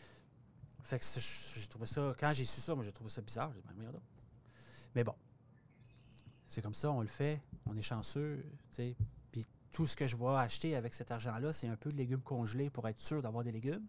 fait 0.84 1.00
que 1.00 1.04
je- 1.06 1.68
trouvé 1.68 1.88
ça, 1.88 2.14
quand 2.20 2.32
j'ai 2.32 2.46
su 2.46 2.62
ça, 2.62 2.76
moi 2.76 2.84
j'ai 2.84 2.92
trouvé 2.92 3.10
ça 3.10 3.24
bizarre. 3.24 3.52
J'ai 3.56 3.62
dit. 3.62 3.92
Mais 4.94 5.04
bon, 5.04 5.16
c'est 6.46 6.62
comme 6.62 6.76
ça, 6.76 6.92
on 6.92 7.02
le 7.02 7.08
fait, 7.08 7.42
on 7.66 7.76
est 7.76 7.82
chanceux, 7.82 8.46
tu 8.70 8.76
sais. 8.76 8.96
Tout 9.72 9.88
ce 9.88 9.96
que 9.96 10.06
je 10.08 10.16
vais 10.18 10.36
acheter 10.36 10.76
avec 10.76 10.94
cet 10.94 11.12
argent-là, 11.12 11.54
c'est 11.54 11.68
un 11.68 11.78
peu 11.78 11.90
de 11.92 11.96
légumes 11.98 12.22
congelés 12.22 12.70
pour 12.70 12.88
être 12.88 13.00
sûr 13.00 13.22
d'avoir 13.22 13.44
des 13.44 13.52
légumes, 13.52 13.86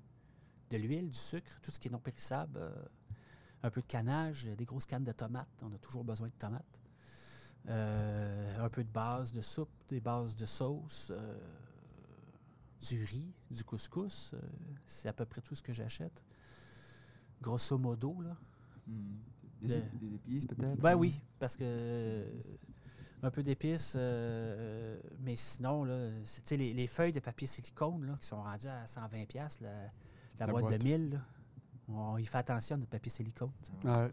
de 0.70 0.76
l'huile, 0.76 1.08
du 1.10 1.18
sucre, 1.18 1.58
tout 1.60 1.70
ce 1.70 1.80
qui 1.80 1.88
est 1.88 1.90
non 1.90 1.98
périssable, 1.98 2.56
euh, 2.58 2.70
un 3.64 3.70
peu 3.70 3.80
de 3.80 3.86
canage, 3.86 4.44
des 4.46 4.64
grosses 4.64 4.86
cannes 4.86 5.04
de 5.04 5.12
tomates, 5.12 5.48
on 5.62 5.72
a 5.72 5.78
toujours 5.78 6.04
besoin 6.04 6.28
de 6.28 6.32
tomates. 6.34 6.64
Euh, 7.68 8.64
un 8.64 8.68
peu 8.68 8.82
de 8.82 8.88
base 8.90 9.32
de 9.32 9.40
soupe, 9.40 9.70
des 9.88 10.00
bases 10.00 10.34
de 10.36 10.46
sauce, 10.46 11.10
euh, 11.10 11.38
du 12.88 13.04
riz, 13.04 13.32
du 13.50 13.62
couscous. 13.64 14.34
c'est 14.86 15.08
à 15.08 15.12
peu 15.12 15.24
près 15.24 15.40
tout 15.40 15.54
ce 15.54 15.62
que 15.62 15.72
j'achète. 15.72 16.24
Grosso 17.40 17.78
modo, 17.78 18.20
là. 18.20 18.36
Des, 18.86 19.68
De- 19.68 19.74
ép- 19.74 19.98
des 19.98 20.14
épices 20.14 20.46
peut-être 20.46 20.80
Ben 20.80 20.96
oui, 20.96 21.20
parce 21.38 21.56
que 21.56 22.26
un 23.22 23.30
peu 23.30 23.42
d'épices, 23.42 23.94
euh, 23.96 24.98
mais 25.20 25.36
sinon, 25.36 25.84
là, 25.84 26.10
les, 26.50 26.74
les 26.74 26.86
feuilles 26.86 27.12
de 27.12 27.20
papier 27.20 27.46
silicone 27.46 28.04
là, 28.06 28.14
qui 28.20 28.26
sont 28.26 28.42
rendues 28.42 28.66
à 28.68 28.84
120$, 28.84 29.26
piastres, 29.26 29.62
la, 29.62 29.70
la 29.70 29.86
La 30.40 30.46
boîte, 30.48 30.64
boîte. 30.64 30.78
de 30.80 30.84
1000, 30.84 31.10
là, 31.12 31.18
on 31.88 32.16
y 32.16 32.24
fait 32.24 32.38
attention 32.38 32.74
à 32.74 32.78
notre 32.78 32.90
papier 32.90 33.10
silicone. 33.10 33.50
Ouais. 33.84 34.08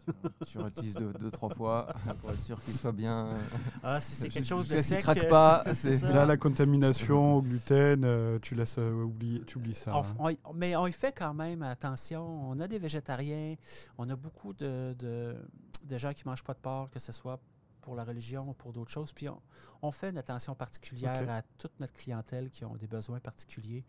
Tu 0.46 0.58
réutilises 0.58 0.94
deux, 0.96 1.12
deux, 1.14 1.30
trois 1.30 1.48
fois 1.54 1.86
pour 2.20 2.30
être 2.30 2.38
sûr 2.40 2.62
qu'il 2.62 2.74
soit 2.74 2.92
bien. 2.92 3.36
Ah, 3.82 4.00
si 4.00 4.12
c'est 4.16 4.28
quelque 4.28 4.46
chose 4.46 4.66
de 4.68 4.78
sec. 4.80 5.00
craque 5.00 5.24
euh, 5.24 5.28
pas. 5.28 5.62
c'est 5.68 5.74
c'est- 5.74 5.96
ça. 5.98 6.10
Là, 6.12 6.26
la 6.26 6.36
contamination 6.36 7.36
au 7.36 7.42
gluten, 7.42 8.04
euh, 8.04 8.38
tu 8.40 8.54
laisses 8.54 8.76
euh, 8.78 9.02
oublier, 9.02 9.42
tu 9.44 9.58
oublies 9.58 9.72
ça. 9.74 9.96
On 9.96 10.02
hein. 10.28 10.34
on- 10.44 10.52
mais 10.52 10.76
on 10.76 10.86
y 10.86 10.92
fait 10.92 11.12
quand 11.16 11.32
même 11.32 11.62
attention. 11.62 12.50
On 12.50 12.60
a 12.60 12.68
des 12.68 12.78
végétariens, 12.78 13.54
on 13.98 14.08
a 14.10 14.16
beaucoup 14.16 14.52
de, 14.52 14.94
de- 14.98 15.36
de 15.84 15.96
gens 15.96 16.12
qui 16.12 16.24
ne 16.26 16.30
mangent 16.30 16.44
pas 16.44 16.54
de 16.54 16.58
porc, 16.60 16.90
que 16.90 16.98
ce 16.98 17.12
soit 17.12 17.40
pour 17.80 17.94
la 17.96 18.04
religion 18.04 18.48
ou 18.50 18.52
pour 18.52 18.72
d'autres 18.72 18.90
choses. 18.90 19.12
Puis 19.12 19.28
on, 19.28 19.40
on 19.82 19.90
fait 19.90 20.10
une 20.10 20.18
attention 20.18 20.54
particulière 20.54 21.28
à 21.30 21.42
toute 21.58 21.78
notre 21.80 21.94
clientèle 21.94 22.50
qui 22.50 22.64
ont 22.64 22.76
des 22.76 22.86
besoins 22.86 23.20
particuliers. 23.20 23.84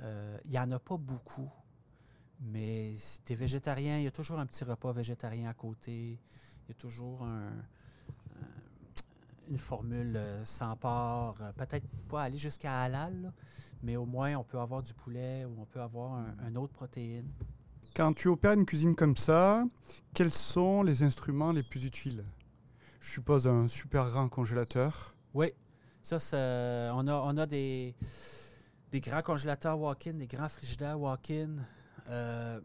Euh, 0.00 0.38
Il 0.44 0.50
n'y 0.50 0.58
en 0.58 0.70
a 0.72 0.78
pas 0.78 0.96
beaucoup, 0.96 1.50
mais 2.40 2.94
si 2.96 3.20
tu 3.22 3.32
es 3.32 3.36
végétarien, 3.36 3.98
il 3.98 4.04
y 4.04 4.06
a 4.06 4.10
toujours 4.10 4.38
un 4.38 4.46
petit 4.46 4.64
repas 4.64 4.92
végétarien 4.92 5.48
à 5.50 5.54
côté. 5.54 6.18
Il 6.66 6.68
y 6.68 6.72
a 6.72 6.74
toujours 6.74 7.22
un- 7.22 7.48
un- 8.40 9.48
une 9.50 9.58
formule 9.58 10.16
euh, 10.16 10.44
sans 10.44 10.74
porc. 10.76 11.36
euh, 11.40 11.52
Peut-être 11.52 11.86
pas 12.08 12.22
aller 12.24 12.38
jusqu'à 12.38 12.80
halal, 12.82 13.22
là, 13.22 13.32
mais 13.82 13.96
au 13.96 14.06
moins 14.06 14.34
on 14.36 14.44
peut 14.44 14.58
avoir 14.58 14.82
du 14.82 14.94
poulet 14.94 15.44
ou 15.44 15.54
on 15.60 15.66
peut 15.66 15.80
avoir 15.82 16.14
un, 16.14 16.34
un 16.46 16.54
autre 16.56 16.72
protéine. 16.72 17.28
Quand 17.94 18.12
tu 18.14 18.26
opères 18.28 18.54
une 18.54 18.66
cuisine 18.66 18.96
comme 18.96 19.16
ça, 19.16 19.62
quels 20.14 20.32
sont 20.32 20.82
les 20.82 21.02
instruments 21.04 21.52
les 21.52 21.62
plus 21.62 21.84
utiles? 21.84 22.24
Je 23.06 23.10
suppose 23.10 23.46
un 23.46 23.68
super 23.68 24.08
grand 24.10 24.28
congélateur. 24.30 25.14
Oui, 25.34 25.52
ça, 26.00 26.18
ça- 26.18 26.36
on, 26.94 27.06
a, 27.06 27.12
on 27.14 27.36
a 27.36 27.44
des, 27.46 27.94
des 28.90 29.00
grands 29.00 29.20
congélateurs 29.20 29.78
walk-in, 29.78 30.14
des 30.14 30.26
grands 30.26 30.48
frigidaires 30.48 30.98
walk-in. 30.98 31.50
Euh, 32.08 32.60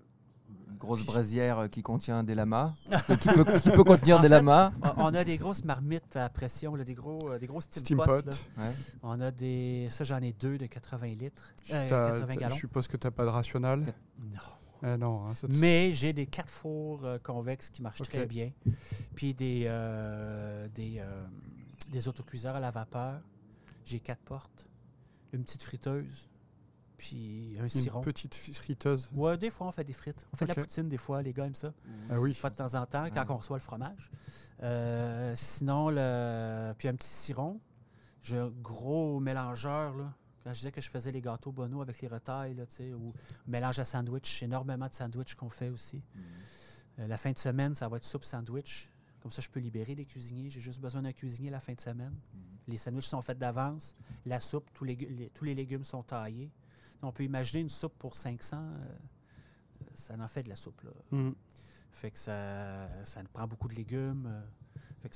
Une 0.70 0.78
grosse 0.78 1.06
braisière 1.06 1.68
qui 1.70 1.84
contient 1.84 2.24
des 2.24 2.36
lamas, 2.36 2.74
qui, 3.22 3.28
peut, 3.28 3.60
qui 3.60 3.70
peut 3.70 3.84
contenir 3.84 4.18
En 4.18 4.22
des 4.22 4.30
fait, 4.30 4.36
lamas. 4.36 4.72
on 4.96 5.14
a 5.14 5.24
des 5.26 5.38
grosses 5.38 5.66
marmites 5.66 6.16
à 6.16 6.30
pression, 6.30 6.74
là, 6.76 6.86
des 6.86 6.94
gros, 6.96 7.20
euh, 7.32 7.38
des 7.38 7.46
gros 7.48 7.60
steam, 7.60 7.82
Steam 7.84 7.98
pots, 7.98 8.06
pot. 8.06 8.26
là. 8.26 8.32
Ouais. 8.64 8.72
On 9.04 9.20
a 9.20 9.32
des. 9.32 9.88
Ça, 9.90 10.06
j'en 10.06 10.22
ai 10.22 10.32
deux 10.32 10.58
de 10.58 10.68
80 10.68 11.08
litres. 11.16 11.54
Tu- 11.64 11.74
euh, 11.74 11.90
t'as- 11.90 12.12
80 12.12 12.28
t'as- 12.28 12.40
gallons. 12.40 12.56
je 12.56 12.60
suppose 12.62 12.88
que 12.88 12.96
tu 12.98 13.06
n'as 13.08 13.12
pas 13.12 13.26
de 13.26 13.30
rationnel. 13.30 13.94
Non. 14.20 14.40
Non, 14.82 15.26
hein, 15.28 15.36
ça 15.36 15.48
Mais 15.50 15.92
j'ai 15.92 16.14
des 16.14 16.26
quatre 16.26 16.50
fours 16.50 17.04
euh, 17.06 17.18
convexes 17.20 17.70
qui 17.70 17.82
marchent 17.82 18.02
très 18.02 18.26
bien. 18.26 18.52
Puis 19.16 19.34
des, 19.34 19.66
euh, 19.68 20.68
des, 20.70 20.96
euh, 21.00 21.26
des 21.92 22.08
autocuiseurs 22.08 22.56
à 22.56 22.60
la 22.60 22.72
vapeur. 22.72 23.20
J'ai 23.86 24.00
quatre 24.00 24.22
portes. 24.24 24.68
Une 25.34 25.44
petite 25.44 25.64
friteuse. 25.64 26.30
Puis 26.98 27.56
un 27.60 27.64
une 27.64 27.70
ciron. 27.70 28.02
petite 28.02 28.36
fi- 28.36 28.54
friteuse. 28.54 29.10
Ouais, 29.14 29.38
des 29.38 29.50
fois, 29.52 29.68
on 29.68 29.72
fait 29.72 29.84
des 29.86 29.94
frites. 29.94 30.28
On 30.34 30.38
fait 30.38 30.46
de 30.46 30.50
la 30.50 30.56
poutine, 30.56 30.90
des 30.90 30.98
fois, 30.98 31.22
les 31.22 31.32
gars 31.34 31.46
aiment 31.46 31.56
ça. 31.56 31.74
Ah 32.10 32.20
oui. 32.20 32.30
Une 32.30 32.36
fois 32.36 32.50
de 32.50 32.56
temps 32.56 32.74
en 32.74 32.86
temps, 32.86 33.06
quand 33.14 33.22
Ouais. 33.22 33.32
on 33.32 33.38
reçoit 33.38 33.58
le 33.58 33.62
fromage. 33.64 34.12
Euh, 34.64 35.34
sinon, 35.36 35.90
le... 35.90 36.74
puis 36.78 36.88
un 36.90 36.96
petit 36.96 37.08
ciron. 37.08 37.60
J'ai 38.22 38.38
un 38.38 38.50
gros 38.62 39.20
mélangeur, 39.22 39.96
là. 39.96 40.14
Quand 40.50 40.54
je 40.56 40.60
disais 40.62 40.72
que 40.72 40.82
je 40.82 40.90
faisais 40.90 41.12
les 41.12 41.22
gâteaux 41.22 41.52
Bono 41.52 41.80
avec 41.80 42.02
les 42.02 42.08
retailles, 42.08 42.56
là, 42.56 42.66
tu 42.66 42.74
sais, 42.78 42.92
ou 42.92 43.14
mélange 43.46 43.78
à 43.78 43.84
sandwich, 43.84 44.42
énormément 44.42 44.88
de 44.88 44.94
sandwich 44.96 45.36
qu'on 45.36 45.48
fait 45.52 45.70
aussi. 45.70 46.02
Euh, 46.98 47.06
la 47.06 47.18
fin 47.18 47.32
de 47.32 47.38
semaine, 47.38 47.76
ça 47.76 47.88
va 47.88 47.98
être 47.98 48.04
soupe 48.04 48.26
sandwich. 48.26 48.90
Comme 49.22 49.30
ça, 49.30 49.44
je 49.44 49.50
peux 49.52 49.60
libérer 49.60 49.94
les 49.94 50.06
cuisiniers. 50.08 50.50
J'ai 50.50 50.60
juste 50.60 50.82
besoin 50.82 51.04
d'un 51.04 51.14
cuisinier 51.14 51.52
la 51.52 51.60
fin 51.60 51.74
de 51.74 51.80
semaine. 51.82 52.16
Les 52.68 52.78
sandwichs 52.78 53.06
sont 53.06 53.22
faits 53.22 53.38
d'avance. 53.38 53.96
La 54.26 54.40
soupe, 54.40 54.72
tous 54.74 54.86
les, 54.86 54.96
les- 54.96 55.30
tous 55.30 55.46
les 55.46 55.54
légumes 55.54 55.84
sont 55.84 56.02
taillés. 56.02 56.52
On 57.04 57.12
peut 57.12 57.24
imaginer 57.26 57.62
une 57.62 57.70
soupe 57.70 57.94
pour 58.00 58.16
500. 58.16 58.58
euh, 58.58 58.96
ça 59.94 60.16
en 60.20 60.28
fait 60.28 60.42
de 60.42 60.50
la 60.50 60.56
soupe. 60.56 60.82
Là. 60.82 60.90
Mm. 61.12 61.32
Fait 61.92 62.10
que 62.10 62.18
ça, 62.18 62.90
ça 63.06 63.22
nous 63.22 63.30
prend 63.30 63.46
beaucoup 63.46 63.68
de 63.68 63.76
légumes. 63.76 64.26
euh, 64.26 64.42
fait 65.04 65.10
que 65.10 65.16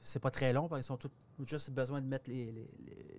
c'est 0.00 0.18
pas 0.18 0.32
très 0.32 0.52
long, 0.52 0.66
parce 0.68 0.80
qu'ils 0.80 0.88
sont 0.88 0.96
tous 0.96 1.12
juste 1.40 1.70
besoin 1.70 2.00
de 2.00 2.06
mettre 2.06 2.30
les, 2.30 2.52
les, 2.52 2.70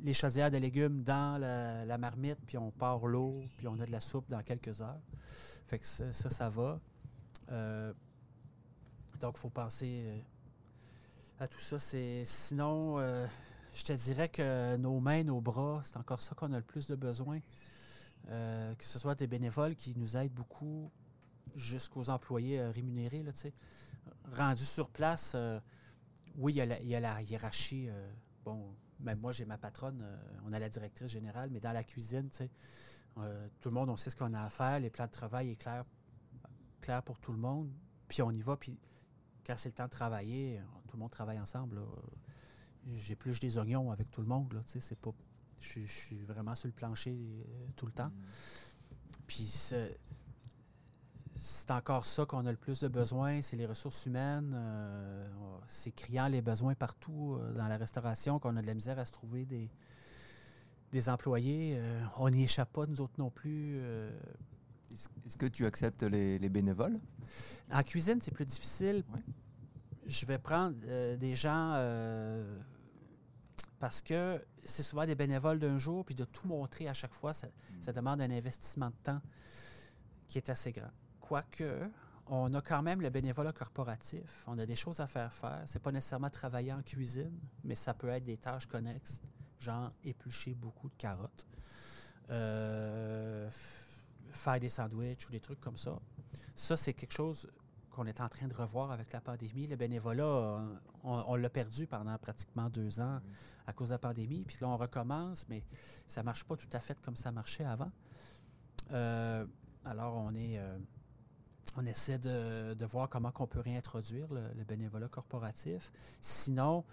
les- 0.01 0.13
chaudières 0.13 0.51
de 0.51 0.57
légumes 0.57 1.03
dans 1.03 1.39
la, 1.39 1.97
marmite, 1.97 2.37
puis 2.45 2.57
on 2.57 2.71
part 2.71 3.05
l'eau, 3.05 3.35
puis 3.57 3.67
on 3.67 3.79
a 3.79 3.85
de 3.85 3.91
la 3.91 3.99
soupe 3.99 4.29
dans 4.29 4.41
quelques 4.43 4.81
heures. 4.81 5.01
Fait 5.67 5.79
que 5.79 5.85
ça, 5.85 6.11
ça, 6.11 6.49
va. 6.49 6.79
Euh, 7.51 7.93
donc, 9.19 9.35
il 9.37 9.39
faut 9.39 9.49
penser 9.49 10.03
euh, 10.05 10.19
à 11.39 11.47
tout 11.47 11.59
ça. 11.59 11.77
Sinon, 11.79 12.99
euh, 12.99 13.25
je 13.73 13.83
te 13.83 13.93
dirais 13.93 14.29
que 14.29 14.77
nos 14.77 14.99
mains, 14.99 15.23
nos 15.23 15.41
bras, 15.41 15.81
c'est 15.83 15.97
encore 15.97 16.21
ça 16.21 16.35
qu'on 16.35 16.53
a 16.53 16.57
le 16.57 16.63
plus 16.63 16.87
de 16.87 16.95
besoin. 16.95 17.39
Que 18.25 18.85
ce 18.85 18.99
soit 18.99 19.15
des 19.15 19.27
bénévoles 19.27 19.75
qui 19.75 19.97
nous 19.97 20.15
aident 20.15 20.31
beaucoup 20.31 20.89
jusqu'aux 21.55 22.09
employés 22.09 22.63
rémunérés. 22.67 23.21
Là. 23.21 23.33
Rendus 24.31 24.65
sur 24.65 24.89
place, 24.89 25.35
oui, 26.37 26.53
il 26.53 26.55
y, 26.57 26.61
a 26.61 26.65
la, 26.65 26.79
il 26.81 26.87
y 26.87 26.95
a 26.95 26.99
la 26.99 27.21
hiérarchie. 27.21 27.87
euh, 27.89 28.11
bon, 28.43 28.75
même 28.99 29.19
moi, 29.19 29.31
j'ai 29.31 29.45
ma 29.45 29.57
patronne, 29.57 30.01
euh, 30.01 30.17
on 30.45 30.53
a 30.53 30.59
la 30.59 30.69
directrice 30.69 31.11
générale, 31.11 31.49
mais 31.51 31.59
dans 31.59 31.71
la 31.73 31.83
cuisine, 31.83 32.29
tu 32.29 32.37
sais, 32.37 32.49
euh, 33.17 33.47
tout 33.59 33.69
le 33.69 33.75
monde, 33.75 33.89
on 33.89 33.95
sait 33.97 34.09
ce 34.09 34.15
qu'on 34.15 34.33
a 34.33 34.41
à 34.41 34.49
faire. 34.49 34.79
Les 34.79 34.89
plans 34.89 35.05
de 35.05 35.11
travail 35.11 35.51
est 35.51 35.55
clair, 35.55 35.85
clair 36.81 37.03
pour 37.03 37.19
tout 37.19 37.31
le 37.31 37.37
monde. 37.39 37.71
Puis 38.07 38.21
on 38.21 38.31
y 38.31 38.41
va. 38.41 38.57
Puis 38.57 38.77
quand 39.45 39.55
c'est 39.57 39.69
le 39.69 39.73
temps 39.73 39.85
de 39.85 39.89
travailler, 39.89 40.59
tout 40.87 40.95
le 40.97 40.99
monde 40.99 41.11
travaille 41.11 41.39
ensemble. 41.39 41.75
là. 41.75 41.85
J'épluche 42.95 43.39
des 43.39 43.57
oignons 43.57 43.91
avec 43.91 44.09
tout 44.11 44.21
le 44.21 44.27
monde. 44.27 44.51
Là, 44.53 44.61
tu 44.65 44.73
sais, 44.73 44.79
c'est 44.79 44.99
pas, 44.99 45.11
je, 45.59 45.79
suis- 45.81 46.23
vraiment 46.23 46.55
sur 46.55 46.67
le 46.67 46.73
plancher 46.73 47.17
tout 47.75 47.85
le 47.85 47.91
temps. 47.93 48.11
Puis 49.27 49.45
c'est 51.33 51.71
encore 51.71 52.05
ça 52.05 52.25
qu'on 52.25 52.45
a 52.45 52.51
le 52.51 52.57
plus 52.57 52.79
de 52.79 52.87
besoin, 52.87 53.41
c'est 53.41 53.57
les 53.57 53.65
ressources 53.65 54.05
humaines. 54.05 54.53
euh, 54.55 55.27
c'est 55.67 55.91
criant 55.91 56.27
les 56.27 56.41
besoins 56.41 56.75
partout 56.75 57.37
euh, 57.39 57.53
dans 57.53 57.67
la 57.67 57.77
restauration, 57.77 58.39
qu'on 58.39 58.55
a 58.55 58.61
de 58.61 58.67
la 58.67 58.73
misère 58.73 58.99
à 58.99 59.05
se 59.05 59.11
trouver 59.11 59.45
des, 59.45 59.69
des 60.91 61.09
employés. 61.09 61.75
Euh, 61.77 62.03
on 62.17 62.29
n'y 62.29 62.43
échappe 62.43 62.71
pas, 62.71 62.85
nous 62.85 63.01
autres 63.01 63.15
non 63.17 63.31
plus. 63.31 63.81
Est-ce 65.25 65.37
que 65.37 65.47
tu 65.47 65.65
acceptes 65.65 66.03
les, 66.03 66.37
les 66.37 66.49
bénévoles? 66.49 66.99
En 67.71 67.81
cuisine, 67.81 68.21
c'est 68.21 68.33
plus 68.33 68.45
difficile. 68.45 69.03
Je 70.05 70.25
vais 70.25 70.37
prendre 70.37 70.75
des 71.15 71.33
gens 71.33 71.73
parce 73.79 74.01
que 74.01 74.45
c'est 74.63 74.83
souvent 74.83 75.05
des 75.05 75.15
bénévoles 75.15 75.59
d'un 75.59 75.77
jour, 75.77 76.05
puis 76.05 76.13
de 76.13 76.25
tout 76.25 76.47
montrer 76.47 76.87
à 76.87 76.93
chaque 76.93 77.13
fois, 77.13 77.33
ça, 77.33 77.47
ça 77.81 77.91
demande 77.91 78.21
un 78.21 78.29
investissement 78.29 78.89
de 78.89 78.95
temps 79.03 79.21
qui 80.29 80.37
est 80.37 80.49
assez 80.49 80.71
grand. 80.71 80.91
Quoique, 81.33 81.89
on 82.27 82.53
a 82.53 82.61
quand 82.61 82.83
même 82.83 83.01
le 83.01 83.09
bénévolat 83.09 83.53
corporatif. 83.53 84.43
On 84.45 84.59
a 84.59 84.67
des 84.67 84.75
choses 84.75 84.99
à 84.99 85.07
faire 85.07 85.33
faire. 85.33 85.63
C'est 85.65 85.81
pas 85.81 85.91
nécessairement 85.91 86.29
travailler 86.29 86.71
en 86.71 86.83
cuisine, 86.83 87.39
mais 87.63 87.73
ça 87.73 87.95
peut 87.95 88.09
être 88.09 88.23
des 88.23 88.37
tâches 88.37 88.67
connexes, 88.67 89.23
genre 89.57 89.91
éplucher 90.03 90.53
beaucoup 90.53 90.89
de 90.89 90.95
carottes, 90.95 91.47
euh, 92.29 93.49
faire 94.29 94.59
des 94.59 94.69
sandwichs 94.69 95.27
ou 95.27 95.31
des 95.31 95.39
trucs 95.39 95.59
comme 95.59 95.75
ça. 95.75 95.97
Ça, 96.53 96.77
c'est 96.77 96.93
quelque 96.93 97.13
chose 97.13 97.49
qu'on 97.89 98.05
est 98.05 98.21
en 98.21 98.29
train 98.29 98.47
de 98.47 98.53
revoir 98.53 98.91
avec 98.91 99.11
la 99.11 99.19
pandémie. 99.19 99.65
Le 99.65 99.75
bénévolat, 99.75 100.61
on, 101.03 101.23
on 101.25 101.35
l'a 101.35 101.49
perdu 101.49 101.87
pendant 101.87 102.15
pratiquement 102.19 102.69
deux 102.69 102.99
ans 102.99 103.21
à 103.65 103.73
cause 103.73 103.89
de 103.89 103.95
la 103.95 103.97
pandémie. 103.97 104.43
Puis 104.43 104.57
là, 104.61 104.67
on 104.67 104.77
recommence, 104.77 105.49
mais 105.49 105.63
ça 106.07 106.21
ne 106.21 106.25
marche 106.25 106.43
pas 106.43 106.57
tout 106.57 106.69
à 106.73 106.79
fait 106.79 107.01
comme 107.01 107.15
ça 107.15 107.31
marchait 107.31 107.65
avant. 107.65 107.91
Euh, 108.91 109.47
alors, 109.83 110.15
on 110.17 110.35
est... 110.35 110.59
euh, 110.59 110.77
on 111.77 111.85
essaie 111.85 112.17
de, 112.17 112.85
voir 112.85 113.09
comment 113.09 113.31
on 113.39 113.47
peut 113.47 113.59
réintroduire 113.59 114.27
le, 114.31 114.63
bénévolat 114.63 115.07
corporatif. 115.07 115.91
Sinon, 116.21 116.83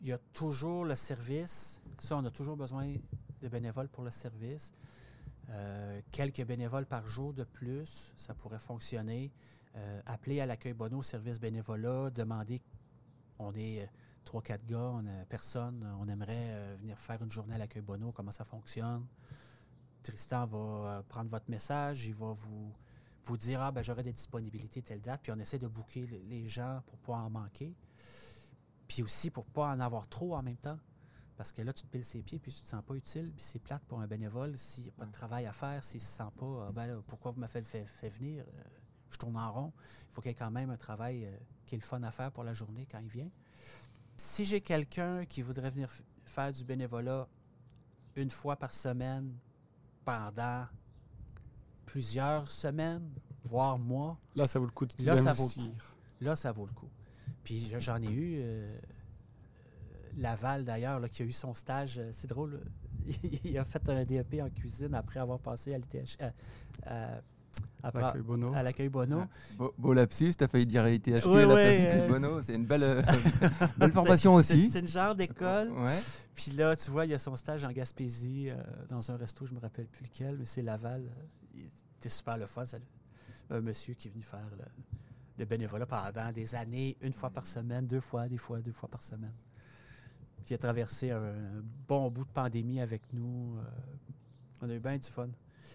il 0.00 0.08
y 0.08 0.12
a 0.12 0.18
toujours 0.32 0.84
le 0.84 0.94
service. 0.94 1.80
Ça, 1.98 2.16
on 2.16 2.24
a 2.24 2.30
toujours 2.30 2.56
besoin 2.56 2.94
de 3.40 3.48
bénévoles 3.48 3.88
pour 3.88 4.04
le 4.04 4.10
service. 4.10 4.72
Euh, 5.50 6.00
quelques 6.10 6.44
bénévoles 6.44 6.86
par 6.86 7.06
jour 7.06 7.34
de 7.34 7.44
plus, 7.44 8.12
ça 8.16 8.34
pourrait 8.34 8.58
fonctionner. 8.58 9.32
Euh, 9.74 10.00
appeler 10.04 10.40
à 10.40 10.46
l'accueil 10.46 10.74
Bono 10.74 11.02
service 11.02 11.40
bénévolat, 11.40 12.10
demander, 12.10 12.60
on 13.38 13.54
est 13.54 13.82
euh, 13.82 13.86
trois, 14.22 14.42
quatre 14.42 14.66
gars, 14.66 14.90
on 14.92 15.06
a 15.06 15.24
personne, 15.30 15.88
on 15.98 16.08
aimerait 16.08 16.50
euh, 16.50 16.76
venir 16.78 16.98
faire 16.98 17.22
une 17.22 17.30
journée 17.30 17.54
à 17.54 17.58
l'accueil 17.58 17.80
Bono, 17.80 18.12
comment 18.12 18.32
ça 18.32 18.44
fonctionne. 18.44 19.06
Tristan 20.02 20.46
va 20.46 21.02
prendre 21.08 21.30
votre 21.30 21.50
message, 21.50 22.06
il 22.06 22.14
va 22.14 22.32
vous, 22.32 22.70
vous 23.24 23.36
dire 23.36 23.60
ah 23.60 23.70
ben 23.72 23.82
j'aurai 23.82 24.02
des 24.02 24.12
disponibilités 24.12 24.82
telle 24.82 25.00
date, 25.00 25.20
puis 25.22 25.32
on 25.32 25.38
essaie 25.38 25.58
de 25.58 25.66
le- 25.68 26.18
les 26.28 26.46
gens 26.48 26.82
pour 26.86 26.98
pas 26.98 27.14
en 27.14 27.30
manquer. 27.30 27.74
Puis 28.88 29.02
aussi 29.02 29.30
pour 29.30 29.46
pas 29.46 29.68
en 29.68 29.80
avoir 29.80 30.06
trop 30.08 30.34
en 30.34 30.42
même 30.42 30.56
temps. 30.56 30.78
Parce 31.36 31.50
que 31.50 31.62
là, 31.62 31.72
tu 31.72 31.82
te 31.84 31.88
piles 31.88 32.04
ses 32.04 32.22
pieds, 32.22 32.38
puis 32.38 32.52
tu 32.52 32.62
te 32.62 32.68
sens 32.68 32.84
pas 32.84 32.94
utile, 32.94 33.32
puis 33.32 33.42
c'est 33.42 33.58
plate 33.58 33.82
pour 33.84 34.00
un 34.00 34.06
bénévole 34.06 34.56
s'il 34.58 34.84
n'y 34.84 34.90
a 34.90 34.92
pas 34.92 35.06
de 35.06 35.12
travail 35.12 35.46
à 35.46 35.52
faire, 35.52 35.82
s'il 35.82 36.00
se 36.00 36.06
sent 36.06 36.30
pas, 36.36 36.66
ah 36.68 36.72
ben 36.72 36.86
là, 36.86 37.02
pourquoi 37.06 37.30
vous 37.32 37.40
m'avez 37.40 37.62
fait, 37.62 37.84
fait 37.86 38.10
venir? 38.10 38.44
Euh, 38.46 38.62
je 39.10 39.16
tourne 39.16 39.36
en 39.36 39.52
rond. 39.52 39.72
Il 40.08 40.14
faut 40.14 40.20
qu'il 40.20 40.30
y 40.30 40.32
ait 40.32 40.36
quand 40.36 40.50
même 40.50 40.70
un 40.70 40.76
travail 40.76 41.24
euh, 41.24 41.36
qui 41.66 41.74
est 41.74 41.78
le 41.78 41.84
fun 41.84 42.02
à 42.02 42.10
faire 42.10 42.30
pour 42.32 42.44
la 42.44 42.52
journée 42.52 42.86
quand 42.90 42.98
il 43.00 43.08
vient. 43.08 43.30
Si 44.16 44.44
j'ai 44.44 44.60
quelqu'un 44.60 45.24
qui 45.24 45.42
voudrait 45.42 45.70
venir 45.70 45.90
faire 46.24 46.52
du 46.52 46.64
bénévolat 46.64 47.26
une 48.14 48.30
fois 48.30 48.56
par 48.56 48.72
semaine 48.74 49.34
pendant 50.04 50.66
plusieurs 51.92 52.50
semaines, 52.50 53.06
voire 53.44 53.78
mois, 53.78 54.18
Là, 54.34 54.46
ça 54.46 54.58
vaut 54.58 54.64
le 54.64 54.70
coup 54.70 54.86
de 54.86 54.94
Là, 55.04 55.14
ça 55.18 55.34
vaut. 55.34 55.50
Là, 56.22 56.34
ça 56.36 56.50
vaut 56.50 56.64
le 56.64 56.72
coup. 56.72 56.88
Puis 57.44 57.68
je- 57.70 57.78
j'en 57.78 58.00
ai 58.00 58.10
eu. 58.10 58.36
euh, 58.40 58.74
Laval, 60.16 60.64
d'ailleurs, 60.64 61.02
qui 61.10 61.22
a 61.22 61.26
eu 61.26 61.32
son 61.32 61.52
stage. 61.52 61.98
euh, 61.98 62.08
C'est 62.12 62.28
drôle. 62.28 62.54
euh, 62.54 63.12
il 63.44 63.58
a 63.58 63.64
fait 63.64 63.86
un 63.90 64.04
DEP 64.06 64.40
en 64.42 64.48
cuisine 64.48 64.94
après 64.94 65.20
avoir 65.20 65.38
passé 65.38 65.74
à 65.74 65.78
l'ITH. 65.78 66.16
L'accueil 67.92 68.22
Bono. 68.22 68.54
à 68.54 68.62
l'accueil 68.62 68.88
Bono. 68.88 69.18
Ouais. 69.18 69.26
Beau, 69.58 69.74
beau 69.76 69.92
lapsus, 69.92 70.32
t'as 70.34 70.48
failli 70.48 70.64
dire 70.64 70.88
ITHQ 70.88 71.28
à 71.28 71.44
la 71.44 71.54
place 71.54 71.74
euh, 71.78 72.08
Bono. 72.08 72.40
C'est 72.40 72.54
une 72.54 72.64
belle, 72.64 72.84
euh, 72.84 73.02
belle 73.76 73.92
formation 73.92 74.34
aussi. 74.34 74.70
C'est 74.70 74.78
une 74.80 74.88
genre 74.88 75.14
d'école. 75.14 75.70
Ouais. 75.72 75.98
Puis 76.34 76.52
là, 76.52 76.74
tu 76.76 76.90
vois, 76.90 77.04
il 77.04 77.10
y 77.10 77.14
a 77.14 77.18
son 77.18 77.36
stage 77.36 77.64
en 77.64 77.70
Gaspésie, 77.72 78.48
euh, 78.48 78.56
dans 78.88 79.10
un 79.10 79.16
resto, 79.18 79.44
je 79.44 79.52
me 79.52 79.58
rappelle 79.60 79.86
plus 79.88 80.04
lequel, 80.04 80.36
mais 80.38 80.46
c'est 80.46 80.62
Laval. 80.62 81.04
C'était 82.02 82.16
super 82.16 82.36
le 82.36 82.46
fun. 82.46 82.64
un 83.50 83.60
monsieur 83.60 83.94
qui 83.94 84.08
est 84.08 84.10
venu 84.10 84.24
faire 84.24 84.50
le, 85.38 85.44
bénévolat 85.44 85.86
pendant 85.86 86.32
des 86.32 86.56
années, 86.56 86.96
une 87.00 87.12
fois 87.12 87.30
par 87.30 87.46
semaine, 87.46 87.86
deux 87.86 88.00
fois, 88.00 88.28
des 88.28 88.38
fois, 88.38 88.60
deux 88.60 88.72
fois 88.72 88.88
par 88.88 89.02
semaine. 89.02 89.32
Il 90.50 90.54
a 90.54 90.58
traversé 90.58 91.12
un, 91.12 91.62
bon 91.86 92.10
bout 92.10 92.24
de 92.24 92.30
pandémie 92.30 92.80
avec 92.80 93.02
nous. 93.12 93.56
euh, 93.56 93.62
on 94.62 94.68
a 94.70 94.74
eu 94.74 94.80
bien 94.80 94.98
du 94.98 95.06
fun. 95.06 95.28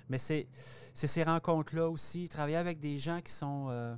Mais 0.09 0.17
c'est 0.17 0.49
ces 0.93 1.23
rencontres-là 1.23 1.89
aussi, 1.89 2.27
travailler 2.27 2.57
avec 2.57 2.81
des 2.81 2.97
gens 2.97 3.21
qui 3.21 3.31
sont 3.31 3.67
euh, 3.69 3.95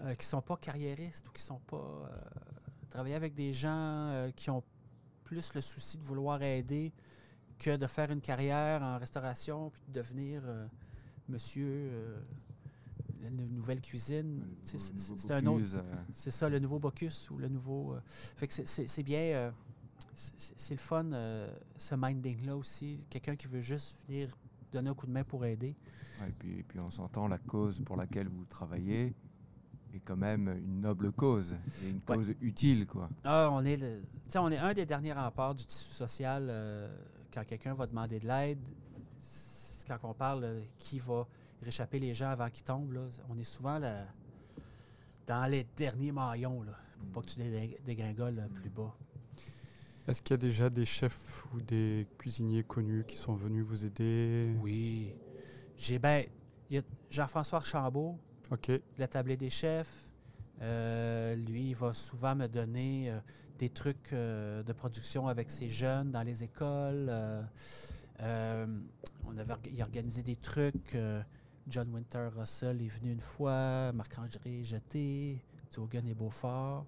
euh, 0.00 0.14
qui 0.16 0.26
sont 0.26 0.42
pas 0.42 0.58
carriéristes 0.58 1.26
ou 1.28 1.32
qui 1.32 1.42
sont 1.42 1.60
pas. 1.60 2.10
travailler 2.90 3.14
avec 3.14 3.32
des 3.32 3.54
gens 3.54 4.30
qui 4.36 4.50
ont 4.50 4.62
plus 5.24 5.54
le 5.54 5.62
souci 5.62 5.96
de 5.96 6.02
vouloir 6.02 6.42
aider 6.42 6.92
que 7.58 7.74
de 7.74 7.86
faire 7.86 8.10
une 8.10 8.20
carrière 8.20 8.82
en 8.82 8.98
restauration 8.98 9.70
puis 9.70 9.82
de 9.88 9.92
devenir 9.94 10.42
monsieur 11.28 11.66
euh, 11.68 12.20
la 13.22 13.30
nou- 13.30 13.46
nouvelle 13.50 13.80
cuisine. 13.80 14.42
C'est 14.64 15.30
un 15.32 15.46
autre. 15.46 15.64
Euh, 15.76 15.82
C'est 16.12 16.30
ça, 16.30 16.48
le 16.48 16.58
nouveau 16.58 16.78
Bocus 16.78 17.30
ou 17.30 17.38
le 17.38 17.48
nouveau. 17.48 17.94
euh, 17.94 18.00
fait 18.06 18.46
que 18.46 18.52
c'est- 18.52 19.02
bien. 19.02 19.18
euh, 19.20 19.50
c'est- 20.14 20.74
le 20.74 20.80
fun, 20.80 21.10
euh, 21.12 21.50
ce 21.76 21.94
minding-là 21.96 22.56
aussi. 22.56 23.06
Quelqu'un 23.10 23.36
qui 23.36 23.46
veut 23.48 23.60
juste 23.60 24.02
venir 24.08 24.36
donner 24.72 24.90
un 24.90 24.94
coup 24.94 25.06
de 25.06 25.12
main 25.12 25.24
pour 25.24 25.44
aider. 25.44 25.74
ouais, 26.20 26.28
et, 26.28 26.32
puis, 26.32 26.58
et 26.58 26.62
puis 26.62 26.78
on 26.80 26.90
s'entend, 26.90 27.28
la 27.28 27.38
cause 27.38 27.80
pour 27.80 27.96
laquelle 27.96 28.28
vous 28.28 28.44
travaillez 28.44 29.14
est 29.94 30.00
quand 30.04 30.16
même 30.16 30.48
une 30.48 30.80
noble 30.80 31.12
cause, 31.12 31.54
et 31.84 31.88
une 31.88 31.96
Ouais. 32.08 32.16
cause 32.16 32.32
utile, 32.42 32.86
quoi. 32.86 33.08
Ah, 33.24 33.48
on 33.52 33.64
est, 33.64 33.76
le- 33.76 34.02
on 34.36 34.50
est 34.52 34.58
un 34.58 34.74
des 34.74 34.84
derniers 34.84 35.12
remparts 35.14 35.54
du 35.54 35.64
tissu 35.64 35.92
social 35.92 36.50
quand 37.32 37.44
quelqu'un 37.46 37.72
va 37.74 37.86
demander 37.86 38.18
de 38.20 38.26
l'aide. 38.26 38.58
Quand 39.86 39.98
on 40.02 40.14
parle 40.14 40.44
euh, 40.44 40.60
qui 40.78 40.98
va 40.98 41.26
réchapper 41.62 41.98
les 41.98 42.12
gens 42.12 42.30
avant 42.30 42.50
qu'ils 42.50 42.64
tombent, 42.64 42.92
là, 42.92 43.08
on 43.28 43.38
est 43.38 43.44
souvent 43.44 43.78
là, 43.78 44.04
dans 45.26 45.46
les 45.46 45.64
derniers 45.76 46.12
maillons. 46.12 46.62
Là, 46.62 46.72
pour 47.12 47.22
pas 47.22 47.28
que 47.28 47.34
tu 47.34 47.38
dé- 47.38 47.78
dégringoles 47.84 48.38
euh, 48.38 48.48
plus 48.48 48.70
bas. 48.70 48.94
Est-ce 50.08 50.22
qu'il 50.22 50.34
y 50.34 50.38
a 50.38 50.38
déjà 50.38 50.70
des 50.70 50.84
chefs 50.84 51.44
ou 51.52 51.60
des 51.60 52.06
cuisiniers 52.18 52.62
connus 52.62 53.04
qui 53.06 53.16
sont 53.16 53.34
venus 53.34 53.64
vous 53.64 53.84
aider? 53.84 54.54
Oui. 54.60 55.12
J'ai 55.76 55.98
ben, 55.98 56.24
il 56.70 56.76
y 56.76 56.78
a 56.78 56.82
Jean-François 57.10 57.58
Archambault, 57.58 58.18
de 58.50 58.80
la 58.98 59.08
tablée 59.08 59.36
des 59.36 59.50
chefs. 59.50 60.08
Euh, 60.62 61.34
lui, 61.34 61.70
il 61.70 61.74
va 61.76 61.92
souvent 61.92 62.34
me 62.34 62.46
donner 62.46 63.10
euh, 63.10 63.18
des 63.58 63.68
trucs 63.68 64.12
euh, 64.12 64.62
de 64.62 64.72
production 64.72 65.28
avec 65.28 65.50
ses 65.50 65.68
jeunes 65.68 66.10
dans 66.12 66.22
les 66.22 66.42
écoles. 66.42 67.10
Euh, 68.20 68.66
on 69.26 69.36
avait, 69.36 69.54
il 69.70 69.80
a 69.80 69.84
organisé 69.84 70.22
des 70.22 70.36
trucs. 70.36 70.94
euh, 70.94 71.22
John 71.68 71.92
Winter 71.92 72.28
Russell 72.36 72.80
est 72.80 72.88
venu 72.88 73.12
une 73.12 73.20
fois, 73.20 73.92
Marc-André 73.92 74.62
Jeté, 74.62 75.42
Dugan 75.74 76.06
et 76.06 76.14
Beaufort. 76.14 76.86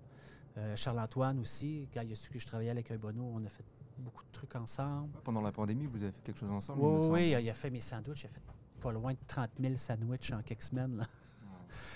Euh, 0.57 0.75
Charles-Antoine 0.77 1.39
aussi, 1.41 1.89
quand 1.93 2.01
il 2.03 2.13
a 2.13 2.15
su 2.15 2.31
que 2.31 2.39
je 2.39 2.47
travaillais 2.47 2.73
l'Écueil 2.75 2.99
Bonneau, 2.99 3.31
on 3.35 3.45
a 3.45 3.49
fait 3.49 3.65
beaucoup 3.99 4.25
de 4.25 4.31
trucs 4.33 4.55
ensemble. 4.57 5.11
Pendant 5.25 5.43
la 5.43 5.53
pandémie, 5.53 5.87
vous 5.87 6.03
avez 6.03 6.13
fait 6.13 6.23
quelque 6.23 6.39
chose 6.41 6.51
ensemble 6.51 6.81
Oui, 7.11 7.31
il 7.31 7.49
a 7.51 7.55
fait 7.55 7.71
mes 7.71 7.81
sandwichs. 7.81 8.23
Il 8.23 8.27
a 8.27 8.31
fait 8.31 8.43
pas 8.81 8.93
loin 8.93 9.13
de 9.13 9.19
30 9.27 9.51
000 9.61 9.75
sandwichs 9.77 10.33
en 10.33 10.43
quelques 10.43 10.63
semaines. 10.63 10.97
là. 10.99 11.07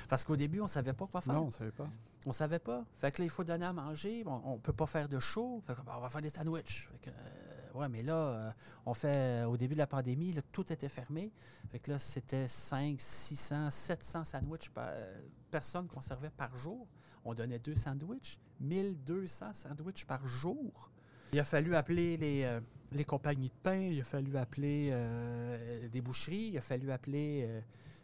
Parce 0.08 0.24
qu'au 0.24 0.36
début, 0.36 0.60
on 0.60 0.66
savait 0.66 0.92
pas 0.92 1.06
quoi 1.06 1.20
faire. 1.20 1.34
Non, 1.34 1.42
on 1.42 1.46
ne 1.46 1.50
savait 1.50 1.70
pas. 1.72 1.88
On 2.26 2.32
savait 2.32 2.58
pas. 2.58 2.84
Fait 2.98 3.10
que 3.10 3.20
là, 3.22 3.24
il 3.26 3.30
faut 3.30 3.44
donner 3.44 3.64
à 3.64 3.72
manger. 3.72 4.22
On, 4.26 4.54
on 4.54 4.58
peut 4.58 4.72
pas 4.72 4.86
faire 4.86 5.08
de 5.08 5.18
show. 5.18 5.60
Fait 5.66 5.74
que, 5.74 5.80
ben, 5.82 5.92
on 5.96 6.00
va 6.00 6.08
faire 6.08 6.20
des 6.22 6.28
sandwichs. 6.28 6.88
Fait 6.88 6.98
que, 6.98 7.10
euh, 7.10 7.12
ouais, 7.74 7.88
mais 7.88 8.02
là, 8.02 8.14
euh, 8.14 8.50
on 8.86 8.94
fait. 8.94 9.44
au 9.44 9.56
début 9.56 9.74
de 9.74 9.78
la 9.78 9.86
pandémie, 9.86 10.32
là, 10.32 10.42
tout 10.52 10.72
était 10.72 10.88
fermé. 10.88 11.32
Fait 11.70 11.78
que 11.78 11.90
là, 11.90 11.98
c'était 11.98 12.48
5, 12.48 12.96
600, 12.98 13.70
700 13.70 14.24
sandwichs 14.24 14.70
par 14.70 14.88
euh, 14.90 15.20
personne 15.50 15.86
qu'on 15.86 16.00
servait 16.00 16.30
par 16.30 16.56
jour. 16.56 16.86
On 17.24 17.34
donnait 17.34 17.58
deux 17.58 17.74
sandwichs. 17.74 18.38
1200 18.60 19.54
sandwichs 19.54 20.04
par 20.04 20.26
jour. 20.26 20.90
Il 21.32 21.40
a 21.40 21.44
fallu 21.44 21.74
appeler 21.74 22.16
les, 22.18 22.44
euh, 22.44 22.60
les 22.92 23.04
compagnies 23.04 23.48
de 23.48 23.54
pain. 23.62 23.78
Il 23.78 24.00
a 24.00 24.04
fallu 24.04 24.36
appeler 24.36 24.90
euh, 24.92 25.88
des 25.88 26.02
boucheries. 26.02 26.50
Il 26.52 26.58
a 26.58 26.60
fallu 26.60 26.90
appeler. 26.90 27.46
euh, 27.48 27.60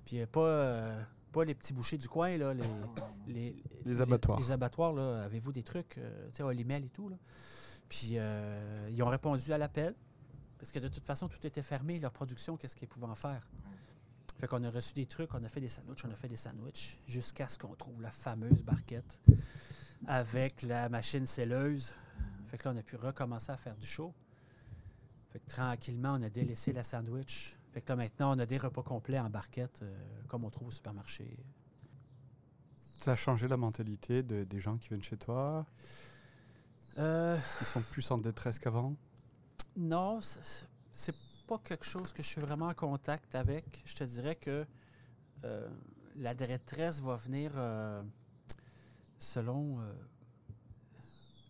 puis 0.07 0.25
pas. 0.27 0.95
pas 1.31 1.45
les 1.45 1.55
petits 1.55 1.75
bouchers 1.75 1.99
du 1.99 2.09
coin, 2.09 2.39
là, 2.39 2.55
les, 2.55 2.62
les, 3.27 3.62
Les 3.85 4.01
abattoirs. 4.01 4.41
Les, 4.41 4.51
abattoirs, 4.51 4.95
là, 4.95 5.25
avez-vous 5.25 5.53
des 5.53 5.62
trucs, 5.62 5.97
tu 5.97 6.01
sais, 6.33 6.43
Olimel 6.43 6.85
et 6.85 6.89
tout, 6.89 7.11
là? 7.11 7.16
Puis 7.89 8.12
euh, 8.14 8.89
ils 8.91 9.03
ont 9.03 9.09
répondu 9.09 9.53
à 9.53 9.59
l'appel, 9.59 9.95
parce 10.59 10.72
que 10.72 10.78
de 10.78 10.89
toute 10.89 11.05
façon, 11.05 11.28
tout 11.28 11.45
était 11.47 11.62
fermé, 11.62 11.99
leur 11.99 12.12
production, 12.12 12.57
qu'est-ce 12.57 12.76
qu'ils 12.76 12.89
pouvaient 12.89 13.07
en 13.07 13.14
faire? 13.14 13.49
Fait 14.39 14.47
qu'on 14.47 14.62
a 14.62 14.70
reçu 14.70 14.93
des 14.95 15.07
trucs, 15.07 15.34
on 15.34 15.43
a 15.43 15.49
fait 15.49 15.61
des 15.61 15.68
sandwichs, 15.68 16.05
on 16.05 16.11
a 16.11 16.14
fait 16.16 16.28
des 16.28 16.36
sandwichs, 16.36 16.99
jusqu'à 17.09 17.49
ce 17.49 17.59
qu'on 17.59 17.74
trouve 17.74 18.01
la 18.03 18.11
fameuse 18.11 18.62
barquette 18.62 19.20
avec 20.07 20.62
la 20.62 20.89
machine 20.89 21.26
selleuse. 21.26 21.95
Fait 22.47 22.57
que 22.59 22.68
là, 22.68 22.74
on 22.74 22.76
a 22.78 22.82
pu 22.82 22.97
recommencer 22.97 23.51
à 23.51 23.57
faire 23.57 23.76
du 23.76 23.86
show. 23.86 24.14
Fait 25.32 25.41
que 25.41 25.49
tranquillement, 25.49 26.14
on 26.18 26.22
a 26.22 26.30
délaissé 26.30 26.72
la 26.72 26.82
sandwich. 26.82 27.57
Fait 27.72 27.80
que 27.82 27.89
là, 27.91 27.97
maintenant, 27.97 28.34
on 28.36 28.39
a 28.39 28.47
des 28.47 28.59
repas 28.59 28.82
complets 28.82 29.18
en 29.18 29.28
barquette, 29.28 29.80
euh, 29.82 29.95
comme 30.28 30.45
on 30.45 30.51
trouve 30.51 30.68
au 30.68 30.70
supermarché. 30.70 31.36
Ça 33.01 33.12
a 33.12 33.16
changé 33.16 33.47
la 33.49 33.57
mentalité 33.57 34.22
de- 34.22 34.45
des 34.45 34.61
gens 34.61 34.76
qui 34.78 34.89
viennent 34.89 35.03
chez 35.03 35.16
toi? 35.16 35.66
Ils 36.99 37.66
sont 37.66 37.82
plus 37.82 38.11
en 38.11 38.16
détresse 38.18 38.59
qu'avant? 38.59 38.94
Non, 39.76 40.20
c'est- 40.20 40.66
pas 41.46 41.59
quelque 41.64 41.86
chose 41.86 42.12
que 42.12 42.22
je 42.22 42.28
suis 42.28 42.42
vraiment 42.42 42.66
en 42.68 42.74
contact 42.74 43.34
avec. 43.34 43.82
Je 43.86 43.94
te 43.94 44.05
dirais 44.05 44.36
que 44.36 44.66
euh, 45.44 45.68
la 46.16 46.34
détresse 46.34 47.01
va 47.01 47.16
venir 47.16 47.53
euh, 47.55 48.03
selon 49.16 49.80
euh, 49.80 49.90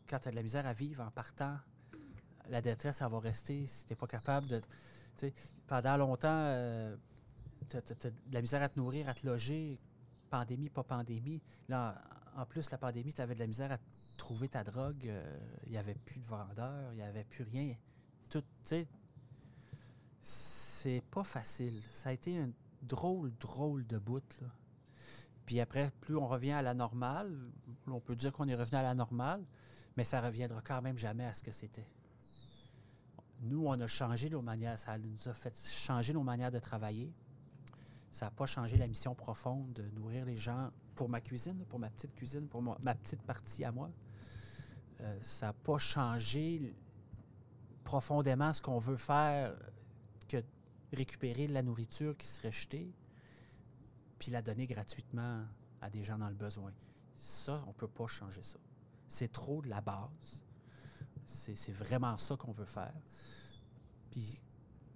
quand 0.09 0.21
tu 0.21 0.29
as 0.29 0.31
de 0.31 0.37
la 0.37 0.43
misère 0.45 0.67
à 0.69 0.73
vivre 0.73 1.03
en 1.03 1.11
partant. 1.11 1.59
La 2.49 2.63
détresse, 2.63 3.03
elle 3.03 3.11
va 3.11 3.19
rester 3.19 3.67
si 3.67 3.87
tu 3.87 3.93
n'es 3.93 3.97
pas 3.97 4.07
capable 4.07 4.47
de. 4.47 4.63
Pendant 5.67 5.97
longtemps, 5.97 6.95
tu 7.69 7.77
as, 7.77 7.81
de 7.81 8.13
la 8.31 8.41
misère 8.41 8.63
à 8.63 8.69
te 8.69 8.79
nourrir, 8.79 9.09
à 9.09 9.15
te 9.15 9.27
loger, 9.27 9.81
pandémie, 10.31 10.71
pas 10.71 10.85
pandémie. 10.85 11.43
Là, 11.69 12.01
en 12.39 12.47
plus, 12.47 12.71
la 12.71 12.79
pandémie, 12.79 13.13
tu 13.13 13.21
avais 13.21 13.35
de 13.35 13.41
la 13.41 13.49
misère 13.49 13.73
à 13.73 13.79
trouver 14.17 14.49
ta 14.49 14.63
drogue. 14.63 15.09
euh, 15.09 15.39
Il 15.65 15.73
n'y 15.73 15.77
avait 15.77 15.95
plus 15.95 16.21
de 16.21 16.25
vendeurs, 16.27 16.93
il 16.93 16.97
n'y 16.97 17.03
avait 17.03 17.25
plus 17.25 17.43
rien. 17.43 17.75
Tout, 18.31 18.45
c'est 20.21 21.03
pas 21.11 21.25
facile. 21.25 21.83
Ça 21.91 22.11
a 22.11 22.13
été 22.13 22.39
un 22.39 22.51
drôle, 22.83 23.33
drôle 23.39 23.87
de 23.87 23.99
bout. 23.99 24.39
Puis 25.47 25.61
après, 25.61 25.91
plus 26.01 26.17
on 26.17 26.29
revient 26.29 26.53
à 26.53 26.63
la 26.63 26.75
normale, 26.75 27.37
on 27.89 28.01
peut 28.01 28.15
dire 28.15 28.33
qu'on 28.33 28.47
est 28.47 28.55
revenu 28.55 28.79
à 28.79 28.83
la 28.83 28.95
normale, 28.95 29.45
mais 29.97 30.05
ça 30.05 30.21
reviendra 30.21 30.61
quand 30.63 30.81
même 30.81 30.99
jamais 30.99 31.25
à 31.25 31.35
ce 31.35 31.43
que 31.43 31.51
c'était. 31.51 31.89
Nous, 33.41 33.67
on 33.67 33.81
a 33.81 33.87
changé 33.87 34.31
nos 34.31 34.43
manières, 34.43 34.79
ça 34.79 34.97
nous 34.97 35.29
a 35.29 35.35
fait 35.35 35.57
changer 35.59 36.13
nos 36.13 36.23
manières 36.23 36.53
de 36.53 36.59
travailler. 36.61 37.13
Ça 38.11 38.27
n'a 38.27 38.31
pas 38.31 38.47
changé 38.47 38.77
la 38.77 38.87
mission 38.87 39.15
profonde 39.15 39.73
de 39.75 39.83
nourrir 39.91 40.25
les 40.25 40.37
gens 40.37 40.71
pour 40.95 41.09
ma 41.09 41.21
cuisine, 41.21 41.65
pour 41.69 41.79
ma 41.79 41.91
petite 41.91 42.15
cuisine, 42.15 42.49
pour 42.49 42.63
ma 42.63 42.95
petite 42.95 43.23
partie 43.23 43.65
à 43.65 43.73
moi. 43.73 43.91
Euh, 45.01 45.19
ça 45.21 45.47
n'a 45.47 45.53
pas 45.53 45.79
changé 45.79 46.75
profondément 47.85 48.53
ce 48.53 48.61
qu'on 48.61 48.79
veut 48.79 48.97
faire 48.97 49.57
que 50.29 50.43
récupérer 50.93 51.47
de 51.47 51.53
la 51.53 51.63
nourriture 51.63 52.17
qui 52.17 52.27
serait 52.27 52.53
jetée 52.53 52.93
puis 54.19 54.31
la 54.31 54.43
donner 54.43 54.67
gratuitement 54.67 55.45
à 55.81 55.91
des 55.91 56.03
gens 56.03 56.19
dans 56.19 56.29
le 56.29 56.35
besoin. 56.35 56.73
Ça, 57.15 57.63
on 57.67 57.69
ne 57.69 57.75
peut 57.75 57.89
pas 57.89 58.07
changer 58.07 58.43
ça. 58.43 58.59
C'est 59.07 59.33
trop 59.33 59.63
de 59.63 59.69
la 59.69 59.81
base. 59.81 60.45
C'est 61.25 61.73
vraiment 61.73 62.17
ça 62.19 62.37
qu'on 62.37 62.53
veut 62.53 62.65
faire. 62.65 62.95
Puis, 64.11 64.41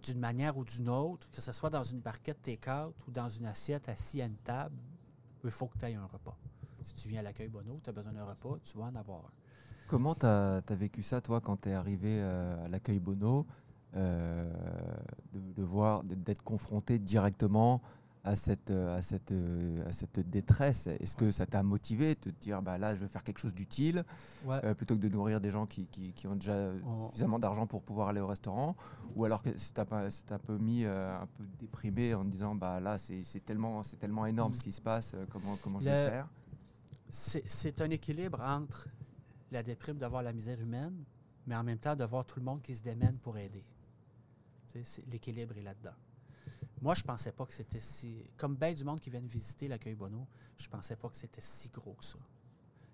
d'une 0.02 0.18
manière 0.18 0.56
ou 0.56 0.64
d'une 0.64 0.88
autre, 0.88 1.28
que 1.30 1.40
ce 1.40 1.52
soit 1.52 1.70
dans 1.70 1.82
une 1.82 2.00
barquette 2.00 2.42
take-out 2.42 2.94
ou 3.06 3.10
dans 3.10 3.28
une 3.28 3.46
assiette 3.46 3.88
assis 3.88 4.20
à 4.22 4.26
une 4.26 4.36
table, 4.36 4.76
il 5.44 5.50
faut 5.50 5.66
que 5.66 5.78
tu 5.78 5.86
aies 5.86 5.94
un 5.94 6.06
repas. 6.06 6.36
Si 6.82 6.94
tu 6.94 7.08
viens 7.08 7.20
à 7.20 7.22
l'accueil 7.22 7.48
Bono, 7.48 7.80
tu 7.82 7.90
as 7.90 7.92
besoin 7.92 8.12
d'un 8.12 8.24
repas, 8.24 8.56
tu 8.64 8.76
vas 8.76 8.84
en 8.84 8.94
avoir 8.96 9.20
un. 9.20 9.30
Comment 9.88 10.14
tu 10.14 10.26
as, 10.26 10.62
vécu 10.70 11.02
ça, 11.02 11.20
toi, 11.20 11.40
quand 11.40 11.62
tu 11.62 11.68
es 11.68 11.74
arrivé 11.74 12.20
euh, 12.20 12.64
à 12.64 12.68
l'accueil 12.68 12.98
Bono, 12.98 13.46
euh, 13.94 14.52
de, 15.32 15.40
de 15.52 15.62
voir, 15.62 16.02
d'être 16.02 16.42
confronté 16.42 16.98
directement 16.98 17.82
à 18.24 18.36
cette, 18.36 18.70
euh, 18.70 18.96
à 18.96 19.02
cette, 19.02 19.32
euh, 19.32 19.86
à 19.86 19.92
cette 19.92 20.20
détresse? 20.30 20.86
Est-ce 20.86 21.16
que 21.16 21.30
ça 21.30 21.46
t'a 21.46 21.62
motivé 21.62 22.14
de 22.14 22.20
te 22.20 22.28
dire, 22.30 22.62
bah, 22.62 22.78
là, 22.78 22.94
je 22.94 23.00
vais 23.00 23.08
faire 23.08 23.24
quelque 23.24 23.38
chose 23.38 23.52
d'utile, 23.52 24.04
Ouais. 24.44 24.60
euh, 24.64 24.74
plutôt 24.74 24.94
que 24.96 25.00
de 25.00 25.08
nourrir 25.08 25.40
des 25.40 25.50
gens 25.50 25.66
qui, 25.66 25.86
qui- 25.86 26.12
qui 26.12 26.26
ont 26.26 26.36
déjà 26.36 26.72
suffisamment 27.06 27.38
d'argent 27.38 27.66
pour 27.66 27.82
pouvoir 27.82 28.08
aller 28.08 28.20
au 28.20 28.26
restaurant? 28.26 28.76
Ou 29.16 29.24
alors 29.24 29.42
que 29.42 29.56
ça 29.58 29.84
t'a 29.84 30.34
un 30.34 30.38
peu 30.38 30.56
mis 30.58 30.84
euh, 30.84 31.20
un 31.20 31.26
peu 31.26 31.44
déprimé 31.58 32.14
en 32.14 32.24
te 32.24 32.30
disant, 32.30 32.54
bah, 32.54 32.80
là, 32.80 32.96
c'est 32.98 33.22
tellement, 33.44 33.82
tellement 34.00 34.26
énorme 34.26 34.52
Mm. 34.52 34.54
ce 34.54 34.62
qui 34.62 34.72
se 34.72 34.80
passe, 34.80 35.12
euh, 35.14 35.26
comment, 35.30 35.56
comment 35.62 35.80
je 35.80 35.84
vais 35.86 36.08
faire? 36.10 36.28
C'est 37.10 37.80
un 37.82 37.90
équilibre 37.90 38.40
entre 38.40 38.88
la 39.50 39.62
déprime 39.62 39.98
de 39.98 40.06
voir 40.06 40.22
la 40.22 40.32
misère 40.32 40.58
humaine, 40.60 40.94
mais 41.46 41.54
en 41.56 41.62
même 41.62 41.76
temps 41.78 41.94
de 41.96 42.04
voir 42.04 42.24
tout 42.24 42.38
le 42.38 42.44
monde 42.44 42.62
qui 42.62 42.74
se 42.74 42.82
démène 42.82 43.18
pour 43.18 43.36
aider. 43.36 43.64
L'équilibre 45.10 45.58
est 45.58 45.62
là-dedans. 45.62 45.90
Moi, 46.82 46.94
je 46.94 47.04
pensais 47.04 47.30
pas 47.30 47.46
que 47.46 47.54
c'était 47.54 47.80
si. 47.80 48.28
Comme 48.36 48.56
bien 48.56 48.72
du 48.74 48.84
monde 48.84 49.00
qui 49.00 49.08
vient 49.08 49.20
visiter 49.20 49.68
l'accueil 49.68 49.94
Bono, 49.94 50.26
je 50.58 50.68
pensais 50.68 50.96
pas 50.96 51.08
que 51.08 51.16
c'était 51.16 51.40
si 51.40 51.68
gros 51.68 51.94
que 51.94 52.04
ça. 52.04 52.18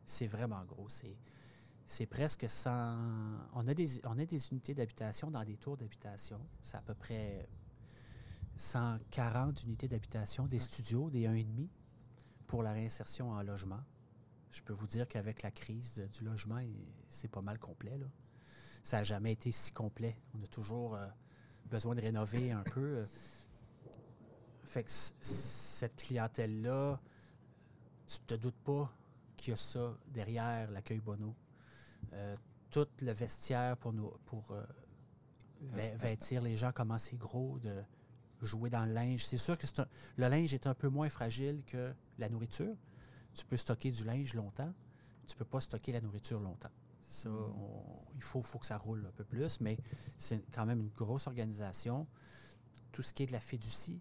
C'est 0.05 0.26
vraiment 0.26 0.62
gros. 0.64 0.89
C'est. 0.89 1.16
C'est 1.86 2.05
presque 2.05 2.47
100. 2.47 2.70
On 3.55 3.66
a 3.66 3.72
des, 3.72 4.05
on 4.05 4.18
a 4.18 4.26
des 4.26 4.49
unités 4.51 4.74
d'habitation 4.74 5.30
dans 5.30 5.43
des 5.43 5.57
tours 5.57 5.78
d'habitation. 5.78 6.39
C'est 6.62 6.76
à 6.76 6.82
peu 6.82 6.93
près 6.93 7.49
140 8.57 9.62
unités 9.62 9.89
d'habitation, 9.89 10.47
des 10.47 10.59
studios, 10.59 11.09
des 11.09 11.26
1,5 11.26 11.68
pour 12.47 12.62
la 12.62 12.72
réinsertion 12.72 13.30
en 13.30 13.43
logement. 13.43 13.80
Je 14.51 14.61
peux 14.61 14.74
vous 14.74 14.86
dire 14.86 15.09
qu'avec 15.09 15.43
la 15.43 15.51
crise 15.51 16.07
du 16.12 16.24
logement, 16.24 16.61
c'est 17.09 17.30
pas 17.30 17.41
mal 17.41 17.59
complet. 17.59 17.97
Là. 17.97 18.07
Ça 18.82 18.99
n'a 18.99 19.05
jamais 19.05 19.32
été 19.32 19.51
si 19.51 19.72
complet. 19.72 20.18
On 20.34 20.43
a 20.43 20.47
toujours 20.47 20.95
euh, 20.95 21.07
besoin 21.64 21.95
de 21.95 22.03
rénover 22.03 22.53
un 22.53 22.64
peu. 22.64 23.07
Euh. 24.69 24.73
Fait 24.73 24.85
que 24.85 24.91
cette 24.91 25.97
clientèle-là, 25.97 27.01
tu 28.07 28.19
te 28.21 28.35
doutes 28.35 28.59
pas 28.64 28.91
qu'il 29.37 29.51
y 29.51 29.55
a 29.55 29.57
ça 29.57 29.97
derrière 30.09 30.71
l'accueil 30.71 31.01
Bono. 31.01 31.35
Euh, 32.12 32.37
tout 32.71 32.87
le 33.01 33.12
vestiaire 33.12 33.77
pour, 33.77 33.93
nous, 33.93 34.11
pour 34.27 34.51
euh, 34.51 34.62
vê- 35.75 35.97
vêtir 35.97 36.43
les 36.43 36.57
gens, 36.57 36.73
comment 36.75 36.99
c'est 36.99 37.16
gros 37.16 37.59
de 37.61 37.83
jouer 38.43 38.71
dans 38.71 38.85
le 38.85 38.93
linge. 38.93 39.25
C'est 39.25 39.39
sûr 39.39 39.57
que 39.59 39.66
un- 39.81 39.87
le 40.16 40.29
linge 40.29 40.55
est 40.55 40.66
un 40.66 40.75
peu 40.75 40.89
moins 40.89 41.09
fragile 41.09 41.62
que 41.66 41.93
la 42.19 42.29
nourriture. 42.29 42.75
Tu 43.35 43.45
peux 43.45 43.57
stocker 43.57 43.91
du 43.91 44.05
linge 44.05 44.35
longtemps, 44.35 44.73
tu 45.27 45.37
peux 45.37 45.45
pas 45.45 45.61
stocker 45.61 45.93
la 45.93 46.01
nourriture 46.01 46.41
longtemps. 46.41 46.71
Ça, 47.03 47.31
on- 47.31 48.05
il 48.16 48.23
faut, 48.23 48.43
faut 48.43 48.59
que 48.59 48.66
ça 48.66 48.77
roule 48.77 49.07
un 49.07 49.12
peu 49.12 49.25
plus, 49.25 49.61
mais 49.61 49.79
c'est 50.19 50.45
quand 50.53 50.66
même 50.66 50.81
une 50.81 50.91
grosse 50.91 51.27
organisation. 51.27 52.07
Tout 52.93 53.03
ce 53.03 53.12
qui 53.14 53.23
est 53.23 53.27
de 53.27 53.33
la 53.33 53.41
fiducie, 53.41 54.01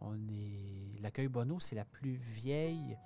on 0.00 0.16
est 0.28 1.00
l'accueil 1.00 1.28
Bono, 1.28 1.58
c'est 1.60 1.76
la 1.76 1.84
plus 1.84 2.16
vieille 2.16 2.96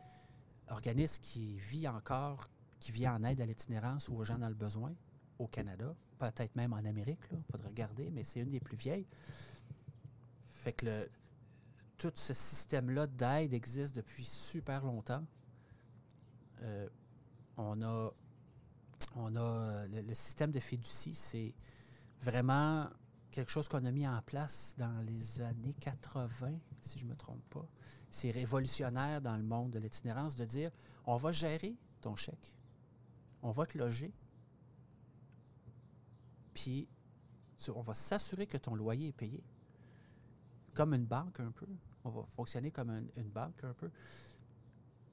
organisme 0.68 1.22
qui 1.22 1.58
vit 1.58 1.88
encore, 1.88 2.48
qui 2.78 2.92
vit 2.92 3.08
en 3.08 3.22
aide 3.24 3.40
à 3.40 3.46
l'itinérance 3.46 4.08
ou 4.08 4.16
aux 4.16 4.24
gens 4.24 4.38
dans 4.38 4.48
le 4.48 4.54
besoin 4.54 4.94
au 5.38 5.46
Canada, 5.46 5.94
peut-être 6.18 6.54
même 6.56 6.72
en 6.72 6.84
Amérique, 6.84 7.20
il 7.32 7.42
faudrait 7.50 7.68
regarder, 7.68 8.10
mais 8.10 8.22
c'est 8.24 8.40
une 8.40 8.50
des 8.50 8.60
plus 8.60 8.76
vieilles. 8.76 9.06
Fait 10.50 10.72
que 10.72 11.08
tout 11.96 12.12
ce 12.14 12.34
système-là 12.34 13.06
d'aide 13.06 13.54
existe 13.54 13.96
depuis 13.96 14.24
super 14.24 14.84
longtemps. 14.84 15.24
Euh, 16.62 16.88
on 17.56 17.80
a, 17.82 18.10
on 19.16 19.36
a 19.36 19.86
le, 19.86 20.02
le 20.02 20.14
système 20.14 20.50
de 20.50 20.60
fiducie, 20.60 21.14
c'est 21.14 21.54
vraiment 22.20 22.88
quelque 23.30 23.50
chose 23.50 23.68
qu'on 23.68 23.84
a 23.84 23.90
mis 23.90 24.06
en 24.06 24.20
place 24.22 24.74
dans 24.76 25.04
les 25.06 25.40
années 25.40 25.74
80, 25.80 26.52
si 26.82 26.98
je 26.98 27.04
ne 27.04 27.10
me 27.10 27.16
trompe 27.16 27.42
pas. 27.50 27.66
C'est 28.08 28.30
révolutionnaire 28.30 29.20
dans 29.20 29.36
le 29.36 29.42
monde 29.42 29.70
de 29.70 29.78
l'itinérance 29.78 30.36
de 30.36 30.44
dire 30.44 30.70
on 31.06 31.16
va 31.16 31.32
gérer 31.32 31.76
ton 32.00 32.16
chèque, 32.16 32.52
on 33.42 33.52
va 33.52 33.66
te 33.66 33.78
loger, 33.78 34.12
puis 36.54 36.88
on 37.74 37.82
va 37.82 37.94
s'assurer 37.94 38.46
que 38.46 38.56
ton 38.56 38.74
loyer 38.74 39.08
est 39.08 39.12
payé. 39.12 39.42
Comme 40.74 40.94
une 40.94 41.04
banque 41.04 41.40
un 41.40 41.50
peu. 41.50 41.66
On 42.04 42.10
va 42.10 42.24
fonctionner 42.34 42.70
comme 42.70 42.90
un- 42.90 43.04
une 43.16 43.28
banque 43.28 43.62
un 43.64 43.74
peu. 43.74 43.90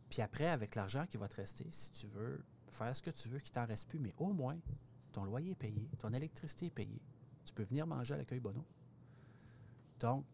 Puis 0.10 0.22
après, 0.22 0.48
avec 0.48 0.76
l'argent 0.76 1.06
qui 1.06 1.18
va 1.18 1.28
te 1.28 1.36
rester, 1.36 1.66
si 1.70 1.92
tu 1.92 2.08
veux 2.08 2.44
faire 2.70 2.96
ce 2.96 3.02
que 3.02 3.10
tu 3.10 3.28
veux, 3.28 3.40
qu'il 3.40 3.52
t'en 3.52 3.66
reste 3.66 3.90
plus, 3.90 4.00
mais 4.00 4.14
au 4.18 4.32
moins, 4.32 4.58
ton 5.12 5.26
loyer 5.26 5.52
est 5.52 5.56
payé, 5.56 5.90
ton 6.00 6.14
électricité 6.14 6.68
est 6.68 6.72
payée. 6.72 7.02
Tu 7.44 7.54
peux 7.54 7.64
venir 7.64 7.86
manger 7.86 8.14
à 8.14 8.18
l'accueil 8.18 8.40
Bono. 8.40 8.64
Donc, 10.00 10.26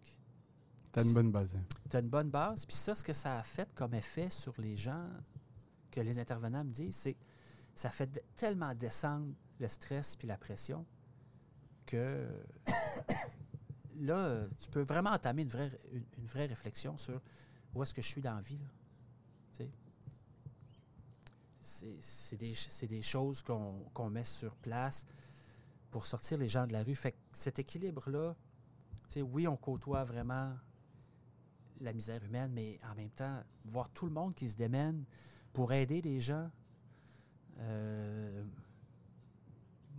Tu 0.94 1.00
as 1.00 1.04
une 1.04 1.14
bonne 1.14 1.32
base. 1.32 1.58
tu 1.89 1.98
as 1.98 2.00
une 2.00 2.10
bonne 2.10 2.30
base. 2.30 2.66
Puis 2.66 2.76
ça, 2.76 2.94
ce 2.94 3.04
que 3.04 3.14
ça 3.14 3.39
a 3.39 3.44
fait 3.44 3.68
comme 3.74 3.96
effet 3.96 4.30
sur 4.30 4.54
les 4.62 4.76
gens, 4.76 5.10
que 5.89 6.00
les 6.02 6.20
intervenants 6.20 6.64
me 6.64 6.72
disent, 6.72 6.96
c'est 6.96 7.18
ça 7.76 7.89
fait 7.89 8.24
tellement 8.36 8.76
descendre 8.76 9.34
le 9.60 9.68
stress 9.68 10.16
puis 10.16 10.28
la 10.28 10.38
pression 10.38 10.86
que 11.86 12.28
là, 14.00 14.46
tu 14.60 14.70
peux 14.70 14.84
vraiment 14.84 15.10
entamer 15.10 15.41
une 15.41 15.50
vraie, 15.50 15.72
une, 15.91 16.26
vraie 16.26 16.46
réflexion 16.46 16.98
sur 16.98 17.20
où 17.74 17.82
est-ce 17.82 17.94
que 17.94 18.02
je 18.02 18.08
suis 18.08 18.22
dans 18.22 18.36
la 18.36 18.41
vie. 18.41 18.60
C'est 21.60 22.38
des, 22.38 22.56
des 22.88 23.02
choses 23.02 23.41
qu'on 23.41 24.10
met 24.10 24.24
sur 24.24 24.56
place 24.56 25.06
pour 25.89 26.06
sortir 26.06 26.38
les 26.38 26.48
gens 26.48 26.68
de 26.68 26.74
la 26.74 26.84
rue. 26.84 26.96
Fait 26.96 27.14
que 27.14 27.18
cet 27.32 27.60
équilibre-là, 27.60 28.36
oui, 29.18 29.48
on 29.48 29.56
côtoie 29.56 30.04
vraiment 30.04 30.54
la 31.82 31.93
misère 31.93 32.24
humaine, 32.24 32.51
mais 32.53 32.78
en 32.91 32.95
même 32.95 33.09
temps, 33.09 33.39
voir 33.65 33.89
tout 33.89 34.05
le 34.05 34.11
monde 34.13 34.34
qui 34.34 34.49
se 34.49 34.55
démène 34.55 35.03
pour 35.53 35.74
aider 35.74 36.01
les 36.01 36.19
gens, 36.19 36.49
euh, 37.59 38.43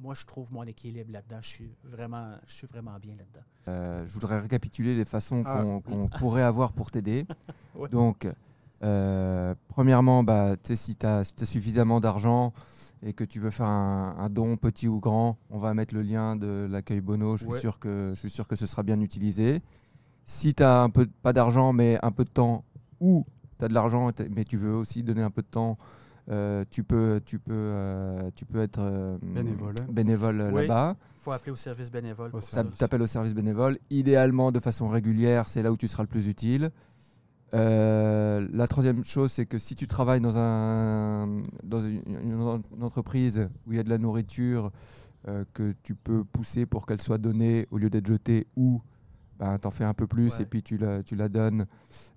moi, 0.00 0.14
je 0.14 0.24
trouve 0.26 0.52
mon 0.52 0.64
équilibre 0.64 1.12
là-dedans. 1.12 1.38
Je 1.40 1.48
suis 1.48 1.74
vraiment, 1.84 2.34
je 2.46 2.54
suis 2.54 2.66
vraiment 2.66 2.98
bien 2.98 3.14
là-dedans. 3.16 3.46
Euh, 3.68 4.04
je 4.06 4.12
voudrais 4.12 4.40
récapituler 4.40 4.94
les 4.96 5.04
façons 5.04 5.42
Ah. 5.46 5.62
qu'on 5.84 6.08
pourrait 6.18 6.42
avoir 6.42 6.72
pour 6.72 6.90
t'aider. 6.90 7.26
Ouais. 7.76 7.88
Donc, 7.88 8.28
euh, 8.84 9.54
premièrement, 9.66 10.22
bah, 10.22 10.54
si 10.62 10.94
tu 10.94 11.06
as, 11.06 11.24
suffisamment 11.44 11.98
d'argent 12.00 12.52
et 13.02 13.12
que 13.12 13.24
tu 13.24 13.40
veux 13.40 13.50
faire 13.50 13.66
un, 13.66 14.14
un 14.16 14.30
don 14.30 14.56
petit 14.56 14.86
ou 14.86 15.00
grand, 15.00 15.36
on 15.50 15.58
va 15.58 15.74
mettre 15.74 15.92
le 15.94 16.02
lien 16.02 16.36
de 16.36 16.68
l'accueil 16.70 17.00
Bono. 17.00 17.36
Je 17.36 17.44
suis, 17.44 17.52
Ouais. 17.52 17.58
sûr 17.60 17.78
que, 17.80 18.12
je 18.14 18.20
suis 18.20 18.30
sûr 18.30 18.46
que 18.46 18.54
ce 18.56 18.66
sera 18.66 18.82
bien 18.84 19.00
utilisé. 19.00 19.60
Si 20.26 20.54
tu 20.54 20.62
as 20.62 20.82
un 20.82 20.90
peu, 20.90 21.06
pas 21.22 21.32
d'argent, 21.32 21.72
mais 21.72 21.98
un 22.02 22.10
peu 22.10 22.24
de 22.24 22.30
temps, 22.30 22.64
ou 23.00 23.24
tu 23.58 23.64
as 23.64 23.68
de 23.68 23.74
l'argent, 23.74 24.10
mais 24.34 24.44
tu 24.44 24.56
veux 24.56 24.72
aussi 24.74 25.02
donner 25.02 25.22
un 25.22 25.30
peu 25.30 25.42
de 25.42 25.46
temps, 25.46 25.76
euh, 26.30 26.64
tu, 26.70 26.82
peux, 26.84 27.20
tu, 27.24 27.38
peux, 27.38 27.52
euh, 27.52 28.30
tu 28.34 28.46
peux 28.46 28.60
être 28.62 28.78
euh, 28.80 29.18
Bénévole. 29.22 29.74
bénévole 29.90 30.50
Oui. 30.54 30.62
là-bas. 30.62 30.96
Il 31.20 31.22
faut 31.24 31.32
appeler 31.32 31.52
au 31.52 31.56
service 31.56 31.90
bénévole. 31.90 32.32
T'a- 32.50 32.64
T'appelles 32.64 33.02
au 33.02 33.06
service 33.06 33.34
bénévole, 33.34 33.78
idéalement 33.90 34.50
de 34.52 34.60
façon 34.60 34.88
régulière, 34.88 35.48
c'est 35.48 35.62
là 35.62 35.70
où 35.72 35.76
tu 35.76 35.88
seras 35.88 36.02
le 36.02 36.08
plus 36.08 36.26
utile. 36.26 36.70
Euh, 37.52 38.46
la 38.52 38.66
troisième 38.66 39.04
chose, 39.04 39.30
c'est 39.30 39.46
que 39.46 39.58
si 39.58 39.74
tu 39.74 39.86
travailles 39.86 40.20
dans, 40.20 40.36
un, 40.38 41.42
dans 41.62 41.80
une, 41.80 42.02
une 42.22 42.40
en- 42.40 42.60
une 42.76 42.82
entreprise 42.82 43.48
où 43.66 43.72
il 43.72 43.76
y 43.76 43.80
a 43.80 43.84
de 43.84 43.90
la 43.90 43.98
nourriture 43.98 44.72
euh, 45.28 45.44
que 45.52 45.74
tu 45.82 45.94
peux 45.94 46.24
pousser 46.24 46.66
pour 46.66 46.84
qu'elle 46.86 47.00
soit 47.00 47.18
donnée 47.18 47.66
au 47.70 47.78
lieu 47.78 47.90
d'être 47.90 48.06
jetée, 48.06 48.46
ou 48.56 48.80
ben, 49.38 49.58
t'en 49.58 49.70
fais 49.70 49.84
un 49.84 49.94
peu 49.94 50.06
plus 50.06 50.36
Ouais. 50.36 50.42
et 50.42 50.46
puis 50.46 50.62
tu 50.62 50.76
la, 50.78 51.02
tu 51.02 51.16
la 51.16 51.28
donnes 51.28 51.66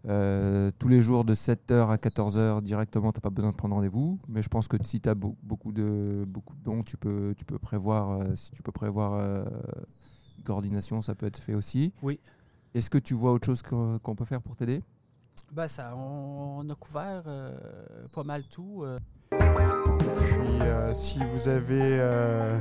euh, 0.07 0.71
tous 0.77 0.87
les 0.87 1.01
jours 1.01 1.25
de 1.25 1.33
7h 1.33 1.89
à 1.89 1.95
14h 1.97 2.61
directement, 2.61 3.11
t'as 3.11 3.21
pas 3.21 3.29
besoin 3.29 3.51
de 3.51 3.55
prendre 3.55 3.75
rendez-vous. 3.75 4.19
Mais 4.29 4.41
je 4.41 4.49
pense 4.49 4.67
que 4.67 4.77
si 4.83 4.99
tu 5.01 5.09
as 5.09 5.15
beaucoup 5.15 5.71
de, 5.71 6.25
beaucoup 6.27 6.53
de 6.55 6.63
dons, 6.63 6.83
tu 6.83 6.97
peux, 6.97 7.33
tu 7.37 7.43
peux 7.45 7.57
prévoir, 7.59 8.11
euh, 8.21 8.35
si 8.35 8.51
tu 8.51 8.61
peux 8.61 8.71
prévoir 8.71 9.13
euh, 9.13 9.43
coordination, 10.45 11.01
ça 11.01 11.15
peut 11.15 11.25
être 11.25 11.39
fait 11.39 11.53
aussi. 11.55 11.93
Oui. 12.01 12.19
Est-ce 12.73 12.89
que 12.89 12.97
tu 12.97 13.13
vois 13.13 13.31
autre 13.31 13.45
chose 13.45 13.61
qu'on 13.61 14.15
peut 14.15 14.25
faire 14.25 14.41
pour 14.41 14.55
t'aider? 14.55 14.83
Ben, 15.51 15.67
ça, 15.67 15.93
on, 15.95 16.59
on 16.59 16.69
a 16.69 16.75
couvert 16.75 17.23
euh, 17.27 17.55
pas 18.13 18.23
mal 18.23 18.43
tout. 18.49 18.83
euh. 18.83 18.99
Puis 19.31 20.61
euh, 20.61 20.93
si 20.93 21.19
vous 21.33 21.47
avez 21.47 21.79
euh, 21.99 22.59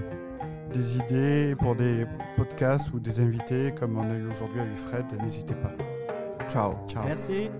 des 0.73 0.97
idées 0.97 1.55
pour 1.57 1.75
des 1.75 2.07
podcasts 2.37 2.93
ou 2.93 3.01
des 3.01 3.21
invités 3.21 3.73
comme 3.79 3.97
on 3.97 4.11
a 4.11 4.14
eu 4.14 4.27
aujourd'hui 4.27 4.61
avec 4.61 4.77
Fred, 4.77 5.05
n'hésitez 5.23 5.55
pas. 5.55 5.73
Ciao. 6.51 6.75
Ciao. 6.89 7.05
Merci. 7.05 7.51